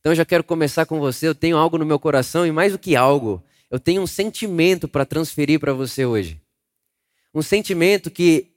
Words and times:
Então 0.00 0.12
eu 0.12 0.16
já 0.16 0.24
quero 0.24 0.42
começar 0.42 0.86
com 0.86 0.98
você. 0.98 1.28
Eu 1.28 1.34
tenho 1.34 1.56
algo 1.56 1.78
no 1.78 1.86
meu 1.86 1.98
coração 1.98 2.46
e 2.46 2.52
mais 2.52 2.72
do 2.72 2.78
que 2.78 2.96
algo, 2.96 3.42
eu 3.70 3.78
tenho 3.78 4.02
um 4.02 4.06
sentimento 4.06 4.88
para 4.88 5.06
transferir 5.06 5.60
para 5.60 5.72
você 5.72 6.04
hoje. 6.04 6.40
Um 7.32 7.42
sentimento 7.42 8.10
que 8.10 8.50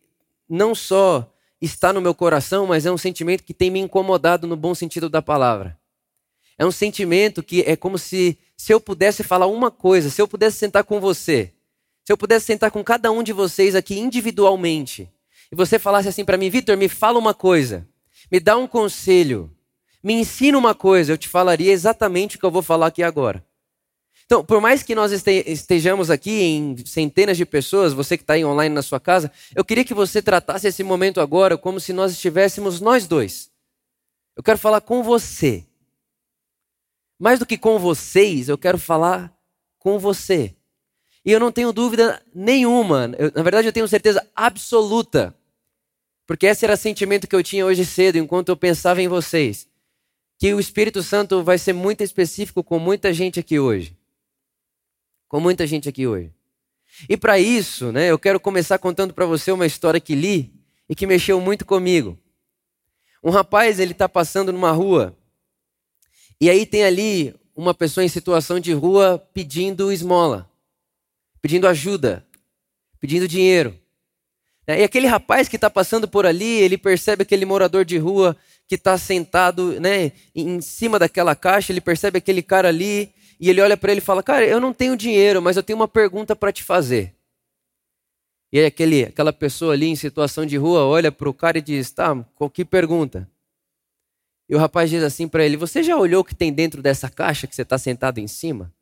não 0.49 0.73
só 0.73 1.31
está 1.61 1.93
no 1.93 2.01
meu 2.01 2.15
coração, 2.15 2.65
mas 2.65 2.85
é 2.85 2.91
um 2.91 2.97
sentimento 2.97 3.43
que 3.43 3.53
tem 3.53 3.69
me 3.69 3.79
incomodado 3.79 4.47
no 4.47 4.55
bom 4.55 4.73
sentido 4.73 5.09
da 5.09 5.21
palavra. 5.21 5.77
É 6.57 6.65
um 6.65 6.71
sentimento 6.71 7.43
que 7.43 7.61
é 7.61 7.75
como 7.75 7.97
se, 7.97 8.37
se 8.57 8.73
eu 8.73 8.79
pudesse 8.79 9.23
falar 9.23 9.47
uma 9.47 9.71
coisa, 9.71 10.09
se 10.09 10.21
eu 10.21 10.27
pudesse 10.27 10.57
sentar 10.57 10.83
com 10.83 10.99
você, 10.99 11.53
se 12.03 12.11
eu 12.11 12.17
pudesse 12.17 12.45
sentar 12.45 12.71
com 12.71 12.83
cada 12.83 13.11
um 13.11 13.23
de 13.23 13.31
vocês 13.31 13.75
aqui 13.75 13.97
individualmente, 13.97 15.09
e 15.51 15.55
você 15.55 15.77
falasse 15.77 16.09
assim 16.09 16.25
para 16.25 16.37
mim, 16.37 16.49
Vitor, 16.49 16.75
me 16.75 16.89
fala 16.89 17.19
uma 17.19 17.33
coisa, 17.33 17.87
me 18.31 18.39
dá 18.39 18.57
um 18.57 18.67
conselho, 18.67 19.52
me 20.03 20.13
ensina 20.13 20.57
uma 20.57 20.75
coisa, 20.75 21.13
eu 21.13 21.17
te 21.17 21.29
falaria 21.29 21.71
exatamente 21.71 22.35
o 22.35 22.39
que 22.39 22.45
eu 22.45 22.51
vou 22.51 22.61
falar 22.61 22.87
aqui 22.87 23.01
agora. 23.01 23.43
Então, 24.25 24.43
por 24.43 24.59
mais 24.61 24.83
que 24.83 24.95
nós 24.95 25.11
estejamos 25.11 26.09
aqui 26.09 26.41
em 26.41 26.77
centenas 26.85 27.37
de 27.37 27.45
pessoas, 27.45 27.93
você 27.93 28.17
que 28.17 28.23
está 28.23 28.33
aí 28.33 28.43
online 28.43 28.73
na 28.73 28.81
sua 28.81 28.99
casa, 28.99 29.31
eu 29.55 29.63
queria 29.63 29.85
que 29.85 29.93
você 29.93 30.21
tratasse 30.21 30.67
esse 30.67 30.83
momento 30.83 31.21
agora 31.21 31.57
como 31.57 31.79
se 31.79 31.93
nós 31.93 32.11
estivéssemos 32.11 32.81
nós 32.81 33.05
dois. 33.05 33.51
Eu 34.35 34.43
quero 34.43 34.57
falar 34.57 34.81
com 34.81 35.03
você. 35.03 35.65
Mais 37.19 37.39
do 37.39 37.45
que 37.45 37.57
com 37.57 37.77
vocês, 37.77 38.49
eu 38.49 38.57
quero 38.57 38.77
falar 38.77 39.33
com 39.77 39.99
você. 39.99 40.55
E 41.25 41.31
eu 41.31 41.39
não 41.39 41.51
tenho 41.51 41.71
dúvida 41.71 42.21
nenhuma, 42.33 43.11
eu, 43.17 43.31
na 43.33 43.43
verdade 43.43 43.67
eu 43.67 43.73
tenho 43.73 43.87
certeza 43.87 44.27
absoluta, 44.35 45.33
porque 46.27 46.45
esse 46.45 46.65
era 46.65 46.73
o 46.73 46.77
sentimento 46.77 47.27
que 47.27 47.35
eu 47.35 47.43
tinha 47.43 47.65
hoje 47.65 47.85
cedo, 47.85 48.17
enquanto 48.17 48.49
eu 48.49 48.57
pensava 48.57 49.01
em 49.01 49.07
vocês, 49.07 49.67
que 50.43 50.53
o 50.53 50.59
Espírito 50.59 51.01
Santo 51.01 51.41
vai 51.41 51.57
ser 51.57 51.71
muito 51.71 52.03
específico 52.03 52.61
com 52.61 52.77
muita 52.77 53.13
gente 53.13 53.39
aqui 53.39 53.57
hoje. 53.57 53.97
Com 55.29 55.39
muita 55.39 55.65
gente 55.65 55.87
aqui 55.87 56.05
hoje. 56.05 56.33
E 57.07 57.15
para 57.15 57.39
isso, 57.39 57.93
né, 57.93 58.11
eu 58.11 58.19
quero 58.19 58.41
começar 58.41 58.77
contando 58.77 59.13
para 59.13 59.25
você 59.25 59.53
uma 59.53 59.65
história 59.65 60.01
que 60.01 60.13
li 60.13 60.53
e 60.89 60.93
que 60.93 61.07
mexeu 61.07 61.39
muito 61.39 61.63
comigo. 61.63 62.19
Um 63.23 63.29
rapaz, 63.29 63.79
ele 63.79 63.93
está 63.93 64.09
passando 64.09 64.51
numa 64.51 64.71
rua, 64.71 65.17
e 66.41 66.49
aí 66.49 66.65
tem 66.65 66.83
ali 66.83 67.33
uma 67.55 67.73
pessoa 67.73 68.03
em 68.03 68.09
situação 68.09 68.59
de 68.59 68.73
rua 68.73 69.17
pedindo 69.33 69.93
esmola 69.93 70.51
pedindo 71.41 71.69
ajuda, 71.69 72.27
pedindo 72.99 73.29
dinheiro. 73.29 73.79
E 74.67 74.83
aquele 74.83 75.07
rapaz 75.07 75.47
que 75.47 75.55
está 75.55 75.69
passando 75.69 76.05
por 76.05 76.25
ali, 76.25 76.59
ele 76.61 76.77
percebe 76.77 77.23
aquele 77.23 77.45
morador 77.45 77.85
de 77.85 77.97
rua 77.97 78.35
que 78.73 78.75
está 78.75 78.97
sentado 78.97 79.79
né, 79.79 80.11
em 80.33 80.59
cima 80.59 80.97
daquela 80.97 81.35
caixa, 81.35 81.71
ele 81.71 81.79
percebe 81.79 82.17
aquele 82.17 82.41
cara 82.41 82.69
ali 82.69 83.13
e 83.39 83.47
ele 83.47 83.61
olha 83.61 83.77
para 83.77 83.91
ele 83.91 83.99
e 83.99 84.03
fala: 84.03 84.23
Cara, 84.23 84.43
eu 84.47 84.59
não 84.59 84.73
tenho 84.73 84.97
dinheiro, 84.97 85.43
mas 85.43 85.55
eu 85.55 85.61
tenho 85.61 85.77
uma 85.77 85.87
pergunta 85.87 86.35
para 86.35 86.51
te 86.51 86.63
fazer. 86.63 87.13
E 88.51 88.57
aí 88.57 88.65
aquele, 88.65 89.03
aquela 89.03 89.31
pessoa 89.31 89.73
ali 89.73 89.87
em 89.87 89.95
situação 89.95 90.43
de 90.43 90.57
rua 90.57 90.85
olha 90.85 91.11
para 91.11 91.29
o 91.29 91.33
cara 91.33 91.59
e 91.59 91.61
diz: 91.61 91.91
Tá, 91.91 92.15
qual 92.33 92.49
que 92.49 92.65
pergunta? 92.65 93.29
E 94.49 94.55
o 94.55 94.57
rapaz 94.57 94.89
diz 94.89 95.03
assim 95.03 95.27
para 95.27 95.45
ele: 95.45 95.55
Você 95.55 95.83
já 95.83 95.95
olhou 95.95 96.21
o 96.21 96.25
que 96.25 96.33
tem 96.33 96.51
dentro 96.51 96.81
dessa 96.81 97.11
caixa 97.11 97.45
que 97.45 97.55
você 97.55 97.61
está 97.61 97.77
sentado 97.77 98.17
em 98.17 98.27
cima? 98.27 98.73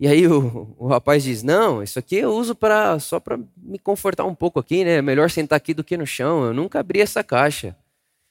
E 0.00 0.08
aí 0.08 0.26
o, 0.26 0.74
o 0.76 0.88
rapaz 0.88 1.22
diz: 1.22 1.44
Não, 1.44 1.84
isso 1.84 2.00
aqui 2.00 2.16
eu 2.16 2.32
uso 2.32 2.52
para 2.56 2.98
só 2.98 3.20
para 3.20 3.38
me 3.56 3.78
confortar 3.78 4.24
um 4.24 4.34
pouco 4.34 4.58
aqui, 4.58 4.84
né? 4.84 4.96
É 4.96 5.02
melhor 5.02 5.30
sentar 5.30 5.56
aqui 5.56 5.72
do 5.72 5.84
que 5.84 5.96
no 5.96 6.04
chão. 6.04 6.44
Eu 6.46 6.52
nunca 6.52 6.80
abri 6.80 7.00
essa 7.00 7.22
caixa. 7.22 7.76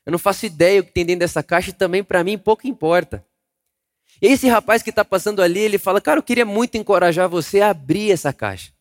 Eu 0.05 0.11
não 0.11 0.19
faço 0.19 0.45
ideia 0.45 0.81
o 0.81 0.83
que 0.83 0.91
tem 0.91 1.05
dentro 1.05 1.21
dessa 1.21 1.41
caixa 1.41 1.69
e 1.69 1.73
também 1.73 2.03
para 2.03 2.23
mim 2.23 2.37
pouco 2.37 2.67
importa. 2.67 3.25
E 4.21 4.27
esse 4.27 4.47
rapaz 4.47 4.81
que 4.81 4.89
está 4.89 5.03
passando 5.03 5.41
ali, 5.41 5.59
ele 5.59 5.77
fala: 5.77 6.01
Cara, 6.01 6.19
eu 6.19 6.23
queria 6.23 6.45
muito 6.45 6.77
encorajar 6.77 7.29
você 7.29 7.61
a 7.61 7.69
abrir 7.69 8.11
essa 8.11 8.31
caixa. 8.31 8.71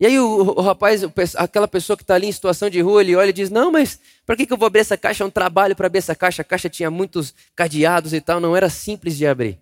E 0.00 0.06
aí 0.06 0.18
o, 0.18 0.26
o 0.26 0.60
rapaz, 0.60 1.02
aquela 1.36 1.66
pessoa 1.66 1.96
que 1.96 2.02
está 2.02 2.14
ali 2.14 2.28
em 2.28 2.32
situação 2.32 2.70
de 2.70 2.80
rua, 2.80 3.00
ele 3.00 3.16
olha 3.16 3.30
e 3.30 3.32
diz: 3.32 3.50
Não, 3.50 3.70
mas 3.70 4.00
para 4.24 4.36
que, 4.36 4.46
que 4.46 4.52
eu 4.52 4.56
vou 4.56 4.66
abrir 4.66 4.80
essa 4.80 4.96
caixa? 4.96 5.24
É 5.24 5.26
um 5.26 5.30
trabalho 5.30 5.74
para 5.74 5.86
abrir 5.86 5.98
essa 5.98 6.14
caixa. 6.14 6.42
A 6.42 6.44
caixa 6.44 6.68
tinha 6.68 6.90
muitos 6.90 7.34
cadeados 7.54 8.12
e 8.12 8.20
tal, 8.20 8.40
não 8.40 8.56
era 8.56 8.70
simples 8.70 9.16
de 9.16 9.26
abrir. 9.26 9.58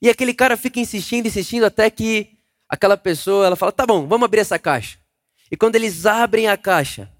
E 0.00 0.08
aquele 0.08 0.34
cara 0.34 0.56
fica 0.56 0.78
insistindo, 0.78 1.26
insistindo, 1.26 1.64
até 1.64 1.88
que 1.90 2.36
aquela 2.68 2.96
pessoa 2.96 3.46
ela 3.46 3.56
fala: 3.56 3.72
tá 3.72 3.86
bom, 3.86 4.06
vamos 4.06 4.24
abrir 4.24 4.40
essa 4.40 4.58
caixa. 4.58 4.98
E 5.50 5.56
quando 5.56 5.76
eles 5.76 6.04
abrem 6.04 6.48
a 6.48 6.56
caixa, 6.56 7.10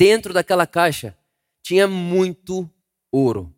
dentro 0.00 0.32
daquela 0.32 0.66
caixa 0.66 1.14
tinha 1.62 1.86
muito 1.86 2.66
ouro. 3.12 3.54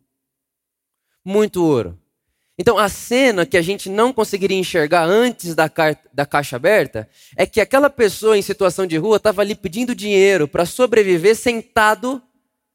Muito 1.23 1.63
ouro. 1.63 1.97
Então, 2.59 2.77
a 2.77 2.89
cena 2.89 3.45
que 3.45 3.55
a 3.55 3.61
gente 3.61 3.87
não 3.87 4.11
conseguiria 4.11 4.57
enxergar 4.57 5.05
antes 5.05 5.55
da, 5.55 5.71
da 6.13 6.25
caixa 6.25 6.57
aberta 6.57 7.09
é 7.37 7.45
que 7.45 7.61
aquela 7.61 7.89
pessoa 7.89 8.37
em 8.37 8.41
situação 8.41 8.85
de 8.85 8.97
rua 8.97 9.15
estava 9.15 9.41
ali 9.41 9.55
pedindo 9.55 9.95
dinheiro 9.95 10.45
para 10.45 10.65
sobreviver 10.65 11.33
sentado 11.33 12.21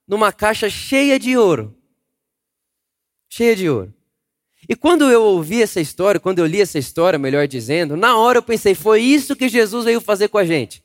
numa 0.07 0.33
caixa 0.33 0.71
cheia 0.71 1.19
de 1.19 1.37
ouro. 1.37 1.77
Cheia 3.29 3.55
de 3.55 3.69
ouro. 3.69 3.93
E 4.67 4.75
quando 4.75 5.11
eu 5.11 5.23
ouvi 5.23 5.61
essa 5.63 5.79
história, 5.79 6.19
quando 6.19 6.39
eu 6.39 6.47
li 6.47 6.63
essa 6.63 6.79
história, 6.79 7.19
melhor 7.19 7.47
dizendo, 7.47 7.99
na 7.99 8.17
hora 8.17 8.39
eu 8.39 8.43
pensei, 8.43 8.75
foi 8.75 9.03
isso 9.03 9.37
que 9.37 9.47
Jesus 9.47 9.85
veio 9.85 10.01
fazer 10.01 10.29
com 10.29 10.39
a 10.39 10.45
gente. 10.45 10.83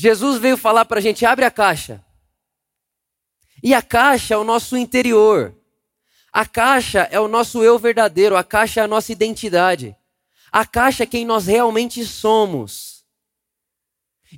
Jesus 0.00 0.38
veio 0.38 0.56
falar 0.56 0.86
para 0.86 0.98
a 0.98 1.02
gente: 1.02 1.26
abre 1.26 1.44
a 1.44 1.50
caixa. 1.50 2.02
E 3.62 3.74
a 3.74 3.82
caixa 3.82 4.32
é 4.32 4.36
o 4.38 4.44
nosso 4.44 4.74
interior. 4.74 5.54
A 6.32 6.46
caixa 6.46 7.06
é 7.10 7.20
o 7.20 7.28
nosso 7.28 7.62
eu 7.62 7.78
verdadeiro. 7.78 8.34
A 8.34 8.42
caixa 8.42 8.80
é 8.80 8.84
a 8.84 8.88
nossa 8.88 9.12
identidade. 9.12 9.94
A 10.50 10.64
caixa 10.64 11.02
é 11.02 11.06
quem 11.06 11.26
nós 11.26 11.46
realmente 11.46 12.02
somos. 12.06 13.04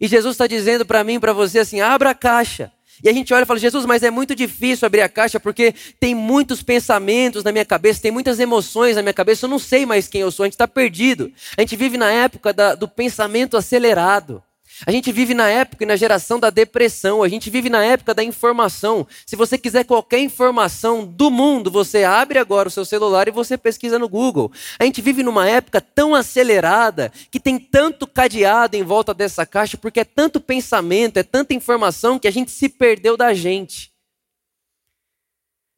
E 0.01 0.09
Jesus 0.09 0.35
está 0.35 0.49
dizendo 0.49 0.85
para 0.85 1.05
mim, 1.05 1.21
para 1.21 1.33
você 1.33 1.61
assim: 1.61 1.81
abra 1.81 2.11
a 2.11 2.15
caixa. 2.15 2.73
E 3.01 3.09
a 3.09 3.13
gente 3.13 3.33
olha 3.33 3.45
e 3.45 3.47
fala, 3.47 3.59
Jesus, 3.61 3.87
mas 3.87 4.03
é 4.03 4.11
muito 4.11 4.35
difícil 4.35 4.87
abrir 4.87 5.03
a 5.03 5.09
caixa 5.09 5.39
porque 5.39 5.73
tem 6.01 6.13
muitos 6.13 6.61
pensamentos 6.63 7.43
na 7.45 7.53
minha 7.53 7.65
cabeça, 7.65 8.03
tem 8.03 8.11
muitas 8.11 8.39
emoções 8.39 8.97
na 8.97 9.03
minha 9.03 9.15
cabeça, 9.15 9.47
eu 9.47 9.51
não 9.51 9.59
sei 9.59 9.87
mais 9.87 10.07
quem 10.07 10.21
eu 10.21 10.31
sou, 10.31 10.45
a 10.45 10.47
gente 10.47 10.55
está 10.55 10.69
perdido. 10.69 11.33
A 11.57 11.61
gente 11.61 11.75
vive 11.77 11.97
na 11.97 12.11
época 12.11 12.53
da, 12.53 12.75
do 12.75 12.89
pensamento 12.89 13.57
acelerado. 13.57 14.43
A 14.85 14.91
gente 14.91 15.13
vive 15.13 15.35
na 15.35 15.49
época 15.49 15.85
e 15.85 15.87
na 15.87 15.97
geração 15.97 16.41
da 16.41 16.51
depressão, 16.51 17.23
a 17.23 17.29
gente 17.29 17.49
vive 17.51 17.71
na 17.71 17.85
época 17.85 18.13
da 18.13 18.25
informação. 18.25 19.07
Se 19.25 19.37
você 19.37 19.57
quiser 19.57 19.85
qualquer 19.85 20.21
informação 20.21 21.07
do 21.07 21.31
mundo, 21.31 21.71
você 21.71 22.03
abre 22.05 22.39
agora 22.39 22.69
o 22.69 22.71
seu 22.71 22.85
celular 22.85 23.29
e 23.29 23.31
você 23.31 23.57
pesquisa 23.57 23.99
no 23.99 24.09
Google. 24.09 24.51
A 24.79 24.85
gente 24.85 25.01
vive 25.01 25.23
numa 25.23 25.49
época 25.49 25.81
tão 25.81 26.15
acelerada 26.15 27.13
que 27.31 27.39
tem 27.39 27.59
tanto 27.59 28.07
cadeado 28.07 28.77
em 28.77 28.83
volta 28.83 29.15
dessa 29.15 29.47
caixa, 29.47 29.77
porque 29.77 30.01
é 30.01 30.05
tanto 30.05 30.41
pensamento, 30.41 31.17
é 31.17 31.23
tanta 31.23 31.55
informação 31.55 32.19
que 32.19 32.27
a 32.29 32.33
gente 32.33 32.51
se 32.51 32.69
perdeu 32.69 33.17
da 33.17 33.33
gente. 33.33 33.93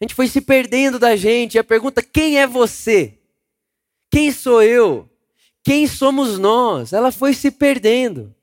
A 0.01 0.05
gente 0.05 0.15
foi 0.15 0.29
se 0.29 0.41
perdendo 0.41 0.99
da 0.99 1.17
gente. 1.17 1.55
E 1.55 1.59
a 1.59 1.65
pergunta: 1.65 2.03
quem 2.03 2.39
é 2.39 2.47
você? 2.47 3.19
Quem 4.11 4.33
sou 4.33 4.63
eu? 4.63 5.09
Quem 5.63 5.87
somos 5.87 6.39
nós? 6.39 6.93
Ela 6.93 7.11
foi 7.11 7.33
se 7.33 7.51
perdendo. 7.51 8.35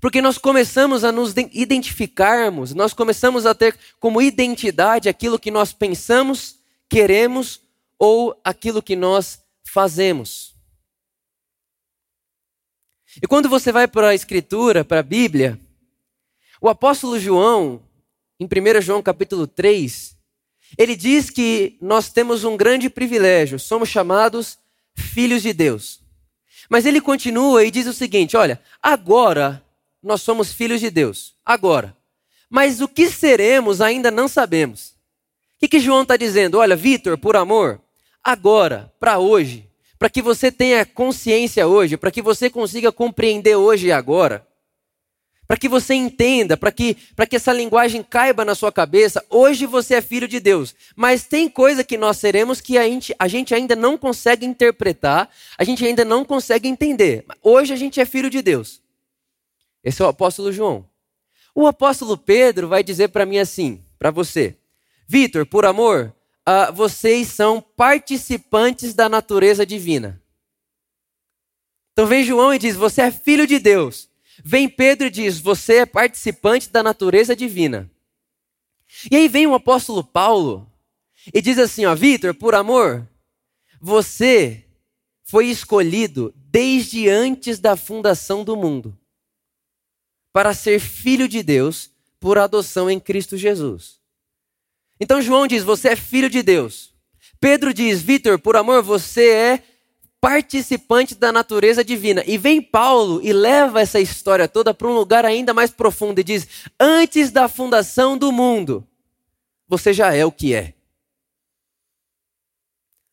Porque 0.00 0.20
nós 0.20 0.38
começamos 0.38 1.04
a 1.04 1.10
nos 1.10 1.34
identificarmos, 1.52 2.74
nós 2.74 2.92
começamos 2.92 3.46
a 3.46 3.54
ter 3.54 3.78
como 3.98 4.20
identidade 4.20 5.08
aquilo 5.08 5.38
que 5.38 5.50
nós 5.50 5.72
pensamos, 5.72 6.58
queremos 6.88 7.60
ou 7.98 8.38
aquilo 8.44 8.82
que 8.82 8.94
nós 8.94 9.40
fazemos. 9.64 10.54
E 13.22 13.26
quando 13.26 13.48
você 13.48 13.72
vai 13.72 13.88
para 13.88 14.08
a 14.08 14.14
Escritura, 14.14 14.84
para 14.84 15.00
a 15.00 15.02
Bíblia, 15.02 15.58
o 16.60 16.68
apóstolo 16.68 17.18
João, 17.18 17.82
em 18.38 18.44
1 18.44 18.82
João 18.82 19.02
capítulo 19.02 19.46
3, 19.46 20.14
ele 20.76 20.94
diz 20.94 21.30
que 21.30 21.78
nós 21.80 22.10
temos 22.10 22.44
um 22.44 22.56
grande 22.56 22.90
privilégio, 22.90 23.58
somos 23.58 23.88
chamados 23.88 24.58
filhos 24.94 25.42
de 25.42 25.52
Deus. 25.54 26.00
Mas 26.68 26.84
ele 26.84 27.00
continua 27.00 27.64
e 27.64 27.70
diz 27.70 27.86
o 27.86 27.92
seguinte: 27.92 28.36
olha, 28.36 28.60
agora 28.82 29.64
nós 30.06 30.22
somos 30.22 30.52
filhos 30.52 30.80
de 30.80 30.88
Deus, 30.88 31.34
agora. 31.44 31.96
Mas 32.48 32.80
o 32.80 32.86
que 32.86 33.10
seremos 33.10 33.80
ainda 33.80 34.08
não 34.08 34.28
sabemos. 34.28 34.90
O 35.56 35.58
que, 35.58 35.66
que 35.66 35.80
João 35.80 36.02
está 36.02 36.16
dizendo? 36.16 36.58
Olha, 36.58 36.76
Vitor, 36.76 37.18
por 37.18 37.34
amor, 37.34 37.80
agora, 38.22 38.92
para 39.00 39.18
hoje, 39.18 39.68
para 39.98 40.08
que 40.08 40.22
você 40.22 40.52
tenha 40.52 40.86
consciência 40.86 41.66
hoje, 41.66 41.96
para 41.96 42.12
que 42.12 42.22
você 42.22 42.48
consiga 42.48 42.92
compreender 42.92 43.56
hoje 43.56 43.88
e 43.88 43.92
agora, 43.92 44.46
para 45.44 45.56
que 45.56 45.68
você 45.68 45.94
entenda, 45.94 46.56
para 46.56 46.70
que, 46.70 46.94
que 47.28 47.36
essa 47.36 47.52
linguagem 47.52 48.04
caiba 48.04 48.44
na 48.44 48.54
sua 48.54 48.70
cabeça, 48.70 49.24
hoje 49.28 49.66
você 49.66 49.96
é 49.96 50.00
filho 50.00 50.28
de 50.28 50.38
Deus. 50.38 50.72
Mas 50.94 51.24
tem 51.24 51.48
coisa 51.48 51.82
que 51.82 51.96
nós 51.96 52.16
seremos 52.18 52.60
que 52.60 52.78
a 52.78 52.84
gente, 52.84 53.12
a 53.18 53.26
gente 53.26 53.52
ainda 53.54 53.74
não 53.74 53.98
consegue 53.98 54.46
interpretar, 54.46 55.28
a 55.58 55.64
gente 55.64 55.84
ainda 55.84 56.04
não 56.04 56.24
consegue 56.24 56.68
entender. 56.68 57.24
Hoje 57.42 57.72
a 57.72 57.76
gente 57.76 58.00
é 58.00 58.04
filho 58.04 58.30
de 58.30 58.40
Deus. 58.40 58.85
Esse 59.86 60.02
é 60.02 60.04
o 60.04 60.08
apóstolo 60.08 60.52
João. 60.52 60.84
O 61.54 61.64
apóstolo 61.64 62.18
Pedro 62.18 62.66
vai 62.66 62.82
dizer 62.82 63.06
para 63.10 63.24
mim 63.24 63.38
assim, 63.38 63.84
para 64.00 64.10
você: 64.10 64.58
Vitor, 65.06 65.46
por 65.46 65.64
amor, 65.64 66.12
uh, 66.40 66.72
vocês 66.72 67.28
são 67.28 67.60
participantes 67.60 68.94
da 68.94 69.08
natureza 69.08 69.64
divina. 69.64 70.20
Então 71.92 72.04
vem 72.04 72.24
João 72.24 72.52
e 72.52 72.58
diz: 72.58 72.74
Você 72.74 73.00
é 73.00 73.12
filho 73.12 73.46
de 73.46 73.60
Deus. 73.60 74.10
Vem 74.44 74.68
Pedro 74.68 75.06
e 75.06 75.10
diz: 75.10 75.38
Você 75.38 75.76
é 75.76 75.86
participante 75.86 76.68
da 76.68 76.82
natureza 76.82 77.36
divina. 77.36 77.88
E 79.08 79.14
aí 79.14 79.28
vem 79.28 79.46
o 79.46 79.54
apóstolo 79.54 80.02
Paulo 80.02 80.68
e 81.32 81.40
diz 81.40 81.60
assim: 81.60 81.86
Ó, 81.86 81.94
Vitor, 81.94 82.34
por 82.34 82.56
amor, 82.56 83.08
você 83.80 84.64
foi 85.22 85.46
escolhido 85.46 86.34
desde 86.36 87.08
antes 87.08 87.60
da 87.60 87.76
fundação 87.76 88.42
do 88.42 88.56
mundo 88.56 88.98
para 90.36 90.52
ser 90.52 90.78
filho 90.78 91.26
de 91.26 91.42
Deus 91.42 91.90
por 92.20 92.36
adoção 92.36 92.90
em 92.90 93.00
Cristo 93.00 93.38
Jesus. 93.38 93.98
Então 95.00 95.22
João 95.22 95.46
diz: 95.46 95.62
Você 95.62 95.88
é 95.88 95.96
filho 95.96 96.28
de 96.28 96.42
Deus. 96.42 96.94
Pedro 97.40 97.72
diz: 97.72 98.02
Vitor, 98.02 98.38
por 98.38 98.54
amor, 98.54 98.82
você 98.82 99.30
é 99.30 99.62
participante 100.20 101.14
da 101.14 101.32
natureza 101.32 101.82
divina. 101.82 102.22
E 102.26 102.36
vem 102.36 102.60
Paulo 102.60 103.22
e 103.22 103.32
leva 103.32 103.80
essa 103.80 103.98
história 103.98 104.46
toda 104.46 104.74
para 104.74 104.86
um 104.86 104.94
lugar 104.94 105.24
ainda 105.24 105.54
mais 105.54 105.70
profundo 105.70 106.20
e 106.20 106.24
diz: 106.24 106.46
Antes 106.78 107.30
da 107.30 107.48
fundação 107.48 108.18
do 108.18 108.30
mundo, 108.30 108.86
você 109.66 109.90
já 109.90 110.12
é 110.12 110.26
o 110.26 110.30
que 110.30 110.54
é. 110.54 110.74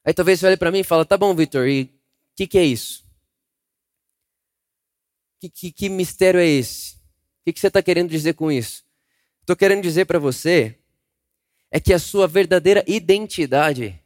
Aí 0.04 0.14
talvez 0.14 0.42
você 0.42 0.48
olhe 0.48 0.58
para 0.58 0.72
mim 0.72 0.80
e 0.80 0.84
fala: 0.84 1.06
Tá 1.06 1.18
bom, 1.18 1.34
Vitor, 1.34 1.70
e 1.70 1.84
o 1.84 1.90
que, 2.36 2.48
que 2.48 2.58
é 2.58 2.66
isso? 2.66 3.02
Que, 5.40 5.50
que, 5.50 5.72
que 5.72 5.88
mistério 5.88 6.42
é 6.42 6.46
esse? 6.46 7.02
O 7.46 7.52
que, 7.52 7.60
você 7.60 7.68
está 7.68 7.84
querendo 7.84 8.10
dizer 8.10 8.36
com 8.36 8.50
isso? 8.50 8.86
Estou 9.42 9.56
querendo 9.56 9.82
dizer 9.82 10.06
para 10.06 10.18
você 10.18 10.80
é 11.70 11.80
que 11.80 11.92
a 11.92 12.00
sua 12.00 12.28
verdadeira 12.28 12.84
identidade 12.88 14.00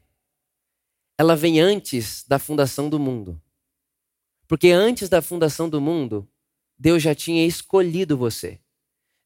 ela 1.17 1.35
vem 1.35 1.59
antes 1.59 2.23
da 2.27 2.39
fundação 2.39 2.89
do 2.89 2.97
mundo. 2.97 3.39
Porque 4.47 4.71
antes 4.71 5.07
da 5.09 5.21
fundação 5.21 5.69
do 5.69 5.79
mundo, 5.79 6.27
Deus 6.77 7.03
já 7.03 7.13
tinha 7.13 7.45
escolhido 7.45 8.17
você. 8.17 8.59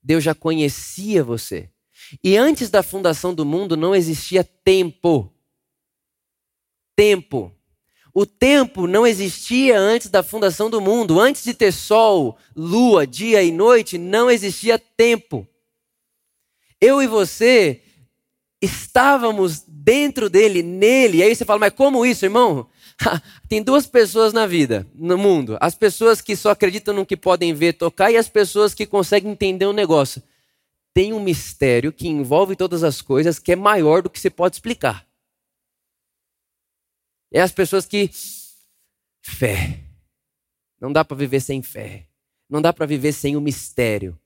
Deus 0.03 0.23
já 0.23 0.35
conhecia 0.35 1.23
você. 1.23 1.69
E 2.21 2.35
antes 2.35 2.69
da 2.69 2.83
fundação 2.83 3.33
do 3.33 3.45
mundo 3.45 3.77
não 3.77 3.95
existia 3.95 4.43
tempo. 4.43 5.33
Tempo. 6.95 7.55
O 8.13 8.25
tempo 8.25 8.87
não 8.87 9.07
existia 9.07 9.79
antes 9.79 10.09
da 10.09 10.21
fundação 10.21 10.69
do 10.69 10.81
mundo. 10.81 11.19
Antes 11.19 11.43
de 11.43 11.53
ter 11.53 11.71
sol, 11.71 12.37
lua, 12.55 13.07
dia 13.07 13.41
e 13.41 13.51
noite, 13.51 13.97
não 13.97 14.29
existia 14.29 14.77
tempo. 14.77 15.47
Eu 16.79 17.01
e 17.01 17.07
você 17.07 17.81
estávamos 18.61 19.63
dentro 19.65 20.29
dele, 20.29 20.61
nele. 20.61 21.19
E 21.19 21.23
aí 21.23 21.35
você 21.35 21.45
fala, 21.45 21.59
mas 21.59 21.73
como 21.73 22.05
isso, 22.05 22.25
irmão? 22.25 22.67
Tem 23.47 23.63
duas 23.63 23.85
pessoas 23.87 24.33
na 24.33 24.45
vida, 24.45 24.85
no 24.93 25.17
mundo: 25.17 25.57
as 25.59 25.75
pessoas 25.75 26.21
que 26.21 26.35
só 26.35 26.51
acreditam 26.51 26.93
no 26.93 27.05
que 27.05 27.17
podem 27.17 27.53
ver, 27.53 27.73
tocar, 27.73 28.11
e 28.11 28.17
as 28.17 28.29
pessoas 28.29 28.73
que 28.73 28.85
conseguem 28.85 29.31
entender 29.31 29.65
o 29.65 29.71
um 29.71 29.73
negócio. 29.73 30.21
Tem 30.93 31.13
um 31.13 31.21
mistério 31.21 31.91
que 31.91 32.07
envolve 32.07 32.55
todas 32.55 32.83
as 32.83 33.01
coisas 33.01 33.39
que 33.39 33.53
é 33.53 33.55
maior 33.55 34.01
do 34.01 34.09
que 34.09 34.19
você 34.19 34.29
pode 34.29 34.55
explicar. 34.55 35.05
É 37.31 37.41
as 37.41 37.51
pessoas 37.51 37.85
que. 37.85 38.09
Fé. 39.21 39.79
Não 40.79 40.91
dá 40.91 41.05
para 41.05 41.15
viver 41.15 41.39
sem 41.39 41.61
fé. 41.61 42.07
Não 42.49 42.61
dá 42.61 42.73
para 42.73 42.85
viver 42.85 43.13
sem 43.13 43.37
o 43.37 43.41
mistério. 43.41 44.19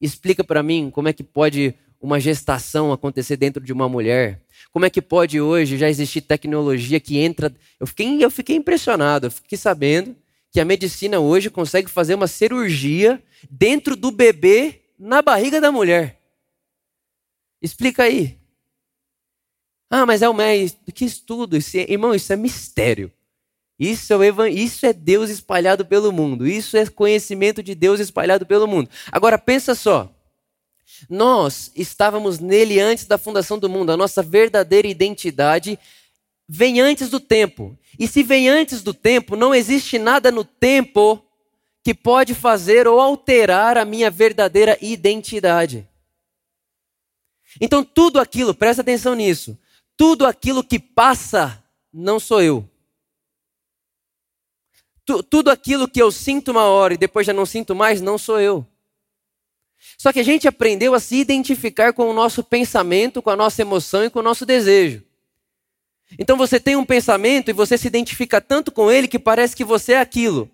Explica 0.00 0.44
para 0.44 0.62
mim 0.62 0.90
como 0.90 1.08
é 1.08 1.12
que 1.12 1.24
pode 1.24 1.74
uma 2.00 2.20
gestação 2.20 2.92
acontecer 2.92 3.36
dentro 3.36 3.62
de 3.62 3.72
uma 3.72 3.88
mulher? 3.88 4.42
Como 4.70 4.84
é 4.84 4.90
que 4.90 5.00
pode 5.00 5.40
hoje 5.40 5.78
já 5.78 5.88
existir 5.88 6.20
tecnologia 6.20 7.00
que 7.00 7.18
entra. 7.18 7.52
Eu 7.80 7.86
fiquei, 7.86 8.22
eu 8.22 8.30
fiquei 8.30 8.56
impressionado, 8.56 9.26
eu 9.26 9.30
fiquei 9.30 9.56
sabendo 9.56 10.14
que 10.52 10.60
a 10.60 10.64
medicina 10.64 11.18
hoje 11.18 11.50
consegue 11.50 11.90
fazer 11.90 12.14
uma 12.14 12.26
cirurgia 12.26 13.22
dentro 13.50 13.96
do 13.96 14.10
bebê 14.10 14.82
na 14.98 15.20
barriga 15.22 15.60
da 15.60 15.72
mulher. 15.72 16.20
Explica 17.60 18.04
aí. 18.04 18.38
Ah, 19.90 20.04
mas 20.04 20.22
é 20.22 20.28
o 20.28 20.34
médico. 20.34 20.92
Que 20.92 21.04
estudo? 21.04 21.56
Isso 21.56 21.76
é, 21.76 21.90
irmão, 21.90 22.14
isso 22.14 22.32
é 22.32 22.36
mistério. 22.36 23.12
Isso 23.78 24.12
é, 24.12 24.16
o 24.16 24.46
isso 24.46 24.86
é 24.86 24.92
Deus 24.92 25.30
espalhado 25.30 25.84
pelo 25.84 26.12
mundo. 26.12 26.46
Isso 26.46 26.76
é 26.76 26.86
conhecimento 26.86 27.62
de 27.62 27.74
Deus 27.74 28.00
espalhado 28.00 28.46
pelo 28.46 28.66
mundo. 28.66 28.88
Agora 29.12 29.38
pensa 29.38 29.74
só. 29.74 30.12
Nós 31.10 31.70
estávamos 31.74 32.38
nele 32.38 32.80
antes 32.80 33.04
da 33.04 33.18
fundação 33.18 33.58
do 33.58 33.68
mundo. 33.68 33.90
A 33.90 33.96
nossa 33.96 34.22
verdadeira 34.22 34.88
identidade 34.88 35.78
vem 36.48 36.80
antes 36.80 37.10
do 37.10 37.20
tempo. 37.20 37.76
E 37.98 38.06
se 38.08 38.22
vem 38.22 38.48
antes 38.48 38.82
do 38.82 38.94
tempo, 38.94 39.36
não 39.36 39.54
existe 39.54 39.98
nada 39.98 40.30
no 40.30 40.44
tempo 40.44 41.22
que 41.84 41.94
pode 41.94 42.34
fazer 42.34 42.88
ou 42.88 42.98
alterar 42.98 43.76
a 43.76 43.84
minha 43.84 44.10
verdadeira 44.10 44.76
identidade. 44.80 45.86
Então, 47.60 47.84
tudo 47.84 48.18
aquilo, 48.18 48.54
presta 48.54 48.82
atenção 48.82 49.14
nisso, 49.14 49.56
tudo 49.96 50.26
aquilo 50.26 50.62
que 50.62 50.78
passa 50.78 51.62
não 51.92 52.20
sou 52.20 52.42
eu. 52.42 52.68
tudo 55.30 55.50
aquilo 55.50 55.88
que 55.88 56.02
eu 56.02 56.10
sinto 56.10 56.50
uma 56.50 56.64
hora 56.64 56.94
e 56.94 56.98
depois 56.98 57.26
já 57.26 57.32
não 57.32 57.46
sinto 57.46 57.74
mais, 57.74 58.00
não 58.00 58.18
sou 58.18 58.40
eu. 58.40 58.66
Só 59.96 60.12
que 60.12 60.18
a 60.18 60.24
gente 60.24 60.48
aprendeu 60.48 60.94
a 60.94 61.00
se 61.00 61.16
identificar 61.16 61.92
com 61.92 62.10
o 62.10 62.12
nosso 62.12 62.42
pensamento, 62.42 63.22
com 63.22 63.30
a 63.30 63.36
nossa 63.36 63.62
emoção 63.62 64.04
e 64.04 64.10
com 64.10 64.18
o 64.18 64.22
nosso 64.22 64.44
desejo. 64.44 65.04
Então 66.18 66.36
você 66.36 66.60
tem 66.60 66.76
um 66.76 66.84
pensamento 66.84 67.50
e 67.50 67.52
você 67.52 67.78
se 67.78 67.86
identifica 67.86 68.40
tanto 68.40 68.70
com 68.72 68.90
ele 68.90 69.08
que 69.08 69.18
parece 69.18 69.56
que 69.56 69.64
você 69.64 69.92
é 69.92 70.00
aquilo. 70.00 70.50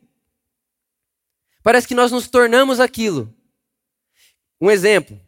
Parece 1.62 1.86
que 1.86 1.94
nós 1.94 2.10
nos 2.10 2.28
tornamos 2.28 2.80
aquilo. 2.80 3.32
Um 4.60 4.70
exemplo. 4.70 5.18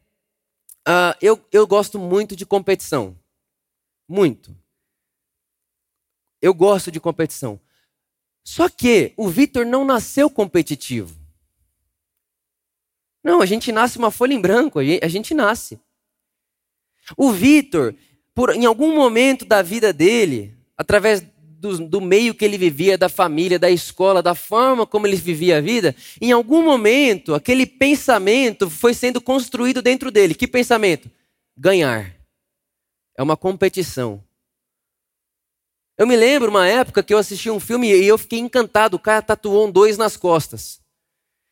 Uh, 0.87 1.17
eu, 1.21 1.43
eu 1.51 1.67
gosto 1.67 1.99
muito 1.99 2.37
de 2.37 2.45
competição. 2.45 3.17
Muito. 4.09 4.57
Eu 6.41 6.53
gosto 6.53 6.91
de 6.91 7.01
competição. 7.01 7.59
Só 8.45 8.69
que 8.69 9.15
o 9.17 9.29
Vitor 9.29 9.65
não 9.65 9.85
nasceu 9.85 10.29
competitivo. 10.29 11.17
Não, 13.23 13.41
a 13.41 13.47
gente 13.47 13.73
nasce 13.73 13.97
uma 13.97 14.11
folha 14.11 14.35
em 14.35 14.41
branco, 14.41 14.79
a 14.79 15.09
gente 15.09 15.33
nasce. 15.33 15.81
O 17.17 17.33
Vitor, 17.33 17.95
em 18.55 18.67
algum 18.67 18.95
momento 18.95 19.47
da 19.47 19.63
vida 19.63 19.95
dele, 19.95 20.55
através 20.77 21.23
do, 21.23 21.79
do, 21.79 22.01
meio 22.03 22.35
que 22.35 22.45
ele 22.45 22.59
vivia, 22.59 22.99
da 22.99 23.09
família, 23.09 23.59
da 23.59 23.71
escola, 23.71 24.23
da 24.23 24.35
forma 24.35 24.87
como 24.87 25.07
ele 25.07 25.17
vivia 25.17 25.57
a 25.57 25.61
vida, 25.63 25.97
em 26.21 26.31
algum 26.31 26.63
momento 26.63 27.35
aquele 27.35 27.65
pensamento 27.65 28.69
foi 28.69 28.93
sendo 28.93 29.21
construído 29.21 29.81
dentro 29.81 30.11
dele. 30.11 30.35
Que 30.35 30.47
pensamento? 30.47 31.11
Ganhar. 31.57 32.15
É 33.17 33.23
uma 33.23 33.37
competição. 33.37 34.23
Eu 35.97 36.07
me 36.07 36.17
lembro 36.17 36.51
uma 36.51 36.67
época 36.67 37.03
que 37.03 37.15
eu 37.15 37.19
assisti 37.19 37.49
um 37.51 37.61
filme 37.61 37.89
e 37.89 38.07
eu 38.07 38.19
fiquei 38.19 38.39
encantado. 38.39 38.97
O 38.97 39.01
cara 39.01 39.23
tatuou 39.23 39.69
um 39.69 39.71
dois 39.71 39.97
nas 39.97 40.17
costas. 40.17 40.83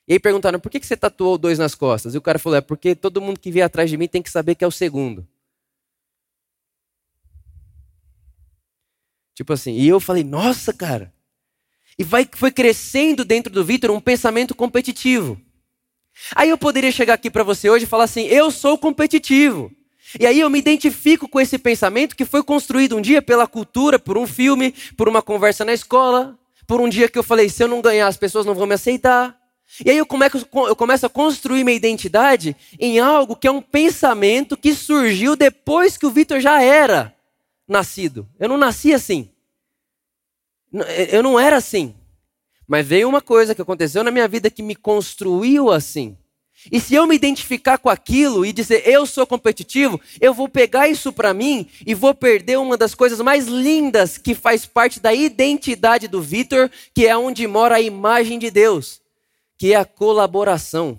E 0.07 0.15
aí 0.15 0.19
perguntaram, 0.19 0.59
por 0.59 0.71
que 0.71 0.85
você 0.85 0.97
tatuou 0.97 1.39
dois 1.39 1.59
nas 1.59 1.75
costas? 1.77 2.15
E 2.15 2.19
o 2.19 2.23
cara 2.23 2.39
falou, 2.39 2.59
é 2.59 2.61
porque 2.61 2.97
todo 2.97 3.21
mundo 3.21 3.39
que 3.39 3.53
vier 3.53 3.65
atrás 3.65 3.89
de 3.89 3.97
mim 3.97 4.09
tem 4.09 4.21
que 4.21 4.31
saber 4.31 4.57
que 4.57 4.65
é 4.65 4.67
o 4.67 4.73
segundo. 4.73 5.27
Tipo 9.35 9.53
assim, 9.53 9.75
e 9.75 9.89
eu 9.89 10.01
falei, 10.01 10.25
nossa, 10.25 10.73
cara. 10.73 11.13
E 11.97 12.03
vai, 12.03 12.29
foi 12.33 12.51
crescendo 12.51 13.25
dentro 13.25 13.53
do 13.53 13.65
Vitor 13.65 13.91
um 13.91 14.01
pensamento 14.01 14.55
competitivo. 14.55 15.41
Aí 16.35 16.51
eu 16.51 16.59
poderia 16.59 16.93
chegar 16.93 17.15
aqui 17.15 17.31
para 17.31 17.45
você 17.45 17.71
hoje 17.71 17.85
e 17.85 17.89
falar 17.89 18.05
assim, 18.05 18.23
eu 18.23 18.51
sou 18.51 18.77
competitivo. 18.77 19.73
E 20.19 20.27
aí 20.27 20.41
eu 20.41 20.51
me 20.51 20.59
identifico 20.59 21.29
com 21.29 21.41
esse 21.41 21.59
pensamento 21.59 22.17
que 22.17 22.25
foi 22.25 22.43
construído 22.43 22.97
um 22.97 23.01
dia 23.01 23.23
pela 23.23 23.47
cultura, 23.47 23.99
por 23.99 24.19
um 24.19 24.27
filme, 24.27 24.75
por 24.97 25.09
uma 25.09 25.23
conversa 25.23 25.65
na 25.65 25.73
escola, 25.73 26.39
por 26.67 26.81
um 26.81 26.89
dia 26.89 27.09
que 27.09 27.19
eu 27.19 27.23
falei, 27.23 27.49
se 27.49 27.63
eu 27.63 27.69
não 27.69 27.81
ganhar, 27.81 28.07
as 28.07 28.17
pessoas 28.17 28.47
não 28.47 28.55
vão 28.55 28.67
me 28.67 28.75
aceitar. 28.75 29.37
E 29.85 29.91
aí 29.91 29.97
eu 29.97 30.05
começo, 30.05 31.07
a 31.07 31.09
construir 31.09 31.65
minha 31.65 31.77
identidade 31.77 32.55
em 32.79 32.99
algo 32.99 33.35
que 33.35 33.47
é 33.47 33.51
um 33.51 33.63
pensamento 33.63 34.57
que 34.57 34.75
surgiu 34.75 35.35
depois 35.35 35.97
que 35.97 36.05
o 36.05 36.11
Vitor 36.11 36.41
já 36.41 36.63
era 36.63 37.15
nascido. 37.67 38.29
Eu 38.39 38.51
não 38.51 38.59
nasci 38.59 38.93
assim. 38.93 39.31
Eu 41.11 41.23
não 41.23 41.41
era 41.41 41.57
assim. 41.57 41.95
Mas 42.67 42.87
veio 42.87 43.09
uma 43.09 43.21
coisa 43.21 43.55
que 43.55 43.63
aconteceu 43.63 44.05
na 44.05 44.11
minha 44.11 44.29
vida 44.29 44.51
que 44.51 44.63
me 44.63 44.77
construiu 44.77 45.71
assim. 45.71 46.17
E 46.71 46.79
se 46.81 46.95
eu 46.95 47.07
me 47.07 47.15
identificar 47.15 47.79
com 47.79 47.89
aquilo 47.89 48.45
e 48.47 48.53
dizer 48.53 48.87
eu 48.87 49.05
sou 49.07 49.27
competitivo, 49.27 50.01
eu 50.21 50.33
vou 50.33 50.49
pegar 50.49 50.89
isso 50.89 51.13
para 51.13 51.35
mim 51.35 51.67
e 51.87 51.95
vou 51.95 52.15
perder 52.15 52.59
uma 52.59 52.77
das 52.77 52.95
coisas 52.95 53.21
mais 53.21 53.49
lindas 53.49 54.19
que 54.19 54.35
faz 54.35 54.67
parte 54.67 55.01
da 55.01 55.13
identidade 55.13 56.07
do 56.07 56.23
Vitor, 56.23 56.71
que 56.95 57.07
é 57.07 57.17
onde 57.17 57.47
mora 57.47 57.77
a 57.77 57.81
imagem 57.81 58.39
de 58.39 58.51
Deus 58.51 59.03
que 59.63 59.73
é 59.73 59.77
a 59.77 59.85
colaboração, 59.85 60.99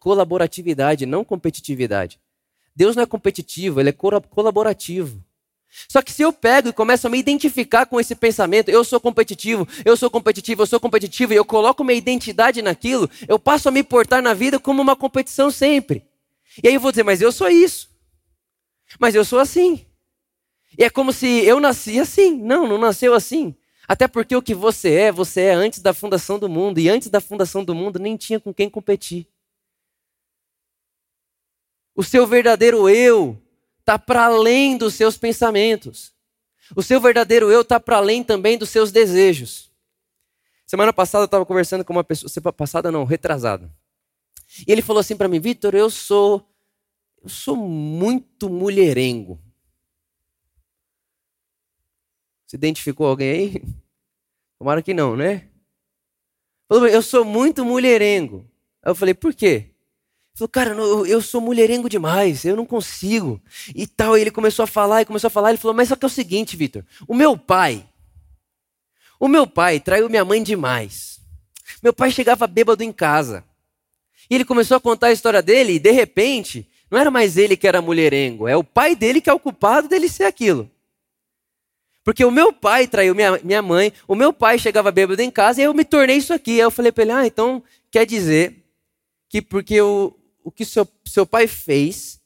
colaboratividade, 0.00 1.04
não 1.04 1.22
competitividade. 1.22 2.18
Deus 2.74 2.96
não 2.96 3.02
é 3.02 3.06
competitivo, 3.06 3.78
ele 3.78 3.90
é 3.90 3.92
colaborativo. 3.92 5.22
Só 5.88 6.02
que 6.02 6.12
se 6.12 6.22
eu 6.22 6.32
pego 6.32 6.68
e 6.68 6.72
começo 6.72 7.06
a 7.06 7.10
me 7.10 7.18
identificar 7.18 7.86
com 7.86 8.00
esse 8.00 8.14
pensamento, 8.14 8.70
eu 8.70 8.82
sou 8.84 9.00
competitivo, 9.00 9.68
eu 9.84 9.96
sou 9.96 10.10
competitivo, 10.10 10.62
eu 10.62 10.66
sou 10.66 10.80
competitivo, 10.80 11.32
e 11.32 11.36
eu 11.36 11.44
coloco 11.44 11.84
minha 11.84 11.98
identidade 11.98 12.62
naquilo, 12.62 13.08
eu 13.28 13.38
passo 13.38 13.68
a 13.68 13.72
me 13.72 13.82
portar 13.82 14.22
na 14.22 14.34
vida 14.34 14.58
como 14.58 14.80
uma 14.80 14.96
competição 14.96 15.50
sempre. 15.50 16.04
E 16.62 16.68
aí 16.68 16.74
eu 16.74 16.80
vou 16.80 16.90
dizer, 16.90 17.02
mas 17.02 17.20
eu 17.20 17.30
sou 17.30 17.48
isso. 17.48 17.90
Mas 18.98 19.14
eu 19.14 19.24
sou 19.24 19.38
assim. 19.38 19.84
E 20.78 20.84
é 20.84 20.90
como 20.90 21.12
se 21.12 21.26
eu 21.44 21.60
nasci 21.60 21.98
assim. 21.98 22.36
Não, 22.36 22.66
não 22.66 22.78
nasceu 22.78 23.14
assim. 23.14 23.54
Até 23.88 24.08
porque 24.08 24.34
o 24.34 24.42
que 24.42 24.54
você 24.54 24.92
é, 24.94 25.12
você 25.12 25.42
é 25.42 25.54
antes 25.54 25.80
da 25.80 25.92
fundação 25.92 26.38
do 26.38 26.48
mundo. 26.48 26.78
E 26.78 26.88
antes 26.88 27.08
da 27.08 27.20
fundação 27.20 27.64
do 27.64 27.74
mundo 27.74 27.98
nem 27.98 28.16
tinha 28.16 28.40
com 28.40 28.52
quem 28.52 28.70
competir. 28.70 29.26
O 31.94 32.02
seu 32.02 32.26
verdadeiro 32.26 32.88
eu 32.88 33.40
está 33.86 33.96
para 33.96 34.24
além 34.24 34.76
dos 34.76 34.94
seus 34.94 35.16
pensamentos. 35.16 36.12
O 36.74 36.82
seu 36.82 37.00
verdadeiro 37.00 37.52
eu 37.52 37.60
está 37.60 37.78
para 37.78 37.98
além 37.98 38.24
também 38.24 38.58
dos 38.58 38.68
seus 38.68 38.90
desejos. 38.90 39.72
Semana 40.66 40.92
passada 40.92 41.22
eu 41.22 41.26
estava 41.26 41.46
conversando 41.46 41.84
com 41.84 41.92
uma 41.92 42.02
pessoa, 42.02 42.28
semana 42.28 42.52
passada 42.52 42.90
não, 42.90 43.04
retrasada. 43.04 43.72
E 44.66 44.72
ele 44.72 44.82
falou 44.82 44.98
assim 44.98 45.16
para 45.16 45.28
mim, 45.28 45.38
Vitor, 45.38 45.76
eu 45.76 45.88
sou, 45.88 46.44
eu 47.22 47.28
sou 47.28 47.56
muito 47.56 48.50
mulherengo. 48.50 49.40
Se 52.48 52.56
identificou 52.56 53.06
alguém 53.06 53.30
aí? 53.30 53.62
Tomara 54.58 54.82
que 54.82 54.92
não, 54.92 55.16
né? 55.16 55.48
Eu 56.68 57.02
sou 57.02 57.24
muito 57.24 57.64
mulherengo. 57.64 58.50
Aí 58.82 58.90
eu 58.90 58.96
falei, 58.96 59.14
por 59.14 59.32
quê? 59.32 59.75
Falou, 60.36 60.50
cara, 60.50 60.74
eu 61.08 61.22
sou 61.22 61.40
mulherengo 61.40 61.88
demais, 61.88 62.44
eu 62.44 62.54
não 62.54 62.66
consigo. 62.66 63.40
E 63.74 63.86
tal, 63.86 64.18
e 64.18 64.20
ele 64.20 64.30
começou 64.30 64.64
a 64.64 64.66
falar, 64.66 65.00
e 65.00 65.06
começou 65.06 65.28
a 65.28 65.30
falar, 65.30 65.48
ele 65.48 65.58
falou, 65.58 65.74
mas 65.74 65.88
só 65.88 65.96
que 65.96 66.04
é 66.04 66.08
o 66.08 66.10
seguinte, 66.10 66.58
Vitor, 66.58 66.84
o 67.08 67.14
meu 67.14 67.38
pai, 67.38 67.88
o 69.18 69.28
meu 69.28 69.46
pai 69.46 69.80
traiu 69.80 70.10
minha 70.10 70.26
mãe 70.26 70.42
demais. 70.42 71.20
Meu 71.82 71.94
pai 71.94 72.10
chegava 72.10 72.46
bêbado 72.46 72.82
em 72.82 72.92
casa. 72.92 73.42
E 74.28 74.34
ele 74.34 74.44
começou 74.44 74.76
a 74.76 74.80
contar 74.80 75.06
a 75.06 75.12
história 75.12 75.40
dele, 75.40 75.76
e 75.76 75.78
de 75.78 75.90
repente, 75.90 76.68
não 76.90 76.98
era 76.98 77.10
mais 77.10 77.38
ele 77.38 77.56
que 77.56 77.66
era 77.66 77.80
mulherengo, 77.80 78.46
é 78.46 78.54
o 78.54 78.62
pai 78.62 78.94
dele 78.94 79.22
que 79.22 79.30
é 79.30 79.32
o 79.32 79.40
culpado 79.40 79.88
dele 79.88 80.06
ser 80.06 80.24
aquilo. 80.24 80.70
Porque 82.04 82.22
o 82.26 82.30
meu 82.30 82.52
pai 82.52 82.86
traiu 82.86 83.14
minha, 83.14 83.40
minha 83.42 83.62
mãe, 83.62 83.90
o 84.06 84.14
meu 84.14 84.34
pai 84.34 84.58
chegava 84.58 84.92
bêbado 84.92 85.22
em 85.22 85.30
casa 85.30 85.62
e 85.62 85.64
eu 85.64 85.72
me 85.72 85.84
tornei 85.84 86.18
isso 86.18 86.34
aqui. 86.34 86.52
Aí 86.52 86.58
eu 86.58 86.70
falei 86.70 86.92
para 86.92 87.02
ele: 87.02 87.12
ah, 87.12 87.26
então 87.26 87.62
quer 87.90 88.04
dizer 88.04 88.64
que 89.28 89.42
porque 89.42 89.80
o, 89.80 90.14
o 90.46 90.50
que 90.52 90.64
seu, 90.64 90.86
seu 91.04 91.26
pai 91.26 91.48
fez, 91.48 92.20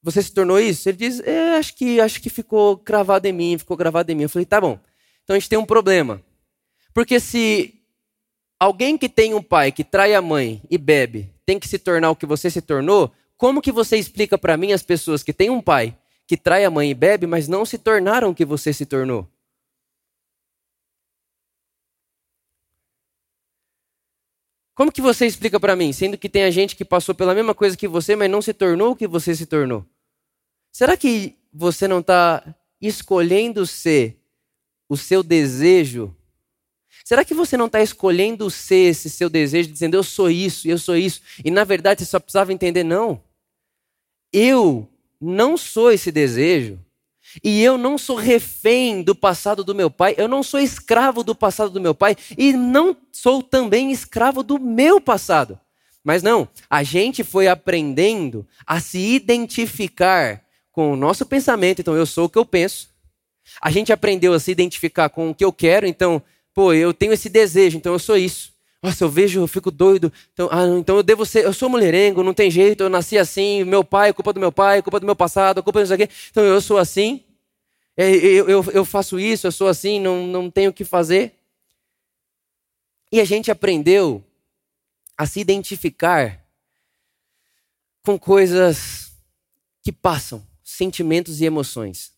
você 0.00 0.22
se 0.22 0.32
tornou 0.32 0.60
isso? 0.60 0.88
Ele 0.88 0.96
diz: 0.96 1.18
é, 1.18 1.56
acho 1.56 1.74
que, 1.74 2.00
acho 2.00 2.22
que 2.22 2.30
ficou 2.30 2.78
cravado 2.78 3.26
em 3.26 3.32
mim, 3.32 3.58
ficou 3.58 3.76
gravado 3.76 4.12
em 4.12 4.14
mim. 4.14 4.22
Eu 4.22 4.28
falei: 4.28 4.46
tá 4.46 4.60
bom. 4.60 4.78
Então 5.24 5.34
a 5.34 5.38
gente 5.38 5.48
tem 5.48 5.58
um 5.58 5.66
problema. 5.66 6.22
Porque 6.92 7.18
se 7.18 7.74
alguém 8.60 8.96
que 8.96 9.08
tem 9.08 9.34
um 9.34 9.42
pai 9.42 9.72
que 9.72 9.82
trai 9.82 10.14
a 10.14 10.22
mãe 10.22 10.62
e 10.70 10.78
bebe 10.78 11.34
tem 11.44 11.58
que 11.58 11.66
se 11.66 11.80
tornar 11.80 12.12
o 12.12 12.16
que 12.16 12.26
você 12.26 12.48
se 12.48 12.62
tornou, 12.62 13.12
como 13.36 13.60
que 13.60 13.72
você 13.72 13.96
explica 13.96 14.38
para 14.38 14.56
mim 14.56 14.70
as 14.70 14.84
pessoas 14.84 15.24
que 15.24 15.32
têm 15.32 15.50
um 15.50 15.60
pai 15.60 15.98
que 16.28 16.36
trai 16.36 16.64
a 16.64 16.70
mãe 16.70 16.90
e 16.90 16.94
bebe, 16.94 17.26
mas 17.26 17.48
não 17.48 17.66
se 17.66 17.76
tornaram 17.76 18.30
o 18.30 18.34
que 18.34 18.44
você 18.44 18.72
se 18.72 18.86
tornou? 18.86 19.28
Como 24.74 24.92
que 24.92 25.00
você 25.00 25.26
explica 25.26 25.60
para 25.60 25.76
mim, 25.76 25.92
sendo 25.92 26.18
que 26.18 26.28
tem 26.28 26.44
a 26.44 26.50
gente 26.50 26.74
que 26.74 26.84
passou 26.84 27.14
pela 27.14 27.34
mesma 27.34 27.54
coisa 27.54 27.76
que 27.76 27.86
você, 27.86 28.16
mas 28.16 28.30
não 28.30 28.42
se 28.42 28.52
tornou 28.52 28.92
o 28.92 28.96
que 28.96 29.06
você 29.06 29.34
se 29.34 29.46
tornou? 29.46 29.84
Será 30.72 30.96
que 30.96 31.36
você 31.52 31.86
não 31.86 32.00
está 32.00 32.44
escolhendo 32.80 33.66
ser 33.66 34.18
o 34.88 34.96
seu 34.96 35.22
desejo 35.22 36.14
Será 37.04 37.22
que 37.22 37.34
você 37.34 37.54
não 37.56 37.66
está 37.66 37.82
escolhendo 37.82 38.50
ser 38.50 38.90
esse 38.90 39.10
seu 39.10 39.28
desejo, 39.28 39.70
dizendo 39.70 39.94
eu 39.94 40.02
sou 40.02 40.30
isso, 40.30 40.66
eu 40.66 40.78
sou 40.78 40.96
isso, 40.96 41.20
e 41.44 41.50
na 41.50 41.62
verdade 41.62 42.00
você 42.00 42.06
só 42.06 42.18
precisava 42.18 42.50
entender, 42.50 42.82
não. 42.82 43.22
Eu 44.32 44.88
não 45.20 45.56
sou 45.58 45.92
esse 45.92 46.10
desejo, 46.10 46.78
e 47.42 47.62
eu 47.62 47.76
não 47.76 47.98
sou 47.98 48.16
refém 48.16 49.02
do 49.02 49.14
passado 49.14 49.64
do 49.64 49.74
meu 49.74 49.90
pai, 49.90 50.14
eu 50.16 50.28
não 50.28 50.42
sou 50.42 50.60
escravo 50.60 51.22
do 51.24 51.34
passado 51.34 51.70
do 51.70 51.80
meu 51.80 51.94
pai, 51.94 52.16
e 52.36 52.52
não 52.52 52.96
sou 53.10 53.42
também 53.42 53.90
escravo 53.90 54.42
do 54.42 54.58
meu 54.58 55.00
passado. 55.00 55.58
Mas 56.02 56.22
não, 56.22 56.46
a 56.68 56.82
gente 56.82 57.24
foi 57.24 57.48
aprendendo 57.48 58.46
a 58.66 58.78
se 58.80 58.98
identificar 58.98 60.42
com 60.70 60.92
o 60.92 60.96
nosso 60.96 61.24
pensamento, 61.24 61.80
então 61.80 61.96
eu 61.96 62.04
sou 62.04 62.26
o 62.26 62.28
que 62.28 62.38
eu 62.38 62.44
penso. 62.44 62.90
A 63.60 63.70
gente 63.70 63.92
aprendeu 63.92 64.32
a 64.32 64.40
se 64.40 64.50
identificar 64.50 65.08
com 65.08 65.30
o 65.30 65.34
que 65.34 65.44
eu 65.44 65.52
quero, 65.52 65.86
então 65.86 66.22
pô, 66.52 66.72
eu 66.72 66.94
tenho 66.94 67.12
esse 67.12 67.28
desejo, 67.28 67.76
então 67.76 67.92
eu 67.92 67.98
sou 67.98 68.16
isso. 68.16 68.53
Nossa, 68.84 69.02
eu 69.02 69.08
vejo, 69.08 69.40
eu 69.40 69.48
fico 69.48 69.70
doido. 69.70 70.12
Então, 70.34 70.46
ah, 70.52 70.66
então 70.78 70.96
eu 70.96 71.02
devo 71.02 71.24
ser, 71.24 71.42
eu 71.42 71.54
sou 71.54 71.70
mulherengo, 71.70 72.22
não 72.22 72.34
tem 72.34 72.50
jeito, 72.50 72.82
eu 72.82 72.90
nasci 72.90 73.16
assim, 73.16 73.64
meu 73.64 73.82
pai, 73.82 74.12
culpa 74.12 74.30
do 74.30 74.38
meu 74.38 74.52
pai, 74.52 74.82
culpa 74.82 75.00
do 75.00 75.06
meu 75.06 75.16
passado, 75.16 75.62
culpa 75.62 75.80
disso 75.80 75.94
aqui. 75.94 76.06
Então 76.30 76.44
eu 76.44 76.60
sou 76.60 76.76
assim. 76.76 77.24
É, 77.96 78.10
eu, 78.10 78.46
eu, 78.46 78.62
eu 78.72 78.84
faço 78.84 79.18
isso, 79.18 79.46
eu 79.46 79.52
sou 79.52 79.68
assim, 79.68 79.98
não, 79.98 80.26
não 80.26 80.50
tenho 80.50 80.68
o 80.68 80.72
que 80.74 80.84
fazer. 80.84 81.32
E 83.10 83.22
a 83.22 83.24
gente 83.24 83.50
aprendeu 83.50 84.22
a 85.16 85.24
se 85.24 85.40
identificar 85.40 86.44
com 88.02 88.18
coisas 88.18 89.12
que 89.82 89.92
passam, 89.92 90.46
sentimentos 90.62 91.40
e 91.40 91.46
emoções. 91.46 92.12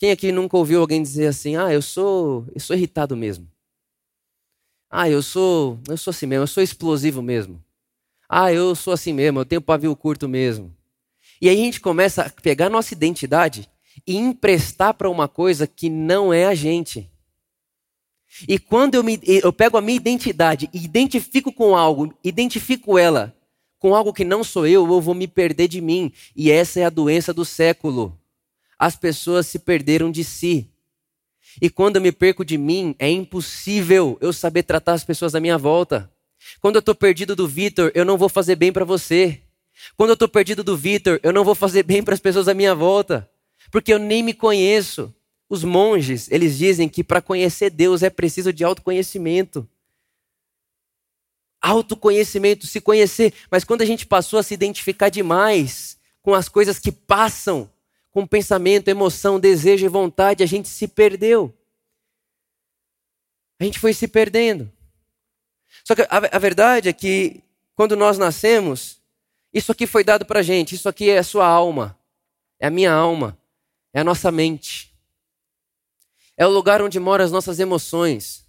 Quem 0.00 0.10
aqui 0.12 0.32
nunca 0.32 0.56
ouviu 0.56 0.80
alguém 0.80 1.02
dizer 1.02 1.26
assim: 1.26 1.56
"Ah, 1.56 1.70
eu 1.70 1.82
sou, 1.82 2.46
eu 2.54 2.60
sou 2.60 2.74
irritado 2.74 3.14
mesmo"? 3.14 3.46
"Ah, 4.90 5.08
eu 5.10 5.22
sou, 5.22 5.78
eu 5.88 5.96
sou 5.98 6.10
assim 6.10 6.24
mesmo, 6.26 6.44
eu 6.44 6.46
sou 6.46 6.62
explosivo 6.62 7.20
mesmo". 7.20 7.62
"Ah, 8.28 8.52
eu 8.52 8.74
sou 8.74 8.94
assim 8.94 9.12
mesmo, 9.12 9.40
eu 9.40 9.44
tenho 9.44 9.60
pavio 9.60 9.94
curto 9.96 10.28
mesmo". 10.28 10.74
E 11.40 11.48
aí 11.48 11.60
a 11.60 11.64
gente 11.64 11.80
começa 11.80 12.22
a 12.22 12.30
pegar 12.30 12.70
nossa 12.70 12.94
identidade 12.94 13.68
e 14.06 14.16
emprestar 14.16 14.94
para 14.94 15.10
uma 15.10 15.28
coisa 15.28 15.66
que 15.66 15.90
não 15.90 16.32
é 16.32 16.46
a 16.46 16.54
gente. 16.54 17.10
E 18.48 18.58
quando 18.58 18.94
eu, 18.94 19.04
me, 19.04 19.20
eu 19.26 19.52
pego 19.52 19.76
a 19.76 19.80
minha 19.80 19.96
identidade 19.96 20.70
e 20.72 20.84
identifico 20.84 21.52
com 21.52 21.76
algo, 21.76 22.14
identifico 22.24 22.98
ela 22.98 23.34
com 23.78 23.94
algo 23.94 24.12
que 24.12 24.24
não 24.24 24.44
sou 24.44 24.66
eu, 24.66 24.86
eu 24.86 25.00
vou 25.00 25.14
me 25.14 25.26
perder 25.26 25.66
de 25.68 25.80
mim. 25.80 26.12
E 26.36 26.50
essa 26.50 26.80
é 26.80 26.84
a 26.84 26.90
doença 26.90 27.32
do 27.32 27.44
século 27.44 28.19
as 28.80 28.96
pessoas 28.96 29.46
se 29.46 29.58
perderam 29.58 30.10
de 30.10 30.24
si. 30.24 30.70
E 31.60 31.68
quando 31.68 31.96
eu 31.96 32.02
me 32.02 32.10
perco 32.10 32.42
de 32.42 32.56
mim, 32.56 32.96
é 32.98 33.10
impossível 33.10 34.16
eu 34.22 34.32
saber 34.32 34.62
tratar 34.62 34.94
as 34.94 35.04
pessoas 35.04 35.34
à 35.34 35.40
minha 35.40 35.58
volta. 35.58 36.10
Quando 36.62 36.76
eu 36.76 36.80
estou 36.80 36.94
perdido 36.94 37.36
do 37.36 37.46
Vitor, 37.46 37.92
eu 37.94 38.06
não 38.06 38.16
vou 38.16 38.30
fazer 38.30 38.56
bem 38.56 38.72
para 38.72 38.86
você. 38.86 39.42
Quando 39.98 40.10
eu 40.10 40.14
estou 40.14 40.28
perdido 40.28 40.64
do 40.64 40.78
Vitor, 40.78 41.20
eu 41.22 41.30
não 41.30 41.44
vou 41.44 41.54
fazer 41.54 41.82
bem 41.82 42.02
para 42.02 42.14
as 42.14 42.20
pessoas 42.20 42.48
à 42.48 42.54
minha 42.54 42.74
volta, 42.74 43.30
porque 43.70 43.92
eu 43.92 43.98
nem 43.98 44.22
me 44.22 44.32
conheço. 44.32 45.14
Os 45.46 45.62
monges, 45.62 46.30
eles 46.30 46.56
dizem 46.56 46.88
que 46.88 47.04
para 47.04 47.20
conhecer 47.20 47.68
Deus 47.68 48.02
é 48.02 48.08
preciso 48.08 48.50
de 48.50 48.64
autoconhecimento. 48.64 49.68
Autoconhecimento, 51.60 52.66
se 52.66 52.80
conhecer. 52.80 53.34
Mas 53.50 53.62
quando 53.62 53.82
a 53.82 53.86
gente 53.86 54.06
passou 54.06 54.38
a 54.38 54.42
se 54.42 54.54
identificar 54.54 55.10
demais 55.10 55.98
com 56.22 56.34
as 56.34 56.48
coisas 56.48 56.78
que 56.78 56.90
passam, 56.90 57.70
com 58.10 58.26
pensamento, 58.26 58.88
emoção, 58.88 59.38
desejo 59.38 59.86
e 59.86 59.88
vontade, 59.88 60.42
a 60.42 60.46
gente 60.46 60.68
se 60.68 60.88
perdeu. 60.88 61.56
A 63.58 63.64
gente 63.64 63.78
foi 63.78 63.92
se 63.92 64.08
perdendo. 64.08 64.70
Só 65.84 65.94
que 65.94 66.02
a, 66.02 66.08
a 66.32 66.38
verdade 66.38 66.88
é 66.88 66.92
que 66.92 67.42
quando 67.74 67.96
nós 67.96 68.18
nascemos, 68.18 69.00
isso 69.52 69.72
aqui 69.72 69.86
foi 69.86 70.04
dado 70.04 70.24
para 70.24 70.42
gente, 70.42 70.74
isso 70.74 70.88
aqui 70.88 71.10
é 71.10 71.18
a 71.18 71.24
sua 71.24 71.46
alma, 71.46 71.98
é 72.58 72.66
a 72.66 72.70
minha 72.70 72.92
alma, 72.92 73.38
é 73.92 74.00
a 74.00 74.04
nossa 74.04 74.30
mente. 74.30 74.90
É 76.36 76.46
o 76.46 76.50
lugar 76.50 76.80
onde 76.80 76.98
moram 76.98 77.24
as 77.24 77.30
nossas 77.30 77.60
emoções. 77.60 78.46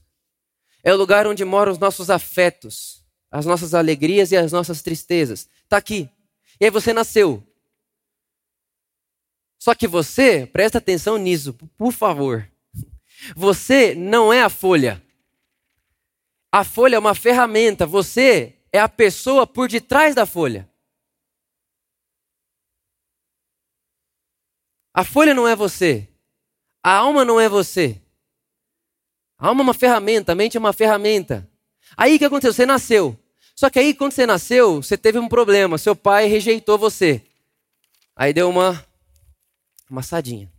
É 0.84 0.94
o 0.94 0.98
lugar 0.98 1.28
onde 1.28 1.44
moram 1.44 1.72
os 1.72 1.78
nossos 1.78 2.10
afetos, 2.10 3.04
as 3.30 3.46
nossas 3.46 3.74
alegrias 3.74 4.32
e 4.32 4.38
as 4.38 4.52
nossas 4.52 4.82
tristezas. 4.82 5.48
Está 5.64 5.78
aqui. 5.78 6.10
E 6.60 6.66
aí 6.66 6.72
você 6.72 6.94
nasceu. 6.94 7.44
Só 9.62 9.76
que 9.76 9.88
você, 9.88 10.48
presta 10.48 10.80
atenção 10.80 11.18
nisso, 11.20 11.54
por 11.78 11.92
favor. 11.94 12.52
Você 13.36 13.94
não 13.94 14.34
é 14.34 14.42
a 14.42 14.50
folha. 14.50 15.00
A 16.52 16.64
folha 16.64 16.96
é 16.96 17.00
uma 17.00 17.14
ferramenta, 17.14 17.86
você 17.86 18.58
é 18.74 18.80
a 18.80 18.90
pessoa 18.90 19.46
por 19.46 19.70
detrás 19.70 20.16
da 20.16 20.26
folha. 20.26 20.68
A 24.92 25.04
folha 25.04 25.36
não 25.36 25.48
é 25.48 25.56
você. 25.56 26.10
A 26.82 26.96
alma 26.96 27.24
não 27.24 27.40
é 27.40 27.48
você. 27.48 28.02
A 29.38 29.50
alma 29.50 29.62
é 29.62 29.66
uma 29.66 29.76
ferramenta, 29.76 30.32
a 30.32 30.36
mente 30.36 30.58
é 30.58 30.60
uma 30.60 30.74
ferramenta. 30.74 31.48
Aí 31.96 32.16
o 32.16 32.18
que 32.18 32.26
aconteceu? 32.26 32.52
Você 32.52 32.66
nasceu. 32.66 33.16
Só 33.56 33.70
que 33.70 33.78
aí, 33.78 33.94
quando 33.94 34.14
você 34.14 34.26
nasceu, 34.26 34.82
você 34.82 34.98
teve 34.98 35.20
um 35.20 35.30
problema. 35.30 35.78
Seu 35.78 35.96
pai 35.96 36.26
rejeitou 36.26 36.80
você. 36.80 37.24
Aí 38.16 38.34
deu 38.34 38.50
uma 38.50 38.84
amassadinha. 39.92 40.52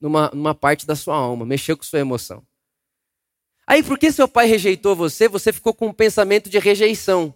Numa, 0.00 0.30
numa 0.32 0.54
parte 0.54 0.86
da 0.86 0.96
sua 0.96 1.16
alma. 1.16 1.44
Mexeu 1.44 1.76
com 1.76 1.82
sua 1.82 2.00
emoção. 2.00 2.42
Aí, 3.66 3.82
porque 3.82 4.10
seu 4.10 4.26
pai 4.26 4.46
rejeitou 4.46 4.96
você, 4.96 5.28
você 5.28 5.52
ficou 5.52 5.72
com 5.72 5.88
um 5.88 5.92
pensamento 5.92 6.48
de 6.50 6.58
rejeição. 6.58 7.32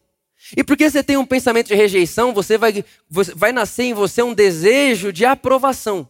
E 0.56 0.64
porque 0.64 0.90
você 0.90 1.02
tem 1.02 1.16
um 1.16 1.24
pensamento 1.24 1.68
de 1.68 1.74
rejeição, 1.74 2.34
você 2.34 2.58
vai, 2.58 2.84
vai 3.08 3.52
nascer 3.52 3.84
em 3.84 3.94
você 3.94 4.22
um 4.22 4.34
desejo 4.34 5.12
de 5.12 5.24
aprovação. 5.24 6.08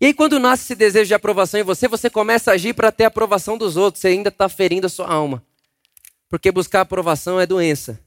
E 0.00 0.06
aí, 0.06 0.14
quando 0.14 0.38
nasce 0.38 0.64
esse 0.64 0.74
desejo 0.74 1.08
de 1.08 1.14
aprovação 1.14 1.60
em 1.60 1.62
você, 1.62 1.88
você 1.88 2.10
começa 2.10 2.50
a 2.50 2.54
agir 2.54 2.74
para 2.74 2.92
ter 2.92 3.04
a 3.04 3.08
aprovação 3.08 3.56
dos 3.56 3.76
outros. 3.76 4.00
Você 4.00 4.08
ainda 4.08 4.28
está 4.28 4.48
ferindo 4.48 4.86
a 4.86 4.90
sua 4.90 5.06
alma. 5.08 5.42
Porque 6.28 6.50
buscar 6.50 6.82
aprovação 6.82 7.40
é 7.40 7.46
doença. 7.46 7.98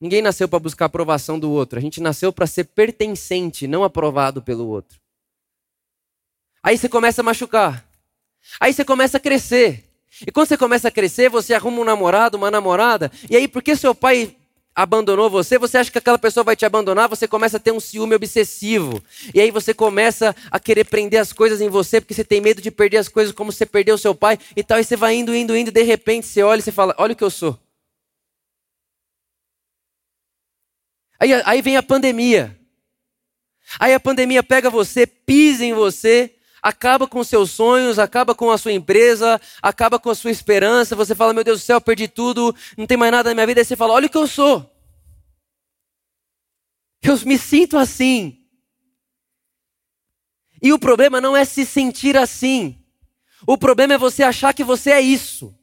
Ninguém 0.00 0.20
nasceu 0.20 0.48
para 0.48 0.58
buscar 0.58 0.86
aprovação 0.86 1.38
do 1.38 1.50
outro. 1.50 1.78
A 1.78 1.82
gente 1.82 2.00
nasceu 2.00 2.32
para 2.32 2.46
ser 2.46 2.64
pertencente, 2.64 3.66
não 3.66 3.82
aprovado 3.82 4.42
pelo 4.42 4.66
outro. 4.66 4.98
Aí 6.62 6.76
você 6.76 6.88
começa 6.88 7.22
a 7.22 7.24
machucar. 7.24 7.86
Aí 8.60 8.72
você 8.72 8.84
começa 8.84 9.16
a 9.16 9.20
crescer. 9.20 9.84
E 10.26 10.30
quando 10.30 10.48
você 10.48 10.56
começa 10.56 10.88
a 10.88 10.90
crescer, 10.90 11.28
você 11.28 11.54
arruma 11.54 11.80
um 11.80 11.84
namorado, 11.84 12.36
uma 12.36 12.50
namorada. 12.50 13.10
E 13.28 13.36
aí, 13.36 13.48
porque 13.48 13.76
seu 13.76 13.94
pai 13.94 14.34
abandonou 14.74 15.30
você, 15.30 15.58
você 15.58 15.78
acha 15.78 15.90
que 15.90 15.96
aquela 15.96 16.18
pessoa 16.18 16.44
vai 16.44 16.54
te 16.54 16.66
abandonar, 16.66 17.08
você 17.08 17.26
começa 17.26 17.56
a 17.56 17.60
ter 17.60 17.72
um 17.72 17.80
ciúme 17.80 18.14
obsessivo. 18.14 19.02
E 19.34 19.40
aí 19.40 19.50
você 19.50 19.72
começa 19.72 20.36
a 20.50 20.60
querer 20.60 20.84
prender 20.84 21.18
as 21.18 21.32
coisas 21.32 21.62
em 21.62 21.68
você, 21.70 21.98
porque 21.98 22.12
você 22.12 22.24
tem 22.24 22.42
medo 22.42 22.60
de 22.60 22.70
perder 22.70 22.98
as 22.98 23.08
coisas 23.08 23.32
como 23.32 23.50
você 23.50 23.64
perdeu 23.64 23.96
seu 23.96 24.14
pai 24.14 24.38
e 24.54 24.62
tal. 24.62 24.78
E 24.78 24.84
você 24.84 24.94
vai 24.94 25.14
indo, 25.14 25.34
indo, 25.34 25.56
indo, 25.56 25.70
de 25.70 25.82
repente 25.82 26.26
você 26.26 26.42
olha 26.42 26.58
e 26.58 26.62
você 26.62 26.72
fala: 26.72 26.94
Olha 26.98 27.14
o 27.14 27.16
que 27.16 27.24
eu 27.24 27.30
sou. 27.30 27.58
Aí, 31.18 31.32
aí 31.44 31.62
vem 31.62 31.76
a 31.76 31.82
pandemia. 31.82 32.58
Aí 33.78 33.92
a 33.92 34.00
pandemia 34.00 34.42
pega 34.42 34.70
você, 34.70 35.06
pisa 35.06 35.64
em 35.64 35.74
você, 35.74 36.36
acaba 36.62 37.06
com 37.06 37.22
seus 37.24 37.50
sonhos, 37.50 37.98
acaba 37.98 38.34
com 38.34 38.50
a 38.50 38.58
sua 38.58 38.72
empresa, 38.72 39.40
acaba 39.62 39.98
com 39.98 40.10
a 40.10 40.14
sua 40.14 40.30
esperança. 40.30 40.96
Você 40.96 41.14
fala, 41.14 41.32
meu 41.32 41.44
Deus 41.44 41.60
do 41.60 41.64
céu, 41.64 41.80
perdi 41.80 42.08
tudo, 42.08 42.54
não 42.76 42.86
tem 42.86 42.96
mais 42.96 43.12
nada 43.12 43.30
na 43.30 43.34
minha 43.34 43.46
vida. 43.46 43.60
Aí 43.60 43.64
você 43.64 43.76
fala, 43.76 43.94
olha 43.94 44.06
o 44.06 44.10
que 44.10 44.16
eu 44.16 44.26
sou. 44.26 44.70
Eu 47.02 47.16
me 47.24 47.38
sinto 47.38 47.78
assim. 47.78 48.44
E 50.60 50.72
o 50.72 50.78
problema 50.78 51.20
não 51.20 51.36
é 51.36 51.44
se 51.44 51.64
sentir 51.64 52.16
assim. 52.16 52.82
O 53.46 53.56
problema 53.56 53.94
é 53.94 53.98
você 53.98 54.22
achar 54.22 54.52
que 54.52 54.64
você 54.64 54.90
é 54.90 55.00
isso. 55.00 55.55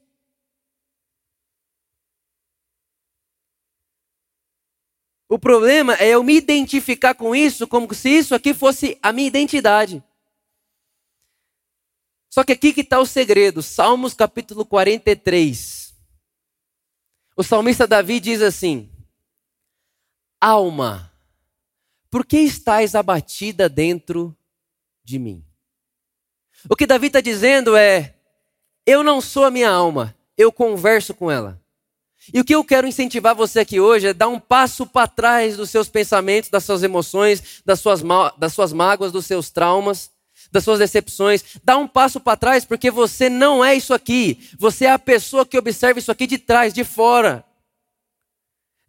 O 5.33 5.39
problema 5.39 5.95
é 5.95 6.09
eu 6.09 6.21
me 6.21 6.35
identificar 6.35 7.15
com 7.15 7.35
isso 7.35 7.67
como 7.67 7.91
se 7.91 8.07
isso 8.07 8.35
aqui 8.35 8.53
fosse 8.53 8.99
a 9.01 9.11
minha 9.11 9.27
identidade. 9.27 10.03
Só 12.29 12.43
que 12.43 12.51
aqui 12.51 12.71
que 12.71 12.81
está 12.81 12.99
o 12.99 13.05
segredo, 13.07 13.63
Salmos 13.63 14.13
capítulo 14.13 14.63
43. 14.63 15.91
O 17.35 17.41
salmista 17.41 17.87
Davi 17.87 18.19
diz 18.19 18.43
assim: 18.43 18.91
Alma, 20.39 21.11
por 22.11 22.23
que 22.23 22.37
estás 22.37 22.93
abatida 22.93 23.67
dentro 23.67 24.37
de 25.03 25.17
mim? 25.17 25.43
O 26.69 26.75
que 26.75 26.85
Davi 26.85 27.07
está 27.07 27.21
dizendo 27.21 27.75
é: 27.75 28.13
eu 28.85 29.01
não 29.01 29.19
sou 29.19 29.45
a 29.45 29.49
minha 29.49 29.71
alma, 29.71 30.15
eu 30.37 30.51
converso 30.51 31.11
com 31.11 31.31
ela. 31.31 31.59
E 32.31 32.39
o 32.39 32.45
que 32.45 32.55
eu 32.55 32.63
quero 32.63 32.87
incentivar 32.87 33.35
você 33.35 33.59
aqui 33.59 33.79
hoje 33.79 34.07
é 34.07 34.13
dar 34.13 34.27
um 34.27 34.39
passo 34.39 34.85
para 34.85 35.07
trás 35.07 35.57
dos 35.57 35.69
seus 35.69 35.89
pensamentos, 35.89 36.49
das 36.49 36.63
suas 36.63 36.83
emoções, 36.83 37.61
das 37.65 37.79
suas, 37.79 38.01
das 38.37 38.53
suas 38.53 38.71
mágoas, 38.71 39.11
dos 39.11 39.25
seus 39.25 39.49
traumas 39.49 40.13
das 40.51 40.63
suas 40.63 40.77
decepções. 40.77 41.43
Dá 41.63 41.77
um 41.77 41.87
passo 41.87 42.19
para 42.19 42.37
trás, 42.37 42.63
porque 42.63 42.91
você 42.91 43.27
não 43.27 43.65
é 43.65 43.73
isso 43.75 43.91
aqui. 43.91 44.49
Você 44.59 44.85
é 44.85 44.91
a 44.91 44.99
pessoa 44.99 45.45
que 45.45 45.57
observa 45.57 45.97
isso 45.97 46.11
aqui 46.11 46.27
de 46.27 46.37
trás, 46.37 46.71
de 46.73 46.83
fora. 46.83 47.43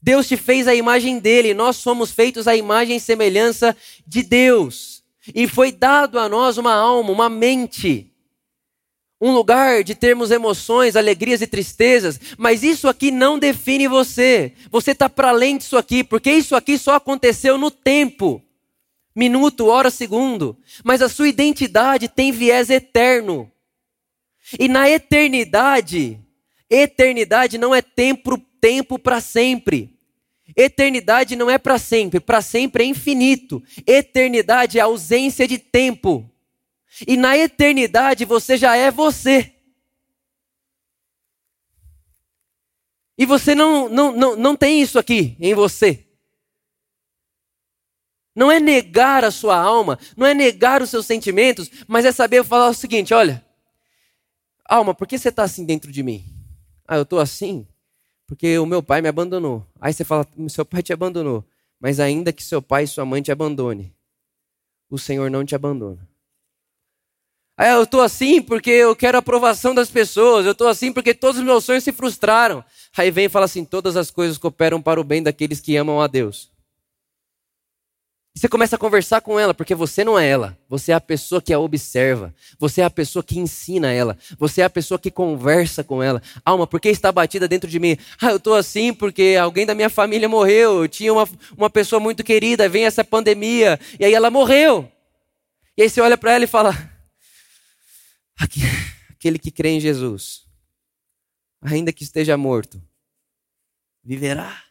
Deus 0.01 0.29
te 0.29 0.37
fez 0.37 0.69
a 0.69 0.75
imagem 0.75 1.19
dele, 1.19 1.55
nós 1.55 1.77
somos 1.77 2.11
feitos 2.11 2.47
à 2.47 2.55
imagem 2.55 2.97
e 2.97 3.01
semelhança 3.01 3.75
de 4.07 4.23
Deus. 4.23 5.03
E 5.35 5.49
foi 5.49 5.73
dado 5.73 6.19
a 6.19 6.29
nós 6.29 6.59
uma 6.59 6.75
alma, 6.75 7.11
uma 7.11 7.31
mente, 7.31 8.14
um 9.25 9.33
lugar 9.33 9.83
de 9.83 9.95
termos 9.95 10.31
emoções, 10.31 10.97
alegrias 10.97 11.41
e 11.41 11.47
tristezas, 11.47 12.21
mas 12.37 12.63
isso 12.63 12.87
aqui 12.87 13.11
não 13.11 13.39
define 13.39 13.89
você. 13.89 14.53
Você 14.71 14.91
está 14.91 15.09
para 15.09 15.31
além 15.31 15.57
disso 15.57 15.79
aqui, 15.79 16.05
porque 16.05 16.31
isso 16.31 16.55
aqui 16.55 16.77
só 16.77 16.97
aconteceu 16.97 17.57
no 17.57 17.71
tempo 17.71 18.43
minuto, 19.17 19.69
hora, 19.69 19.91
segundo, 19.91 20.59
mas 20.85 21.01
a 21.01 21.09
sua 21.09 21.27
identidade 21.27 22.07
tem 22.07 22.33
viés 22.33 22.69
eterno. 22.69 23.51
E 24.61 24.69
na 24.69 24.91
eternidade, 24.91 26.21
eternidade 26.69 27.57
não 27.57 27.75
é 27.75 27.81
tempo, 27.81 28.37
tempo 28.61 28.99
para 28.99 29.23
sempre. 29.23 29.97
Eternidade 30.55 31.35
não 31.35 31.49
é 31.49 31.57
para 31.57 31.79
sempre, 31.79 32.21
para 32.21 32.43
sempre 32.43 32.85
é 32.85 32.87
infinito. 32.87 33.63
Eternidade 33.87 34.79
é 34.79 34.83
ausência 34.83 35.49
de 35.49 35.57
tempo. 35.57 36.31
E 37.07 37.17
na 37.17 37.37
eternidade 37.37 38.25
você 38.25 38.57
já 38.57 38.77
é 38.77 38.91
você. 38.91 39.53
E 43.17 43.25
você 43.25 43.55
não, 43.55 43.89
não, 43.89 44.13
não, 44.17 44.37
não 44.37 44.57
tem 44.57 44.81
isso 44.81 44.99
aqui 44.99 45.37
em 45.39 45.55
você. 45.55 46.07
Não 48.35 48.51
é 48.51 48.59
negar 48.59 49.25
a 49.25 49.31
sua 49.31 49.57
alma, 49.57 49.99
não 50.17 50.27
é 50.27 50.35
negar 50.35 50.83
os 50.83 50.91
seus 50.91 51.07
sentimentos, 51.07 51.71
mas 51.87 52.05
é 52.05 52.11
saber 52.11 52.45
falar 52.45 52.69
o 52.69 52.75
seguinte: 52.75 53.15
olha, 53.15 53.45
alma, 54.65 54.93
por 54.93 55.07
que 55.07 55.17
você 55.17 55.29
está 55.29 55.45
assim 55.45 55.65
dentro 55.65 55.93
de 55.93 56.03
mim? 56.03 56.25
Ah, 56.87 56.97
eu 56.97 57.03
estou 57.03 57.21
assim 57.21 57.67
porque 58.27 58.59
o 58.59 58.67
meu 58.67 58.83
pai 58.83 59.01
me 59.01 59.09
abandonou. 59.09 59.67
Aí 59.81 59.93
você 59.93 60.05
fala: 60.05 60.27
seu 60.49 60.65
pai 60.65 60.83
te 60.83 60.93
abandonou, 60.93 61.45
mas 61.79 62.01
ainda 62.01 62.33
que 62.33 62.43
seu 62.43 62.61
pai 62.63 62.85
e 62.85 62.89
sua 62.89 63.05
mãe 63.05 63.23
te 63.23 63.31
abandone, 63.31 63.95
o 64.91 64.99
Senhor 64.99 65.31
não 65.31 65.45
te 65.45 65.55
abandona. 65.55 66.09
Ah, 67.57 67.69
eu 67.69 67.85
estou 67.85 68.01
assim 68.01 68.43
porque 68.43 68.71
eu 68.71 68.97
quero 68.97 69.17
a 69.17 69.21
aprovação 69.21 69.75
das 69.75 69.89
pessoas. 69.89 70.45
Eu 70.45 70.53
estou 70.53 70.67
assim 70.67 70.93
porque 70.93 71.15
todos 71.15 71.39
os 71.39 71.47
meus 71.47 71.65
sonhos 71.65 71.85
se 71.85 71.93
frustraram. 71.93 72.65
Aí 72.97 73.11
vem 73.11 73.27
e 73.27 73.29
fala 73.29 73.45
assim: 73.45 73.65
todas 73.65 73.97
as 73.97 74.11
coisas 74.11 74.39
cooperam 74.39 74.83
para 74.83 75.01
o 75.01 75.05
bem 75.05 75.23
daqueles 75.23 75.61
que 75.61 75.77
amam 75.77 76.01
a 76.01 76.07
Deus. 76.07 76.53
E 78.37 78.41
você 78.41 78.49
começa 78.49 78.75
a 78.75 78.79
conversar 78.79 79.21
com 79.21 79.39
ela, 79.39 79.55
porque 79.55 79.77
você 79.77 80.03
não 80.03 80.19
é 80.19 80.29
ela. 80.29 80.59
Você 80.69 80.91
é 80.91 80.95
a 80.97 81.01
pessoa 81.01 81.41
que 81.41 81.53
a 81.53 81.59
observa. 81.61 82.35
Você 82.59 82.81
é 82.81 82.85
a 82.85 82.91
pessoa 82.91 83.23
que 83.23 83.39
ensina 83.39 83.93
ela. 83.93 84.19
Você 84.37 84.61
é 84.61 84.65
a 84.65 84.71
pessoa 84.71 84.99
que 84.99 85.09
conversa 85.09 85.85
com 85.85 86.03
ela. 86.03 86.21
Alma, 86.45 86.67
por 86.67 86.81
que 86.81 86.89
está 86.89 87.13
batida 87.13 87.47
dentro 87.47 87.71
de 87.71 87.79
mim? 87.79 87.97
Ah, 88.21 88.31
eu 88.31 88.39
estou 88.39 88.57
assim 88.57 88.93
porque 88.93 89.37
alguém 89.41 89.65
da 89.65 89.77
minha 89.77 89.89
família 89.89 90.29
morreu. 90.29 90.83
Eu 90.83 90.89
tinha 90.89 91.13
uma, 91.13 91.29
uma 91.57 91.71
pessoa 91.71 92.01
muito 92.01 92.25
querida, 92.25 92.69
vem 92.69 92.87
essa 92.87 93.05
pandemia. 93.05 93.79
E 94.01 94.05
aí 94.05 94.13
ela 94.13 94.33
morreu. 94.33 94.91
E 95.77 95.83
aí 95.83 95.89
você 95.89 96.01
olha 96.01 96.19
para 96.19 96.33
ela 96.33 96.43
e 96.43 96.49
fala: 96.49 96.77
aquele 99.11 99.39
que 99.39 99.51
crê 99.51 99.71
em 99.71 99.81
Jesus, 99.81 100.47
ainda 101.61 101.93
que 101.93 102.05
esteja 102.05 102.37
morto, 102.37 102.83
viverá. 104.03 104.63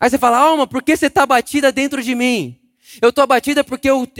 Aí 0.00 0.08
você 0.08 0.18
fala, 0.18 0.38
alma, 0.38 0.66
por 0.66 0.82
que 0.82 0.96
você 0.96 1.06
está 1.06 1.24
abatida 1.24 1.70
dentro 1.70 2.02
de 2.02 2.14
mim? 2.14 2.58
Eu 3.00 3.10
estou 3.10 3.22
abatida 3.22 3.62
porque 3.62 3.88
eu 3.88 4.10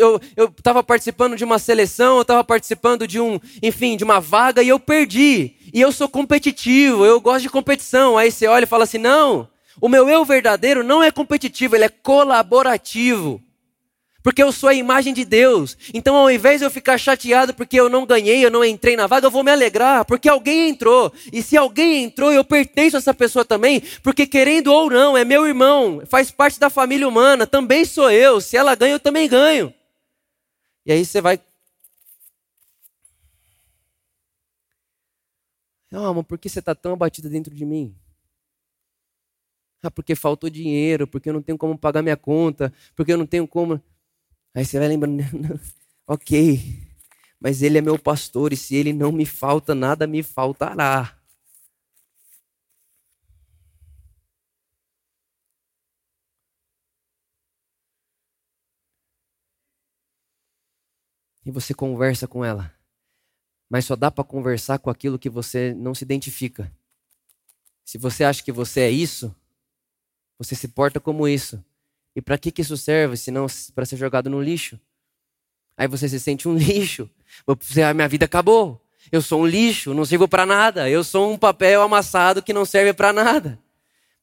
estava 0.57 0.85
participando 0.85 1.37
de 1.37 1.43
uma 1.43 1.59
seleção, 1.59 2.16
eu 2.16 2.23
estava 2.23 2.45
participando 2.45 3.09
de 3.09 3.19
um, 3.19 3.40
enfim, 3.62 3.97
de 3.97 4.05
uma 4.05 4.21
vaga 4.21 4.62
e 4.62 4.69
eu 4.69 4.79
perdi. 4.79 5.57
E 5.73 5.81
eu 5.81 5.90
sou 5.90 6.09
competitivo, 6.09 7.05
eu 7.05 7.21
gosto 7.21 7.43
de 7.43 7.49
competição. 7.49 8.16
Aí 8.16 8.31
você 8.31 8.47
olha 8.47 8.64
e 8.64 8.69
fala 8.69 8.85
assim: 8.85 8.99
não, 8.99 9.49
o 9.81 9.88
meu 9.88 10.09
eu 10.09 10.25
verdadeiro 10.25 10.85
não 10.85 11.03
é 11.03 11.11
competitivo, 11.11 11.75
ele 11.75 11.85
é 11.85 11.88
colaborativo. 11.88 13.43
Porque 14.22 14.42
eu 14.42 14.52
sou 14.52 14.68
a 14.68 14.74
imagem 14.74 15.14
de 15.14 15.24
Deus. 15.24 15.76
Então, 15.94 16.14
ao 16.16 16.30
invés 16.30 16.61
de 16.61 16.66
eu 16.66 16.70
ficar 16.70 16.98
chateado 16.98 17.54
porque 17.54 17.80
eu 17.80 17.88
não 17.88 18.04
ganhei, 18.04 18.44
eu 18.44 18.50
não 18.50 18.64
entrei 18.64 18.96
na 18.96 19.06
vaga, 19.06 19.26
eu 19.26 19.30
vou 19.30 19.42
me 19.42 19.50
alegrar, 19.50 20.04
porque 20.04 20.28
alguém 20.28 20.68
entrou. 20.70 21.12
E 21.33 21.42
se 21.42 21.56
alguém 21.56 22.04
entrou, 22.04 22.33
eu 22.33 22.44
pertenço 22.44 22.96
a 22.96 22.98
essa 22.98 23.14
pessoa 23.14 23.44
também, 23.44 23.80
porque 24.02 24.26
querendo 24.26 24.72
ou 24.72 24.90
não, 24.90 25.16
é 25.16 25.24
meu 25.24 25.46
irmão, 25.46 26.02
faz 26.06 26.30
parte 26.30 26.61
da 26.61 26.68
família 26.68 27.09
humana, 27.09 27.46
também 27.46 27.85
sou 27.85 28.11
eu. 28.11 28.40
Se 28.40 28.56
ela 28.56 28.74
ganha, 28.74 28.94
eu 28.94 29.00
também 29.00 29.28
ganho. 29.28 29.72
E 30.85 30.92
aí 30.92 31.04
você 31.04 31.20
vai. 31.20 31.40
Não, 35.90 36.04
amor, 36.06 36.24
por 36.24 36.38
que 36.38 36.48
você 36.48 36.61
está 36.61 36.74
tão 36.74 36.92
abatida 36.92 37.28
dentro 37.28 37.54
de 37.54 37.64
mim? 37.64 37.94
Ah, 39.83 39.90
porque 39.90 40.14
faltou 40.14 40.50
dinheiro, 40.50 41.06
porque 41.06 41.28
eu 41.30 41.33
não 41.33 41.42
tenho 41.42 41.56
como 41.56 41.76
pagar 41.76 42.02
minha 42.02 42.16
conta, 42.16 42.72
porque 42.94 43.12
eu 43.12 43.18
não 43.18 43.26
tenho 43.26 43.48
como. 43.48 43.83
Aí 44.54 44.64
você 44.64 44.78
vai 44.78 44.88
lembrando, 44.88 45.22
ok, 46.06 46.90
Mas 47.40 47.62
Ele 47.62 47.78
é 47.78 47.80
meu 47.80 47.98
pastor 47.98 48.52
e 48.52 48.56
se 48.56 48.74
Ele 48.76 48.92
não 48.92 49.12
me 49.12 49.26
falta, 49.26 49.74
nada 49.74 50.06
me 50.06 50.22
faltará. 50.22 51.16
E 61.44 61.50
você 61.50 61.72
conversa 61.72 62.28
com 62.28 62.44
ela. 62.44 62.74
Mas 63.70 63.84
só 63.84 63.96
dá 63.96 64.10
para 64.10 64.24
conversar 64.24 64.78
com 64.78 64.90
aquilo 64.90 65.18
que 65.18 65.30
você 65.30 65.72
não 65.74 65.94
se 65.94 66.04
identifica. 66.04 66.70
Se 67.84 67.96
você 67.98 68.24
acha 68.24 68.42
que 68.42 68.52
você 68.52 68.80
é 68.80 68.90
isso, 68.90 69.34
você 70.38 70.54
se 70.54 70.68
porta 70.68 71.00
como 71.00 71.26
isso. 71.26 71.64
E 72.14 72.20
para 72.20 72.38
que, 72.38 72.51
que 72.51 72.62
isso 72.62 72.77
serve 72.77 73.16
se 73.16 73.31
não 73.31 73.46
para 73.75 73.87
ser 73.87 73.96
jogado 73.96 74.29
no 74.29 74.42
lixo? 74.42 74.79
Aí 75.77 75.88
você 75.88 76.09
se 76.09 76.20
sente 76.20 76.49
um 76.49 76.55
lixo. 76.57 77.09
Você, 77.46 77.83
a 77.83 77.94
minha 77.94 78.09
vida 78.09 78.25
acabou. 78.25 78.81
Eu 79.11 79.23
sou 79.23 79.42
um 79.42 79.46
lixo, 79.46 79.94
não 79.94 80.05
sirvo 80.05 80.29
para 80.29 80.44
nada. 80.44 80.88
Eu 80.88 81.03
sou 81.03 81.33
um 81.33 81.38
papel 81.38 81.83
amassado 81.83 82.42
que 82.42 82.53
não 82.53 82.64
serve 82.64 82.92
para 82.92 83.12
nada. 83.12 83.59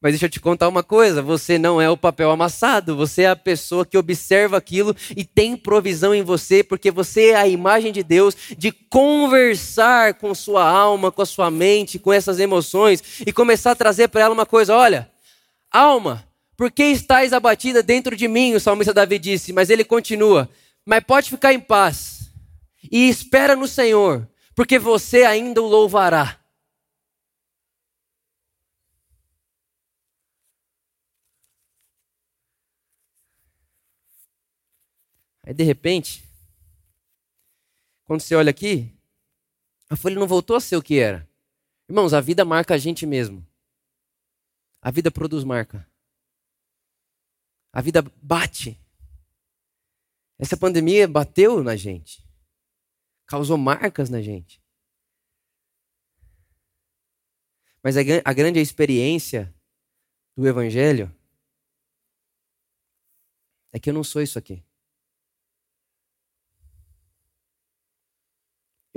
Mas 0.00 0.12
deixa 0.12 0.26
eu 0.26 0.30
te 0.30 0.38
contar 0.38 0.68
uma 0.68 0.82
coisa: 0.82 1.20
você 1.20 1.58
não 1.58 1.80
é 1.80 1.90
o 1.90 1.96
papel 1.96 2.30
amassado, 2.30 2.96
você 2.96 3.22
é 3.22 3.30
a 3.30 3.36
pessoa 3.36 3.84
que 3.84 3.98
observa 3.98 4.56
aquilo 4.56 4.94
e 5.16 5.24
tem 5.24 5.56
provisão 5.56 6.14
em 6.14 6.22
você, 6.22 6.62
porque 6.62 6.90
você 6.90 7.30
é 7.30 7.36
a 7.36 7.48
imagem 7.48 7.92
de 7.92 8.04
Deus 8.04 8.36
de 8.56 8.70
conversar 8.70 10.14
com 10.14 10.32
sua 10.34 10.68
alma, 10.68 11.10
com 11.10 11.22
a 11.22 11.26
sua 11.26 11.50
mente, 11.50 11.98
com 11.98 12.12
essas 12.12 12.38
emoções 12.38 13.02
e 13.26 13.32
começar 13.32 13.72
a 13.72 13.76
trazer 13.76 14.08
para 14.08 14.22
ela 14.22 14.34
uma 14.34 14.46
coisa: 14.46 14.76
olha, 14.76 15.10
alma, 15.70 16.27
por 16.58 16.72
que 16.72 16.82
estás 16.82 17.32
abatida 17.32 17.84
dentro 17.84 18.16
de 18.16 18.26
mim? 18.26 18.54
O 18.54 18.60
salmista 18.60 18.92
Davi 18.92 19.16
disse, 19.16 19.52
mas 19.52 19.70
ele 19.70 19.84
continua: 19.84 20.50
mas 20.84 21.04
pode 21.04 21.30
ficar 21.30 21.54
em 21.54 21.60
paz 21.60 22.32
e 22.90 23.08
espera 23.08 23.54
no 23.54 23.68
Senhor, 23.68 24.28
porque 24.56 24.76
você 24.76 25.22
ainda 25.22 25.62
o 25.62 25.66
louvará. 25.68 26.36
Aí 35.44 35.54
de 35.54 35.62
repente, 35.62 36.28
quando 38.04 38.20
você 38.20 38.34
olha 38.34 38.50
aqui, 38.50 38.92
a 39.88 39.94
folha 39.94 40.18
não 40.18 40.26
voltou 40.26 40.56
a 40.56 40.60
ser 40.60 40.76
o 40.76 40.82
que 40.82 40.98
era. 40.98 41.26
Irmãos, 41.88 42.12
a 42.12 42.20
vida 42.20 42.44
marca 42.44 42.74
a 42.74 42.78
gente 42.78 43.06
mesmo. 43.06 43.46
A 44.82 44.90
vida 44.90 45.08
produz 45.08 45.44
marca. 45.44 45.88
A 47.72 47.80
vida 47.80 48.02
bate. 48.22 48.80
Essa 50.38 50.56
pandemia 50.56 51.06
bateu 51.06 51.62
na 51.62 51.76
gente. 51.76 52.26
Causou 53.26 53.58
marcas 53.58 54.08
na 54.08 54.22
gente. 54.22 54.62
Mas 57.82 57.96
a, 57.96 58.32
grande 58.32 58.60
experiência 58.60 59.54
do 60.36 60.46
Evangelho 60.46 61.14
é 63.72 63.78
que 63.78 63.90
eu 63.90 63.94
não 63.94 64.02
sou 64.02 64.20
isso 64.22 64.38
aqui. 64.38 64.64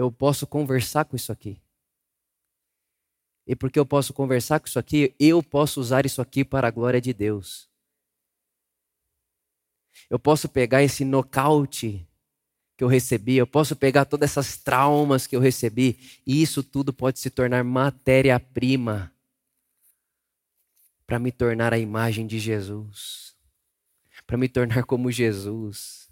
eu 0.02 0.12
posso 0.12 0.48
conversar 0.48 1.06
com 1.06 1.16
isso 1.16 1.32
aqui. 1.32 1.62
E 3.46 3.56
porque 3.56 3.80
eu 3.80 3.86
posso 3.86 4.14
conversar 4.14 4.60
com 4.60 4.68
isso 4.68 4.80
aqui, 4.80 5.16
eu 5.20 5.44
posso 5.44 5.80
usar 5.80 6.06
isso 6.06 6.22
aqui 6.22 6.44
para 6.44 6.68
a 6.68 6.72
glória 6.72 7.00
de 7.00 7.14
Deus. 7.14 7.70
Eu 10.10 10.20
posso 10.20 10.50
pegar 10.50 10.84
esse 10.84 11.06
nocaute 11.06 12.08
que 12.78 12.84
eu 12.84 12.88
recebi, 12.88 13.36
eu 13.36 13.46
posso 13.46 13.76
pegar 13.76 14.06
todas 14.06 14.32
essas 14.32 14.58
traumas 14.58 15.28
que 15.28 15.36
eu 15.36 15.40
recebi, 15.40 16.00
e 16.26 16.42
isso 16.42 16.64
tudo 16.64 16.92
pode 16.92 17.20
se 17.20 17.30
tornar 17.30 17.64
matéria-prima 17.64 19.14
para 21.06 21.20
me 21.20 21.32
tornar 21.32 21.74
a 21.74 21.78
imagem 21.78 22.26
de 22.26 22.40
Jesus, 22.40 23.36
para 24.26 24.38
me 24.38 24.48
tornar 24.50 24.84
como 24.84 25.12
Jesus. 25.12 26.10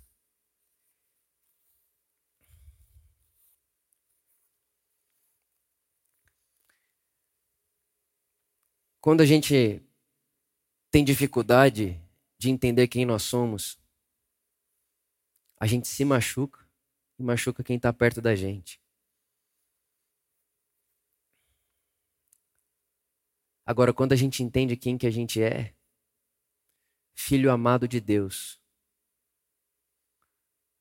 Quando 9.01 9.21
a 9.21 9.25
gente 9.25 9.81
tem 10.91 11.03
dificuldade 11.03 11.99
de 12.39 12.49
entender 12.49 12.87
quem 12.87 13.05
nós 13.05 13.23
somos, 13.23 13.77
a 15.59 15.67
gente 15.67 15.87
se 15.87 16.05
machuca 16.05 16.65
e 17.19 17.23
machuca 17.23 17.63
quem 17.63 17.75
está 17.75 17.91
perto 17.91 18.21
da 18.21 18.33
gente. 18.33 18.81
Agora, 23.65 23.93
quando 23.93 24.13
a 24.13 24.15
gente 24.15 24.41
entende 24.41 24.77
quem 24.77 24.97
que 24.97 25.05
a 25.05 25.11
gente 25.11 25.43
é, 25.43 25.75
filho 27.13 27.51
amado 27.51 27.87
de 27.87 27.99
Deus, 27.99 28.59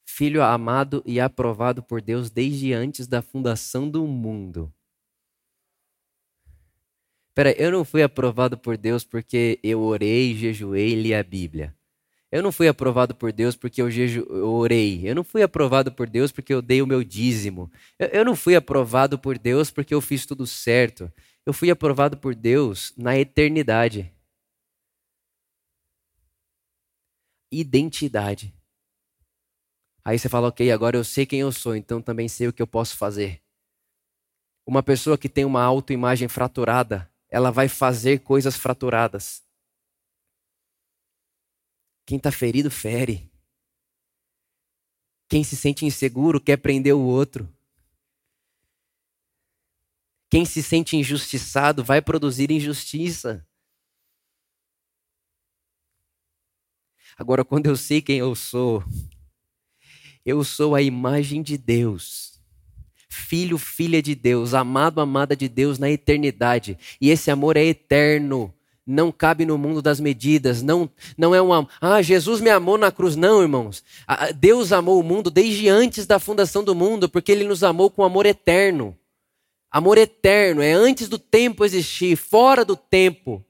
filho 0.07 0.42
amado 0.42 1.03
e 1.05 1.21
aprovado 1.21 1.83
por 1.83 2.01
Deus 2.01 2.31
desde 2.31 2.73
antes 2.73 3.07
da 3.07 3.21
fundação 3.21 3.90
do 3.90 4.07
mundo. 4.07 4.73
Pera, 7.38 7.53
eu 7.57 7.70
não 7.70 7.85
fui 7.85 8.03
aprovado 8.03 8.59
por 8.59 8.77
Deus 8.77 9.05
porque 9.05 9.61
eu 9.62 9.81
orei, 9.81 10.35
jejuei 10.35 10.88
e 10.88 10.94
li 10.96 11.14
a 11.14 11.22
Bíblia. 11.22 11.72
Eu 12.33 12.42
não 12.42 12.51
fui 12.51 12.66
aprovado 12.66 13.14
por 13.14 13.31
Deus 13.31 13.55
porque 13.55 13.81
eu, 13.81 13.88
jeju, 13.88 14.27
eu 14.29 14.51
orei. 14.51 15.09
Eu 15.09 15.14
não 15.14 15.22
fui 15.22 15.40
aprovado 15.40 15.92
por 15.92 16.11
Deus 16.11 16.33
porque 16.33 16.53
eu 16.53 16.61
dei 16.61 16.83
o 16.83 16.87
meu 16.87 17.05
dízimo. 17.05 17.70
Eu, 17.96 18.09
eu 18.09 18.24
não 18.24 18.35
fui 18.35 18.57
aprovado 18.57 19.16
por 19.20 19.38
Deus 19.38 19.70
porque 19.70 19.94
eu 19.94 20.01
fiz 20.01 20.27
tudo 20.27 20.48
certo. 20.48 21.12
Eu 21.46 21.53
fui 21.53 21.70
aprovado 21.70 22.16
por 22.16 22.35
Deus 22.35 22.92
na 22.96 23.16
eternidade. 23.16 24.12
Identidade. 27.53 28.53
Aí 30.05 30.18
você 30.18 30.29
fala, 30.29 30.48
ok, 30.48 30.72
agora 30.72 30.96
eu 30.96 31.05
sei 31.05 31.24
quem 31.24 31.38
eu 31.38 31.53
sou, 31.53 31.77
então 31.77 32.03
também 32.03 32.27
sei 32.27 32.48
o 32.48 32.53
que 32.53 32.61
eu 32.61 32.66
posso 32.66 32.96
fazer. 32.96 33.40
Uma 34.66 34.83
pessoa 34.83 35.16
que 35.16 35.29
tem 35.29 35.44
uma 35.44 35.62
autoimagem 35.62 36.27
fraturada, 36.27 37.09
ela 37.29 37.51
vai 37.51 37.69
fazer 37.69 38.21
coisas 38.21 38.57
fraturadas. 38.57 39.45
Quem 42.07 42.17
está 42.17 42.33
ferido, 42.33 42.71
fere. 42.71 43.31
Quem 45.29 45.45
se 45.45 45.57
sente 45.57 45.85
inseguro 45.85 46.41
quer 46.41 46.57
prender 46.57 46.95
o 46.95 47.05
outro. 47.05 47.47
Quem 50.31 50.45
se 50.45 50.62
sente 50.62 50.97
injustiçado 50.97 51.85
vai 51.85 52.01
produzir 52.01 52.51
injustiça. 52.51 53.47
Agora, 57.17 57.45
quando 57.45 57.67
eu 57.67 57.77
sei 57.77 58.01
quem 58.01 58.19
eu 58.19 58.35
sou, 58.35 58.83
eu 60.25 60.43
sou 60.45 60.75
a 60.75 60.81
imagem 60.81 61.43
de 61.43 61.59
Deus 61.59 62.38
filho, 63.09 63.59
filha 63.59 64.03
de 64.03 64.14
Deus, 64.14 64.55
amado, 64.55 65.01
amada 65.01 65.35
de 65.35 65.49
Deus 65.49 65.79
na 65.79 65.90
eternidade. 65.90 66.79
E 67.01 67.11
esse 67.11 67.31
amor 67.31 67.57
é 67.57 67.64
eterno. 67.64 68.53
Não 68.87 69.12
cabe 69.12 69.44
no 69.44 69.59
mundo 69.59 69.83
das 69.83 70.01
medidas, 70.01 70.62
não, 70.62 70.88
não 71.16 71.35
é 71.35 71.42
um 71.42 71.51
ah, 71.79 72.01
Jesus 72.01 72.40
me 72.40 72.49
amou 72.49 72.79
na 72.79 72.90
cruz, 72.90 73.16
não, 73.16 73.42
irmãos. 73.42 73.85
Deus 74.37 74.73
amou 74.73 74.99
o 74.99 75.03
mundo 75.03 75.31
desde 75.31 75.68
antes 75.68 76.07
da 76.07 76.18
fundação 76.18 76.64
do 76.64 76.75
mundo, 76.75 77.07
porque 77.07 77.31
ele 77.31 77.44
nos 77.44 77.62
amou 77.62 77.90
com 77.90 78.03
amor 78.03 78.25
eterno. 78.25 78.97
Amor 79.71 79.99
eterno, 79.99 80.62
é 80.62 80.73
antes 80.73 81.07
do 81.07 81.18
tempo 81.18 81.66
existir, 81.66 82.16
fora 82.16 82.64
do 82.64 82.75
tempo. 82.75 83.44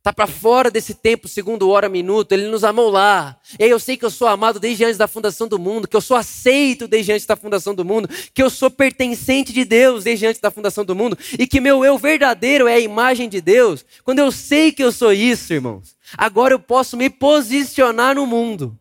Está 0.00 0.14
para 0.14 0.26
fora 0.26 0.70
desse 0.70 0.94
tempo, 0.94 1.28
segundo 1.28 1.68
hora, 1.68 1.86
minuto. 1.86 2.32
Ele 2.32 2.48
nos 2.48 2.64
amou 2.64 2.88
lá. 2.88 3.38
E 3.58 3.64
aí 3.64 3.68
eu 3.68 3.78
sei 3.78 3.98
que 3.98 4.04
eu 4.04 4.08
sou 4.08 4.26
amado 4.26 4.58
desde 4.58 4.82
antes 4.82 4.96
da 4.96 5.06
fundação 5.06 5.46
do 5.46 5.58
mundo, 5.58 5.86
que 5.86 5.94
eu 5.94 6.00
sou 6.00 6.16
aceito 6.16 6.88
desde 6.88 7.12
antes 7.12 7.26
da 7.26 7.36
fundação 7.36 7.74
do 7.74 7.84
mundo, 7.84 8.08
que 8.32 8.42
eu 8.42 8.48
sou 8.48 8.70
pertencente 8.70 9.52
de 9.52 9.62
Deus 9.62 10.04
desde 10.04 10.24
antes 10.24 10.40
da 10.40 10.50
fundação 10.50 10.86
do 10.86 10.96
mundo, 10.96 11.18
e 11.38 11.46
que 11.46 11.60
meu 11.60 11.84
eu 11.84 11.98
verdadeiro 11.98 12.66
é 12.66 12.76
a 12.76 12.80
imagem 12.80 13.28
de 13.28 13.42
Deus. 13.42 13.84
Quando 14.02 14.20
eu 14.20 14.32
sei 14.32 14.72
que 14.72 14.82
eu 14.82 14.90
sou 14.90 15.12
isso, 15.12 15.52
irmãos, 15.52 15.94
agora 16.16 16.54
eu 16.54 16.58
posso 16.58 16.96
me 16.96 17.10
posicionar 17.10 18.14
no 18.14 18.26
mundo. 18.26 18.78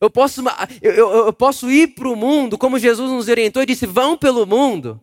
Eu 0.00 0.08
posso, 0.08 0.44
eu, 0.80 0.92
eu, 0.92 1.10
eu 1.26 1.32
posso 1.32 1.68
ir 1.68 1.88
para 1.88 2.08
o 2.08 2.14
mundo, 2.14 2.56
como 2.56 2.78
Jesus 2.78 3.10
nos 3.10 3.26
orientou 3.26 3.64
e 3.64 3.66
disse: 3.66 3.84
vão 3.84 4.16
pelo 4.16 4.46
mundo. 4.46 5.00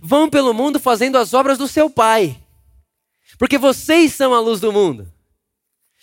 Vão 0.00 0.30
pelo 0.30 0.54
mundo 0.54 0.78
fazendo 0.78 1.18
as 1.18 1.34
obras 1.34 1.58
do 1.58 1.66
seu 1.66 1.90
Pai. 1.90 2.45
Porque 3.38 3.58
vocês 3.58 4.12
são 4.12 4.34
a 4.34 4.40
luz 4.40 4.60
do 4.60 4.72
mundo. 4.72 5.12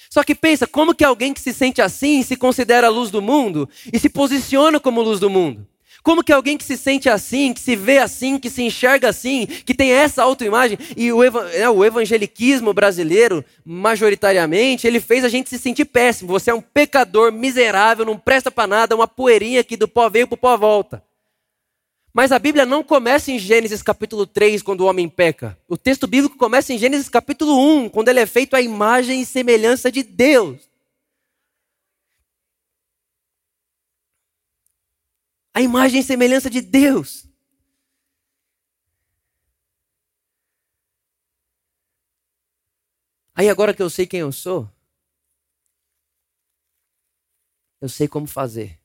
Só 0.10 0.24
que 0.24 0.36
pensa, 0.36 0.67
como 0.67 0.93
que 0.93 1.04
alguém 1.04 1.34
que 1.34 1.41
se 1.41 1.54
sente 1.54 1.82
assim 1.82 2.22
se 2.22 2.36
considera 2.36 2.88
a 2.88 2.89
luz 2.89 3.10
do 3.10 3.22
mundo 3.22 3.67
e 3.91 3.98
se 3.98 4.10
posiciona 4.10 4.80
como 4.80 5.02
luz 5.02 5.19
do 5.19 5.30
mundo? 5.30 5.67
Como 6.04 6.24
que 6.24 6.34
alguém 6.34 6.58
que 6.58 6.65
se 6.65 6.76
sente 6.76 7.10
assim, 7.10 7.54
que 7.54 7.62
se 7.62 7.78
vê 7.78 7.98
assim, 7.98 8.38
que 8.38 8.50
se 8.50 8.62
enxerga 8.62 9.08
assim, 9.08 9.48
que 9.48 9.74
tem 9.74 9.91
essa 9.91 10.22
autoimagem, 10.22 10.78
e 10.98 11.13
o, 11.13 11.24
é, 11.24 11.69
o 11.69 11.84
evangeliquismo 11.84 12.74
brasileiro, 12.74 13.43
majoritariamente, 13.65 14.86
ele 14.86 15.00
fez 15.00 15.24
a 15.24 15.30
gente 15.30 15.50
se 15.50 15.58
sentir 15.58 15.86
péssimo. 15.86 16.30
Você 16.34 16.52
é 16.52 16.54
um 16.54 16.62
pecador 16.62 17.32
miserável, 17.32 18.06
não 18.06 18.17
presta 18.17 18.52
para 18.52 18.67
nada, 18.67 18.96
uma 18.96 19.08
poeirinha 19.08 19.63
que 19.63 19.78
do 19.78 19.88
pó 19.88 20.10
veio 20.10 20.28
pro 20.28 20.36
pó 20.36 20.58
volta. 20.58 21.02
Mas 22.13 22.32
a 22.32 22.38
Bíblia 22.38 22.63
não 22.63 22.84
começa 22.84 23.32
em 23.32 23.39
Gênesis 23.39 23.82
capítulo 23.82 24.28
3, 24.28 24.62
quando 24.62 24.82
o 24.82 24.86
homem 24.86 25.10
peca. 25.10 25.60
O 25.67 25.76
texto 25.76 26.06
bíblico 26.06 26.38
começa 26.38 26.71
em 26.71 26.78
Gênesis 26.78 27.10
capítulo 27.10 27.58
1, 27.58 27.89
quando 27.89 28.10
ele 28.10 28.19
é 28.19 28.28
feito 28.28 28.56
à 28.56 28.62
imagem 28.62 29.21
e 29.21 29.26
semelhança 29.26 29.91
de 29.91 30.04
Deus. 30.04 30.69
A 35.56 35.62
imagem 35.62 36.02
e 36.02 36.04
semelhança 36.04 36.52
de 36.52 36.62
Deus. 36.62 37.28
Aí 43.36 43.49
agora 43.49 43.73
que 43.73 43.82
eu 43.82 43.89
sei 43.89 44.06
quem 44.06 44.19
eu 44.19 44.32
sou, 44.32 44.69
eu 47.82 47.89
sei 47.89 48.08
como 48.08 48.28
fazer. 48.28 48.83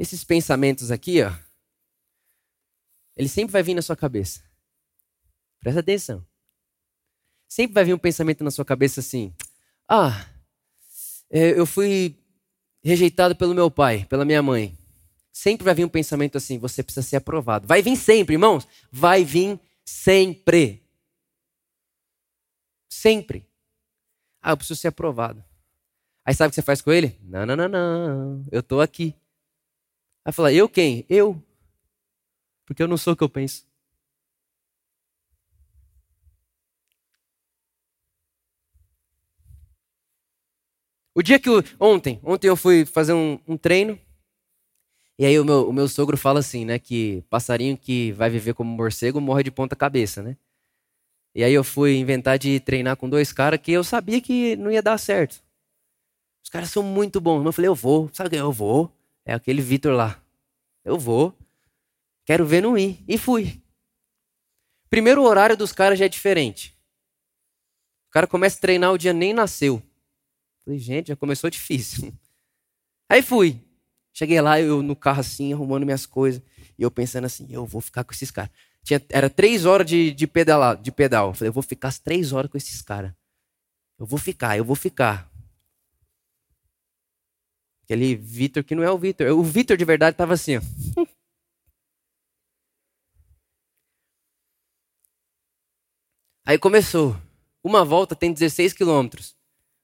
Esses 0.00 0.24
pensamentos 0.24 0.90
aqui, 0.90 1.22
ó, 1.22 1.30
ele 3.14 3.28
sempre 3.28 3.52
vai 3.52 3.62
vir 3.62 3.74
na 3.74 3.82
sua 3.82 3.94
cabeça. 3.94 4.42
Presta 5.58 5.80
atenção. 5.80 6.26
Sempre 7.46 7.74
vai 7.74 7.84
vir 7.84 7.92
um 7.92 7.98
pensamento 7.98 8.42
na 8.42 8.50
sua 8.50 8.64
cabeça 8.64 9.00
assim: 9.00 9.30
ah, 9.86 10.26
é, 11.28 11.50
eu 11.50 11.66
fui 11.66 12.18
rejeitado 12.82 13.36
pelo 13.36 13.54
meu 13.54 13.70
pai, 13.70 14.06
pela 14.06 14.24
minha 14.24 14.42
mãe. 14.42 14.74
Sempre 15.30 15.66
vai 15.66 15.74
vir 15.74 15.84
um 15.84 15.88
pensamento 15.90 16.38
assim: 16.38 16.58
você 16.58 16.82
precisa 16.82 17.06
ser 17.06 17.16
aprovado. 17.16 17.68
Vai 17.68 17.82
vir 17.82 17.94
sempre, 17.94 18.36
irmãos. 18.36 18.66
Vai 18.90 19.22
vir 19.22 19.60
sempre. 19.84 20.82
Sempre. 22.88 23.46
Ah, 24.40 24.52
eu 24.52 24.56
preciso 24.56 24.80
ser 24.80 24.88
aprovado. 24.88 25.44
Aí 26.24 26.34
sabe 26.34 26.48
o 26.48 26.50
que 26.52 26.54
você 26.54 26.62
faz 26.62 26.80
com 26.80 26.90
ele? 26.90 27.18
Não, 27.22 27.44
não, 27.44 27.54
não, 27.54 27.68
não. 27.68 28.46
Eu 28.50 28.60
estou 28.60 28.80
aqui. 28.80 29.14
Aí 30.24 30.32
fala, 30.32 30.52
eu 30.52 30.68
quem? 30.68 31.04
Eu. 31.08 31.42
Porque 32.66 32.82
eu 32.82 32.88
não 32.88 32.96
sou 32.96 33.14
o 33.14 33.16
que 33.16 33.24
eu 33.24 33.28
penso. 33.28 33.66
O 41.14 41.22
dia 41.22 41.38
que. 41.38 41.48
Eu, 41.48 41.62
ontem, 41.78 42.20
ontem 42.22 42.48
eu 42.48 42.56
fui 42.56 42.84
fazer 42.84 43.12
um, 43.12 43.38
um 43.46 43.56
treino. 43.56 43.98
E 45.18 45.26
aí 45.26 45.38
o 45.38 45.44
meu, 45.44 45.68
o 45.68 45.72
meu 45.72 45.86
sogro 45.88 46.16
fala 46.16 46.40
assim, 46.40 46.64
né? 46.64 46.78
Que 46.78 47.22
passarinho 47.28 47.76
que 47.76 48.12
vai 48.12 48.30
viver 48.30 48.54
como 48.54 48.70
morcego 48.74 49.20
morre 49.20 49.42
de 49.42 49.50
ponta 49.50 49.76
cabeça, 49.76 50.22
né? 50.22 50.36
E 51.34 51.44
aí 51.44 51.52
eu 51.52 51.62
fui 51.62 51.96
inventar 51.96 52.38
de 52.38 52.58
treinar 52.60 52.96
com 52.96 53.08
dois 53.08 53.32
caras 53.32 53.60
que 53.60 53.70
eu 53.72 53.84
sabia 53.84 54.20
que 54.20 54.56
não 54.56 54.70
ia 54.70 54.82
dar 54.82 54.98
certo. 54.98 55.42
Os 56.42 56.50
caras 56.50 56.70
são 56.70 56.82
muito 56.82 57.20
bons. 57.20 57.44
Eu 57.44 57.52
falei, 57.52 57.68
eu 57.68 57.74
vou. 57.74 58.08
Sabe 58.12 58.30
que 58.30 58.36
eu 58.36 58.52
vou? 58.52 58.90
É 59.30 59.34
aquele 59.34 59.62
Vitor 59.62 59.94
lá. 59.94 60.20
Eu 60.84 60.98
vou. 60.98 61.32
Quero 62.24 62.44
ver 62.44 62.60
não 62.60 62.76
ir. 62.76 62.98
E 63.06 63.16
fui. 63.16 63.62
Primeiro, 64.88 65.22
o 65.22 65.24
horário 65.24 65.56
dos 65.56 65.70
caras 65.70 65.96
já 65.96 66.06
é 66.06 66.08
diferente. 66.08 66.76
O 68.08 68.10
cara 68.10 68.26
começa 68.26 68.58
a 68.58 68.60
treinar, 68.60 68.92
o 68.92 68.98
dia 68.98 69.12
nem 69.12 69.32
nasceu. 69.32 69.80
Falei, 70.64 70.80
gente, 70.80 71.06
já 71.08 71.16
começou 71.16 71.48
difícil. 71.48 72.12
Aí 73.08 73.22
fui. 73.22 73.60
Cheguei 74.12 74.40
lá, 74.40 74.60
eu 74.60 74.82
no 74.82 74.96
carro 74.96 75.20
assim, 75.20 75.52
arrumando 75.52 75.84
minhas 75.84 76.06
coisas. 76.06 76.42
E 76.76 76.82
eu 76.82 76.90
pensando 76.90 77.26
assim, 77.26 77.46
eu 77.50 77.64
vou 77.64 77.80
ficar 77.80 78.02
com 78.02 78.12
esses 78.12 78.32
caras. 78.32 78.50
Tinha, 78.82 79.00
era 79.10 79.30
três 79.30 79.64
horas 79.64 79.86
de, 79.86 80.10
de, 80.10 80.26
pedalar, 80.26 80.76
de 80.76 80.90
pedal. 80.90 81.34
Falei, 81.34 81.50
eu 81.50 81.52
vou 81.52 81.62
ficar 81.62 81.86
as 81.86 82.00
três 82.00 82.32
horas 82.32 82.50
com 82.50 82.58
esses 82.58 82.82
caras. 82.82 83.12
Eu 83.96 84.06
vou 84.06 84.18
ficar, 84.18 84.58
eu 84.58 84.64
vou 84.64 84.74
ficar. 84.74 85.29
Aquele 87.90 88.14
Vitor 88.14 88.62
que 88.62 88.76
não 88.76 88.84
é 88.84 88.90
o 88.92 88.96
Vitor. 88.96 89.26
O 89.36 89.42
Vitor 89.42 89.76
de 89.76 89.84
verdade 89.84 90.14
estava 90.14 90.34
assim, 90.34 90.58
ó. 90.58 90.60
Aí 96.46 96.56
começou. 96.56 97.20
Uma 97.64 97.84
volta 97.84 98.14
tem 98.14 98.32
16 98.32 98.74
quilômetros. 98.74 99.36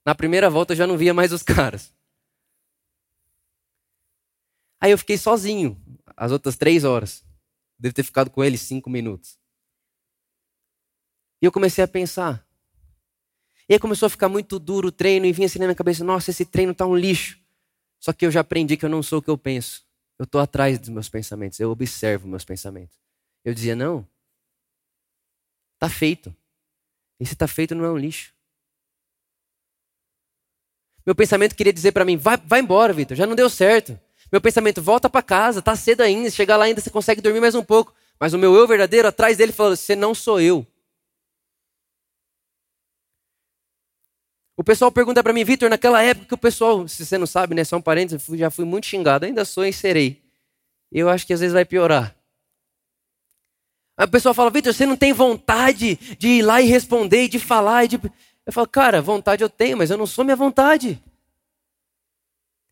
Na 0.05 0.15
primeira 0.15 0.49
volta 0.49 0.73
eu 0.73 0.77
já 0.77 0.87
não 0.87 0.97
via 0.97 1.13
mais 1.13 1.33
os 1.33 1.43
caras. 1.43 1.93
Aí 4.81 4.93
eu 4.93 4.99
fiquei 4.99 5.19
sozinho 5.19 5.77
as 6.17 6.31
outras 6.31 6.57
três 6.57 6.85
horas. 6.85 7.25
Devo 7.77 7.93
ter 7.93 8.05
ficado 8.05 8.31
com 8.31 8.45
ele 8.45 8.57
cinco 8.57 8.89
minutos. 8.89 9.37
E 11.43 11.47
eu 11.47 11.51
comecei 11.51 11.83
a 11.83 11.89
pensar. 11.89 12.47
E 13.69 13.73
aí 13.73 13.81
começou 13.81 14.07
a 14.07 14.11
ficar 14.11 14.29
muito 14.29 14.61
duro 14.61 14.87
o 14.91 14.93
treino 14.93 15.27
e 15.27 15.33
vinha 15.33 15.47
assim 15.47 15.59
na 15.59 15.65
minha 15.67 15.75
cabeça: 15.75 16.05
nossa, 16.05 16.31
esse 16.31 16.45
treino 16.45 16.73
tá 16.73 16.87
um 16.87 16.95
lixo. 16.95 17.45
Só 18.01 18.13
que 18.13 18.27
eu 18.27 18.31
já 18.31 18.41
aprendi 18.41 18.77
que 18.77 18.85
eu 18.85 18.89
não 18.89 19.03
sou 19.03 19.19
o 19.19 19.23
que 19.23 19.31
eu 19.31 19.39
penso. 19.39 19.85
Eu 20.19 20.25
estou 20.25 20.41
atrás 20.41 20.79
dos 20.79 20.89
meus 20.89 21.09
pensamentos, 21.09 21.61
eu 21.61 21.71
observo 21.71 22.27
meus 22.27 22.45
pensamentos. 22.45 22.97
Eu 23.45 23.53
dizia: 23.53 23.77
não, 23.77 24.07
tá 25.79 25.89
feito. 25.89 26.35
Esse 27.21 27.35
tá 27.35 27.47
feito 27.47 27.75
não 27.75 27.85
é 27.85 27.91
um 27.91 27.99
lixo. 27.99 28.35
Meu 31.05 31.15
pensamento 31.15 31.55
queria 31.55 31.73
dizer 31.73 31.93
para 31.93 32.05
mim: 32.05 32.17
vai, 32.17 32.37
vai 32.37 32.61
embora, 32.61 32.93
Vitor, 32.93 33.17
já 33.17 33.27
não 33.27 33.37
deu 33.37 33.49
certo. 33.49 33.99
Meu 34.33 34.41
pensamento, 34.41 34.83
volta 34.83 35.09
para 35.09 35.23
casa, 35.23 35.63
tá 35.63 35.77
cedo 35.77 36.01
ainda, 36.01 36.31
chegar 36.31 36.57
lá 36.57 36.65
ainda 36.65 36.81
você 36.81 36.91
consegue 36.91 37.21
dormir 37.21 37.41
mais 37.41 37.55
um 37.55 37.63
pouco. 37.63 37.95
Mas 38.19 38.33
o 38.33 38.39
meu 38.39 38.55
eu 38.55 38.67
verdadeiro 38.67 39.07
atrás 39.07 39.37
dele 39.37 39.53
falou: 39.53 39.77
você 39.77 39.95
não 39.95 40.15
sou 40.15 40.41
eu. 40.41 40.67
O 44.57 44.65
pessoal 44.65 44.91
pergunta 44.91 45.23
para 45.23 45.35
mim, 45.35 45.45
Vitor, 45.45 45.69
naquela 45.69 46.03
época 46.03 46.27
que 46.29 46.35
o 46.35 46.39
pessoal, 46.39 46.89
se 46.89 47.05
você 47.05 47.19
não 47.19 47.27
sabe, 47.27 47.55
né, 47.55 47.63
só 47.63 47.77
um 47.77 47.83
parênteses, 47.83 48.27
já 48.39 48.51
fui 48.51 48.65
muito 48.65 48.87
xingado, 48.87 49.27
ainda 49.27 49.45
sou 49.45 49.67
e 49.67 49.73
serei. 49.73 50.23
Eu 50.91 51.11
acho 51.11 51.27
que 51.27 51.35
às 51.35 51.41
vezes 51.41 51.53
vai 51.53 51.65
piorar. 51.65 52.17
Aí 53.99 54.07
o 54.07 54.11
pessoal 54.11 54.35
fala, 54.35 54.51
Vitor, 54.51 54.73
você 54.73 54.87
não 54.87 54.97
tem 54.97 55.13
vontade 55.13 55.97
de 56.19 56.29
ir 56.29 56.43
lá 56.43 56.63
e 56.63 56.67
responder, 56.67 57.25
e 57.25 57.29
de 57.29 57.39
falar, 57.39 57.85
e 57.85 57.89
de... 57.89 58.01
Eu 58.47 58.53
falo, 58.53 58.67
cara, 58.67 59.03
vontade 59.03 59.43
eu 59.43 59.49
tenho, 59.51 59.77
mas 59.77 59.91
eu 59.91 59.99
não 59.99 60.07
sou 60.07 60.25
minha 60.25 60.37
vontade. 60.37 61.03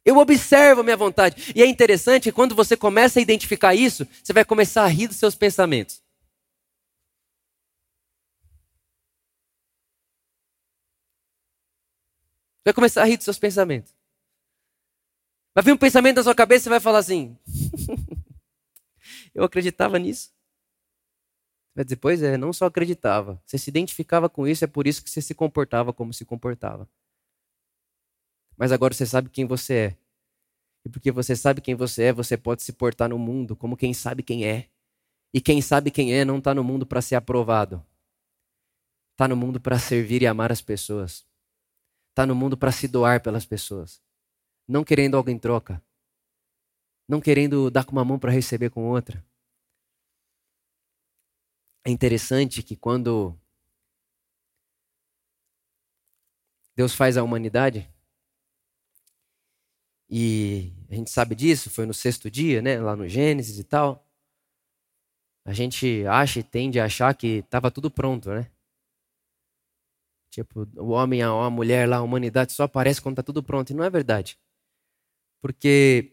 Eu 0.05 0.19
observo 0.19 0.83
a 0.83 0.85
minha 0.85 0.97
vontade. 0.97 1.53
E 1.55 1.63
é 1.63 1.67
interessante 1.67 2.25
que 2.25 2.33
quando 2.33 2.55
você 2.55 2.77
começa 2.77 3.19
a 3.19 3.23
identificar 3.23 3.75
isso, 3.75 4.07
você 4.23 4.33
vai 4.33 4.45
começar 4.45 4.85
a 4.85 4.87
rir 4.87 5.09
dos 5.09 5.17
seus 5.17 5.35
pensamentos. 5.35 6.04
Vai 12.65 12.73
começar 12.73 13.03
a 13.03 13.05
rir 13.05 13.17
dos 13.17 13.25
seus 13.25 13.39
pensamentos. 13.39 13.95
Vai 15.55 15.63
vir 15.63 15.73
um 15.73 15.79
pensamento 15.79 16.17
na 16.17 16.23
sua 16.23 16.35
cabeça 16.35 16.69
e 16.69 16.71
vai 16.71 16.81
falar 16.81 16.99
assim: 16.99 17.39
Eu 19.35 19.45
acreditava 19.45 19.99
nisso. 19.99 20.33
Vai 21.75 21.85
dizer, 21.85 21.97
pois 21.97 22.23
é, 22.23 22.37
não 22.37 22.53
só 22.53 22.67
acreditava. 22.67 23.43
Você 23.45 23.59
se 23.59 23.69
identificava 23.69 24.29
com 24.29 24.47
isso, 24.47 24.65
é 24.65 24.69
por 24.69 24.87
isso 24.87 25.03
que 25.03 25.11
você 25.11 25.21
se 25.21 25.35
comportava 25.35 25.93
como 25.93 26.15
se 26.15 26.25
comportava. 26.25 26.89
Mas 28.57 28.71
agora 28.71 28.95
você 28.95 29.05
sabe 29.05 29.29
quem 29.29 29.45
você 29.45 29.75
é. 29.75 29.97
E 30.85 30.89
porque 30.89 31.11
você 31.11 31.35
sabe 31.35 31.61
quem 31.61 31.75
você 31.75 32.05
é, 32.05 32.13
você 32.13 32.37
pode 32.37 32.63
se 32.63 32.73
portar 32.73 33.09
no 33.09 33.19
mundo 33.19 33.57
como 33.57 33.77
quem 33.77 33.93
sabe 33.93 34.23
quem 34.23 34.47
é. 34.47 34.69
E 35.33 35.41
quem 35.41 35.61
sabe 35.61 35.91
quem 35.91 36.15
é 36.15 36.25
não 36.25 36.39
está 36.39 36.55
no 36.55 36.63
mundo 36.63 36.87
para 36.87 37.03
ser 37.03 37.17
aprovado. 37.17 37.85
Está 39.13 39.27
no 39.27 39.37
mundo 39.37 39.61
para 39.61 39.79
servir 39.79 40.23
e 40.23 40.27
amar 40.29 40.53
as 40.53 40.63
pessoas. 40.63 41.27
Está 42.15 42.25
no 42.25 42.35
mundo 42.37 42.57
para 42.57 42.71
se 42.71 42.87
doar 42.87 43.21
pelas 43.21 43.45
pessoas. 43.45 44.01
Não 44.69 44.85
querendo 44.85 45.17
algo 45.17 45.31
em 45.31 45.37
troca. 45.37 45.83
Não 47.09 47.21
querendo 47.21 47.73
dar 47.73 47.85
com 47.85 47.91
uma 47.91 48.05
mão 48.05 48.21
para 48.21 48.31
receber 48.31 48.71
com 48.71 48.89
outra. 48.89 49.27
É 51.85 51.91
interessante 51.91 52.63
que 52.63 52.77
quando 52.77 53.37
Deus 56.77 56.95
faz 56.95 57.17
a 57.17 57.25
humanidade, 57.25 57.93
e 60.09 60.73
a 60.89 60.95
gente 60.95 61.11
sabe 61.11 61.35
disso, 61.35 61.69
foi 61.69 61.85
no 61.85 61.93
sexto 61.93 62.31
dia, 62.31 62.63
né, 62.63 62.79
lá 62.79 62.95
no 62.95 63.09
Gênesis 63.09 63.59
e 63.59 63.65
tal. 63.65 64.07
A 65.45 65.53
gente 65.53 66.07
acha 66.07 66.39
e 66.39 66.45
tende 66.45 66.79
a 66.79 66.85
achar 66.85 67.13
que 67.13 67.39
estava 67.39 67.73
tudo 67.73 67.91
pronto, 67.91 68.31
né? 68.31 68.54
Tipo, 70.35 70.69
o 70.77 70.89
homem, 70.89 71.23
a, 71.23 71.49
mulher 71.49 71.89
lá, 71.89 71.99
a 71.99 72.03
humanidade 72.03 72.53
só 72.53 72.65
aparece 72.65 73.01
quando 73.01 73.13
está 73.13 73.23
tudo 73.23 73.41
pronto. 73.41 73.71
E 73.71 73.75
não 73.75 73.85
é 73.85 73.89
verdade. 73.89 74.37
Porque 75.41 76.13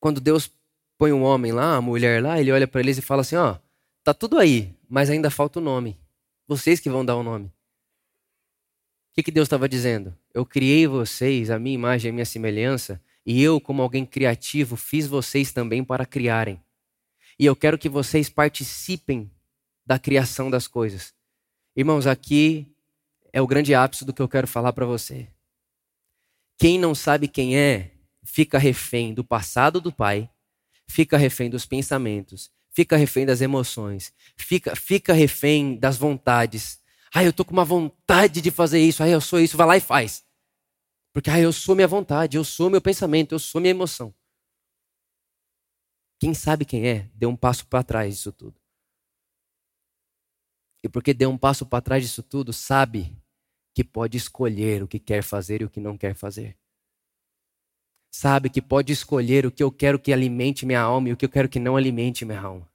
quando 0.00 0.20
Deus 0.20 0.50
põe 0.98 1.12
um 1.12 1.22
homem 1.22 1.52
lá, 1.52 1.76
a 1.76 1.80
mulher 1.80 2.20
lá, 2.20 2.40
ele 2.40 2.50
olha 2.50 2.66
para 2.66 2.80
eles 2.80 2.98
e 2.98 3.02
fala 3.02 3.20
assim: 3.20 3.36
ó, 3.36 3.56
tá 4.02 4.12
tudo 4.12 4.36
aí, 4.36 4.74
mas 4.88 5.10
ainda 5.10 5.30
falta 5.30 5.60
o 5.60 5.62
nome. 5.62 5.96
Vocês 6.48 6.80
que 6.80 6.90
vão 6.90 7.04
dar 7.04 7.14
o 7.14 7.22
nome. 7.22 7.52
que, 9.14 9.22
que 9.22 9.30
Deus 9.30 9.46
estava 9.46 9.68
dizendo? 9.68 10.12
Eu 10.34 10.44
criei 10.44 10.88
vocês, 10.88 11.50
a 11.50 11.58
minha 11.58 11.74
imagem 11.74 12.10
a 12.10 12.12
minha 12.12 12.26
semelhança, 12.26 13.00
e 13.24 13.40
eu, 13.40 13.60
como 13.60 13.80
alguém 13.80 14.04
criativo, 14.04 14.74
fiz 14.74 15.06
vocês 15.06 15.52
também 15.52 15.84
para 15.84 16.04
criarem. 16.04 16.60
E 17.38 17.46
eu 17.46 17.54
quero 17.54 17.78
que 17.78 17.88
vocês 17.88 18.28
participem 18.28 19.30
da 19.86 20.00
criação 20.00 20.50
das 20.50 20.66
coisas. 20.66 21.14
Irmãos, 21.74 22.06
aqui 22.06 22.70
é 23.32 23.40
o 23.40 23.46
grande 23.46 23.74
ápice 23.74 24.04
do 24.04 24.12
que 24.12 24.20
eu 24.20 24.28
quero 24.28 24.46
falar 24.46 24.74
para 24.74 24.84
você. 24.84 25.26
Quem 26.58 26.78
não 26.78 26.94
sabe 26.94 27.26
quem 27.26 27.56
é, 27.56 27.92
fica 28.22 28.58
refém 28.58 29.14
do 29.14 29.24
passado 29.24 29.80
do 29.80 29.90
pai, 29.90 30.30
fica 30.86 31.16
refém 31.16 31.48
dos 31.48 31.64
pensamentos, 31.64 32.50
fica 32.70 32.94
refém 32.94 33.24
das 33.24 33.40
emoções, 33.40 34.12
fica, 34.36 34.76
fica 34.76 35.14
refém 35.14 35.76
das 35.76 35.96
vontades. 35.96 36.78
Ah, 37.12 37.24
eu 37.24 37.32
tô 37.32 37.42
com 37.42 37.54
uma 37.54 37.64
vontade 37.64 38.42
de 38.42 38.50
fazer 38.50 38.80
isso, 38.80 39.02
ah, 39.02 39.08
eu 39.08 39.20
sou 39.20 39.40
isso, 39.40 39.56
vai 39.56 39.66
lá 39.66 39.76
e 39.78 39.80
faz. 39.80 40.24
Porque 41.10 41.30
ah, 41.30 41.40
eu 41.40 41.52
sou 41.54 41.74
minha 41.74 41.88
vontade, 41.88 42.36
eu 42.36 42.44
sou 42.44 42.68
meu 42.68 42.82
pensamento, 42.82 43.34
eu 43.34 43.38
sou 43.38 43.60
minha 43.60 43.70
emoção. 43.70 44.14
Quem 46.20 46.34
sabe 46.34 46.66
quem 46.66 46.86
é, 46.86 47.10
deu 47.14 47.30
um 47.30 47.36
passo 47.36 47.66
para 47.66 47.82
trás 47.82 48.14
disso 48.14 48.30
tudo. 48.30 48.61
E 50.82 50.88
porque 50.88 51.14
deu 51.14 51.30
um 51.30 51.38
passo 51.38 51.64
para 51.64 51.80
trás 51.80 52.02
disso 52.02 52.22
tudo, 52.22 52.52
sabe 52.52 53.16
que 53.74 53.84
pode 53.84 54.16
escolher 54.16 54.82
o 54.82 54.88
que 54.88 54.98
quer 54.98 55.22
fazer 55.22 55.62
e 55.62 55.64
o 55.64 55.70
que 55.70 55.80
não 55.80 55.96
quer 55.96 56.14
fazer. 56.14 56.56
Sabe 58.14 58.50
que 58.50 58.60
pode 58.60 58.92
escolher 58.92 59.46
o 59.46 59.50
que 59.50 59.62
eu 59.62 59.72
quero 59.72 59.98
que 59.98 60.12
alimente 60.12 60.66
minha 60.66 60.80
alma 60.80 61.08
e 61.08 61.12
o 61.12 61.16
que 61.16 61.24
eu 61.24 61.30
quero 61.30 61.48
que 61.48 61.58
não 61.58 61.76
alimente 61.76 62.24
minha 62.24 62.40
alma. 62.40 62.70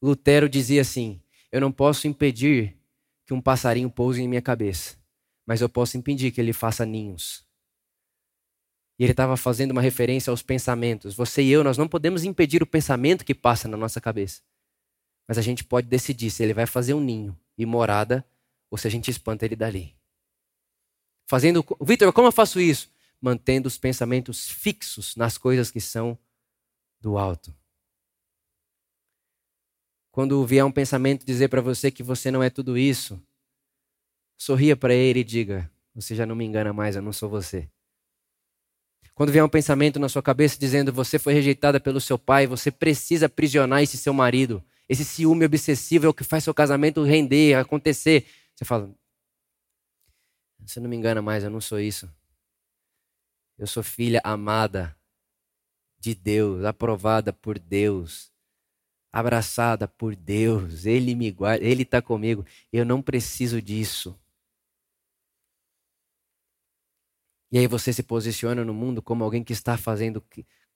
Lutero 0.00 0.48
dizia 0.48 0.80
assim: 0.80 1.20
Eu 1.52 1.60
não 1.60 1.70
posso 1.70 2.08
impedir 2.08 2.76
que 3.26 3.34
um 3.34 3.40
passarinho 3.40 3.90
pouse 3.90 4.22
em 4.22 4.28
minha 4.28 4.40
cabeça, 4.40 4.96
mas 5.44 5.60
eu 5.60 5.68
posso 5.68 5.98
impedir 5.98 6.30
que 6.30 6.40
ele 6.40 6.54
faça 6.54 6.86
ninhos. 6.86 7.44
E 8.98 9.04
ele 9.04 9.12
estava 9.12 9.36
fazendo 9.36 9.72
uma 9.72 9.82
referência 9.82 10.30
aos 10.30 10.42
pensamentos. 10.42 11.14
Você 11.14 11.42
e 11.42 11.50
eu, 11.50 11.62
nós 11.62 11.76
não 11.76 11.86
podemos 11.86 12.24
impedir 12.24 12.62
o 12.62 12.66
pensamento 12.66 13.26
que 13.26 13.34
passa 13.34 13.68
na 13.68 13.76
nossa 13.76 14.00
cabeça. 14.00 14.40
Mas 15.26 15.38
a 15.38 15.42
gente 15.42 15.64
pode 15.64 15.88
decidir 15.88 16.30
se 16.30 16.42
ele 16.42 16.54
vai 16.54 16.66
fazer 16.66 16.94
um 16.94 17.00
ninho 17.00 17.38
e 17.58 17.66
morada 17.66 18.24
ou 18.70 18.78
se 18.78 18.86
a 18.86 18.90
gente 18.90 19.10
espanta 19.10 19.44
ele 19.44 19.56
dali. 19.56 19.96
Fazendo. 21.26 21.64
Vitor, 21.80 22.12
como 22.12 22.28
eu 22.28 22.32
faço 22.32 22.60
isso? 22.60 22.90
Mantendo 23.20 23.66
os 23.66 23.78
pensamentos 23.78 24.48
fixos 24.48 25.16
nas 25.16 25.36
coisas 25.36 25.70
que 25.70 25.80
são 25.80 26.18
do 27.00 27.18
alto. 27.18 27.54
Quando 30.12 30.46
vier 30.46 30.64
um 30.64 30.72
pensamento 30.72 31.26
dizer 31.26 31.48
para 31.48 31.60
você 31.60 31.90
que 31.90 32.02
você 32.02 32.30
não 32.30 32.42
é 32.42 32.48
tudo 32.48 32.78
isso, 32.78 33.20
sorria 34.36 34.76
para 34.76 34.94
ele 34.94 35.20
e 35.20 35.24
diga: 35.24 35.70
Você 35.94 36.14
já 36.14 36.24
não 36.24 36.36
me 36.36 36.44
engana 36.44 36.72
mais, 36.72 36.96
eu 36.96 37.02
não 37.02 37.12
sou 37.12 37.28
você. 37.28 37.68
Quando 39.14 39.32
vier 39.32 39.42
um 39.42 39.48
pensamento 39.48 39.98
na 39.98 40.08
sua 40.10 40.22
cabeça 40.22 40.58
dizendo 40.58 40.92
você 40.92 41.18
foi 41.18 41.32
rejeitada 41.32 41.80
pelo 41.80 42.00
seu 42.00 42.18
pai, 42.18 42.46
você 42.46 42.70
precisa 42.70 43.26
aprisionar 43.26 43.82
esse 43.82 43.96
seu 43.96 44.12
marido. 44.12 44.62
Esse 44.88 45.04
ciúme 45.04 45.44
obsessivo 45.44 46.06
é 46.06 46.08
o 46.08 46.14
que 46.14 46.24
faz 46.24 46.44
seu 46.44 46.54
casamento 46.54 47.02
render, 47.02 47.54
acontecer. 47.54 48.26
Você 48.54 48.64
fala: 48.64 48.94
Você 50.60 50.80
não 50.80 50.88
me 50.88 50.96
engana 50.96 51.20
mais, 51.20 51.44
eu 51.44 51.50
não 51.50 51.60
sou 51.60 51.80
isso. 51.80 52.08
Eu 53.58 53.66
sou 53.66 53.82
filha 53.82 54.20
amada 54.22 54.96
de 55.98 56.14
Deus, 56.14 56.64
aprovada 56.64 57.32
por 57.32 57.58
Deus, 57.58 58.32
abraçada 59.12 59.88
por 59.88 60.14
Deus. 60.14 60.84
Ele 60.86 61.14
me 61.14 61.30
guarda, 61.30 61.64
Ele 61.64 61.82
está 61.82 62.02
comigo. 62.02 62.44
Eu 62.72 62.84
não 62.84 63.02
preciso 63.02 63.60
disso. 63.62 64.18
E 67.50 67.58
aí 67.58 67.66
você 67.66 67.92
se 67.92 68.02
posiciona 68.02 68.64
no 68.64 68.74
mundo 68.74 69.00
como 69.00 69.24
alguém 69.24 69.42
que 69.42 69.52
está 69.52 69.76
fazendo. 69.78 70.22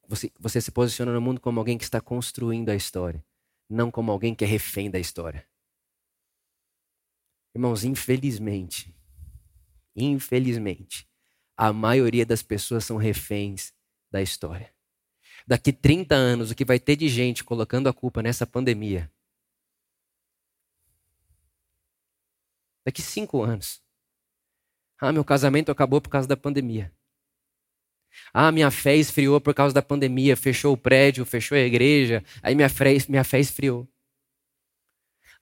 Você, 0.09 0.33
você 0.39 0.61
se 0.61 0.71
posiciona 0.71 1.13
no 1.13 1.21
mundo 1.21 1.41
como 1.41 1.61
alguém 1.61 1.77
que 1.77 1.85
está 1.85 2.01
construindo 2.01 2.71
a 2.71 2.75
história, 2.75 3.25
não 3.71 3.91
como 3.91 4.11
alguém 4.11 4.35
que 4.35 4.45
é 4.45 4.47
refém 4.47 4.91
da 4.91 4.99
história. 4.99 5.49
Irmãos, 7.55 7.85
infelizmente, 7.85 8.95
infelizmente, 9.95 11.09
a 11.57 11.73
maioria 11.73 12.27
das 12.27 12.43
pessoas 12.43 12.85
são 12.85 12.97
reféns 12.97 13.73
da 14.11 14.21
história. 14.21 14.75
Daqui 15.47 15.73
30 15.73 16.15
anos, 16.15 16.51
o 16.51 16.55
que 16.55 16.65
vai 16.65 16.79
ter 16.79 16.97
de 16.97 17.09
gente 17.09 17.45
colocando 17.45 17.89
a 17.89 17.93
culpa 17.93 18.23
nessa 18.23 18.47
pandemia? 18.47 19.11
Daqui 22.85 23.03
cinco 23.03 23.43
anos. 23.43 23.83
Ah, 25.01 25.13
meu 25.13 25.25
casamento 25.25 25.71
acabou 25.71 26.01
por 26.01 26.11
causa 26.11 26.29
da 26.29 26.37
pandemia. 26.37 26.93
Ah, 28.33 28.53
minha 28.53 28.71
fé 28.71 28.97
esfriou 28.97 29.41
por 29.41 29.55
causa 29.55 29.75
da 29.75 29.83
pandemia. 29.83 30.37
Fechou 30.37 30.75
o 30.75 30.77
prédio, 30.77 31.25
fechou 31.25 31.57
a 31.57 31.61
igreja. 31.61 32.25
Aí 32.43 32.55
minha 32.55 32.69
fé, 32.69 32.97
minha 33.09 33.25
fé 33.25 33.41
esfriou. 33.41 33.89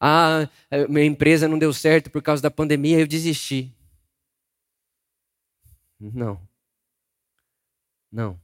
Ah, 0.00 0.48
eh, 0.70 0.86
minha 0.88 1.04
empresa 1.04 1.48
não 1.48 1.58
deu 1.58 1.72
certo 1.72 2.10
por 2.10 2.22
causa 2.22 2.42
da 2.42 2.50
pandemia, 2.50 3.00
eu 3.00 3.06
desisti. 3.06 3.74
Não. 6.00 6.40
Não. 8.10 8.40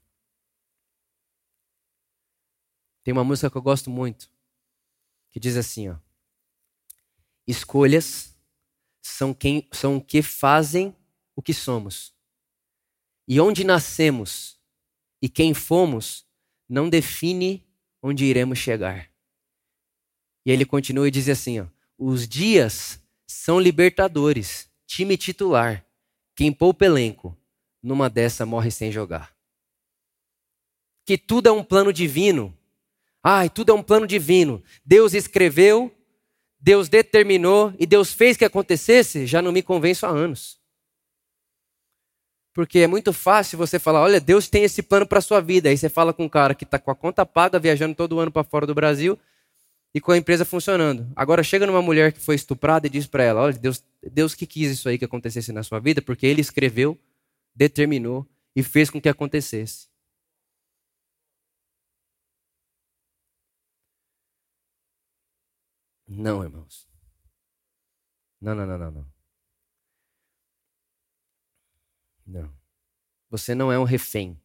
Tem 3.04 3.12
uma 3.12 3.24
música 3.24 3.50
que 3.50 3.56
eu 3.56 3.62
gosto 3.62 3.90
muito, 3.90 4.30
que 5.30 5.38
diz 5.38 5.56
assim, 5.56 5.90
ó: 5.90 5.96
Escolhas 7.46 8.34
são 9.02 9.34
quem 9.34 9.68
são 9.72 9.96
o 9.96 10.00
que 10.04 10.22
fazem 10.22 10.96
o 11.36 11.42
que 11.42 11.52
somos. 11.52 12.13
E 13.26 13.40
onde 13.40 13.64
nascemos 13.64 14.58
e 15.20 15.28
quem 15.28 15.54
fomos 15.54 16.26
não 16.68 16.88
define 16.88 17.66
onde 18.02 18.24
iremos 18.24 18.58
chegar. 18.58 19.10
E 20.44 20.50
ele 20.50 20.66
continua 20.66 21.08
e 21.08 21.10
diz 21.10 21.28
assim: 21.28 21.60
ó, 21.60 21.66
os 21.98 22.28
dias 22.28 23.00
são 23.26 23.58
libertadores, 23.58 24.68
time 24.86 25.16
titular. 25.16 25.84
Quem 26.36 26.52
poupa 26.52 26.84
elenco, 26.84 27.36
numa 27.82 28.10
dessa 28.10 28.44
morre 28.44 28.70
sem 28.70 28.90
jogar. 28.90 29.34
Que 31.06 31.16
tudo 31.16 31.48
é 31.48 31.52
um 31.52 31.62
plano 31.62 31.92
divino. 31.92 32.56
Ai, 33.22 33.48
tudo 33.48 33.72
é 33.72 33.74
um 33.74 33.82
plano 33.82 34.06
divino. 34.06 34.62
Deus 34.84 35.14
escreveu, 35.14 35.94
Deus 36.58 36.88
determinou 36.88 37.72
e 37.78 37.86
Deus 37.86 38.12
fez 38.12 38.36
que 38.36 38.44
acontecesse, 38.44 39.26
já 39.26 39.40
não 39.40 39.52
me 39.52 39.62
convenço 39.62 40.04
há 40.04 40.10
anos. 40.10 40.58
Porque 42.54 42.78
é 42.78 42.86
muito 42.86 43.12
fácil 43.12 43.58
você 43.58 43.80
falar, 43.80 44.00
olha, 44.00 44.20
Deus 44.20 44.48
tem 44.48 44.62
esse 44.62 44.80
plano 44.80 45.06
para 45.06 45.20
sua 45.20 45.40
vida. 45.40 45.68
Aí 45.68 45.76
você 45.76 45.88
fala 45.88 46.14
com 46.14 46.24
um 46.24 46.28
cara 46.28 46.54
que 46.54 46.62
está 46.62 46.78
com 46.78 46.90
a 46.90 46.94
conta 46.94 47.26
paga, 47.26 47.58
viajando 47.58 47.96
todo 47.96 48.20
ano 48.20 48.30
para 48.30 48.44
fora 48.44 48.64
do 48.64 48.74
Brasil 48.74 49.18
e 49.92 50.00
com 50.00 50.12
a 50.12 50.16
empresa 50.16 50.44
funcionando. 50.44 51.10
Agora 51.16 51.42
chega 51.42 51.66
numa 51.66 51.82
mulher 51.82 52.12
que 52.12 52.20
foi 52.20 52.36
estuprada 52.36 52.86
e 52.86 52.90
diz 52.90 53.08
para 53.08 53.24
ela, 53.24 53.42
olha, 53.42 53.58
Deus, 53.58 53.82
Deus 54.00 54.34
que 54.36 54.46
quis 54.46 54.70
isso 54.70 54.88
aí 54.88 54.96
que 54.96 55.04
acontecesse 55.04 55.52
na 55.52 55.64
sua 55.64 55.80
vida, 55.80 56.00
porque 56.00 56.26
Ele 56.26 56.40
escreveu, 56.40 56.96
determinou 57.54 58.24
e 58.54 58.62
fez 58.62 58.88
com 58.88 59.00
que 59.00 59.08
acontecesse. 59.08 59.88
Não, 66.06 66.42
irmãos. 66.44 66.88
Não, 68.40 68.54
não, 68.54 68.66
não, 68.66 68.78
não, 68.78 68.90
não. 68.92 69.13
Não. 72.34 72.50
Você 73.30 73.54
não 73.54 73.70
é 73.70 73.78
um 73.78 73.84
refém 73.84 74.36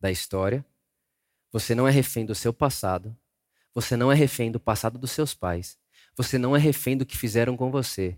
da 0.00 0.10
história. 0.10 0.64
Você 1.52 1.74
não 1.74 1.86
é 1.86 1.90
refém 1.90 2.24
do 2.24 2.34
seu 2.34 2.54
passado. 2.54 3.14
Você 3.74 3.98
não 3.98 4.10
é 4.10 4.14
refém 4.14 4.50
do 4.50 4.58
passado 4.58 4.98
dos 4.98 5.10
seus 5.10 5.34
pais. 5.34 5.76
Você 6.16 6.38
não 6.38 6.56
é 6.56 6.58
refém 6.58 6.96
do 6.96 7.04
que 7.04 7.18
fizeram 7.18 7.54
com 7.54 7.70
você. 7.70 8.16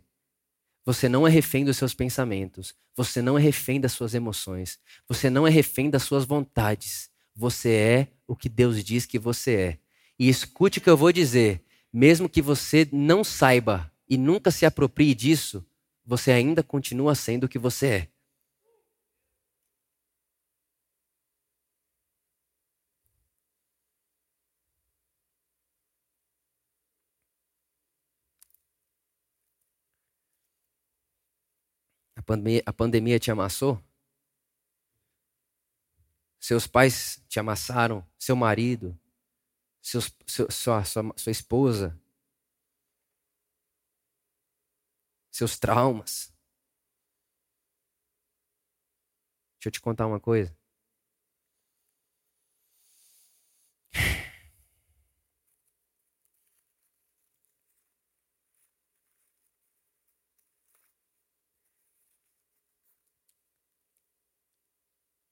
Você 0.85 1.09
não 1.09 1.27
é 1.27 1.31
refém 1.31 1.65
dos 1.65 1.77
seus 1.77 1.93
pensamentos. 1.93 2.73
Você 2.95 3.21
não 3.21 3.37
é 3.37 3.41
refém 3.43 3.81
das 3.81 3.91
suas 3.93 4.15
emoções. 4.15 4.79
Você 5.09 5.29
não 5.29 5.45
é 5.45 5.51
refém 5.51 5.91
das 5.91 6.05
suas 6.05 6.25
vontades. 6.25 7.11
Você 7.35 7.71
é 7.71 8.09
o 8.29 8.37
que 8.37 8.49
Deus 8.49 8.83
diz 8.85 9.07
que 9.07 9.19
você 9.19 9.55
é. 9.57 9.79
E 10.19 10.29
escute 10.29 10.79
o 10.79 10.83
que 10.83 10.89
eu 10.89 10.97
vou 10.97 11.11
dizer. 11.11 11.65
Mesmo 11.93 12.29
que 12.29 12.41
você 12.41 12.89
não 12.93 13.25
saiba 13.25 13.93
e 14.09 14.17
nunca 14.17 14.53
se 14.53 14.65
aproprie 14.65 15.17
disso, 15.17 15.67
você 16.07 16.31
ainda 16.31 16.63
continua 16.63 17.17
sendo 17.17 17.45
o 17.45 17.49
que 17.49 17.59
você 17.59 17.87
é. 17.87 18.09
Pandemia, 32.31 32.63
a 32.65 32.73
pandemia 32.73 33.19
te 33.19 33.31
amassou? 33.31 33.83
Seus 36.39 36.67
pais 36.67 37.23
te 37.29 37.41
amassaram? 37.41 38.07
Seu 38.19 38.37
marido? 38.37 38.99
Seus, 39.83 40.15
seu, 40.27 40.51
sua, 40.51 40.85
sua, 40.85 41.13
sua 41.17 41.33
esposa? 41.33 41.99
Seus 45.33 45.59
traumas? 45.59 46.33
Deixa 49.57 49.69
eu 49.69 49.73
te 49.73 49.81
contar 49.81 50.07
uma 50.07 50.21
coisa. 50.21 50.57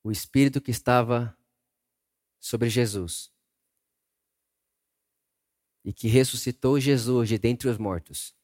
O 0.08 0.10
Espírito 0.10 0.58
que 0.58 0.70
estava 0.70 1.36
sobre 2.40 2.70
Jesus 2.70 3.30
e 5.84 5.92
que 5.92 6.08
ressuscitou 6.08 6.80
Jesus 6.80 7.28
de 7.28 7.36
dentre 7.36 7.68
os 7.68 7.76
mortos 7.76 8.34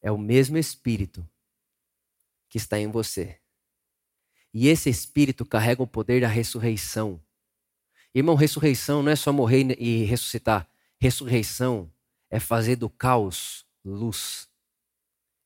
é 0.00 0.10
o 0.10 0.16
mesmo 0.16 0.56
Espírito 0.56 1.28
que 2.48 2.56
está 2.56 2.80
em 2.80 2.90
você. 2.90 3.42
E 4.54 4.68
esse 4.68 4.88
Espírito 4.88 5.44
carrega 5.44 5.82
o 5.82 5.86
poder 5.86 6.22
da 6.22 6.28
ressurreição. 6.28 7.22
Irmão, 8.14 8.34
ressurreição 8.34 9.02
não 9.02 9.12
é 9.12 9.16
só 9.16 9.34
morrer 9.34 9.78
e 9.78 10.04
ressuscitar. 10.04 10.66
Ressurreição 10.98 11.92
é 12.30 12.40
fazer 12.40 12.76
do 12.76 12.88
caos 12.88 13.66
luz. 13.84 14.48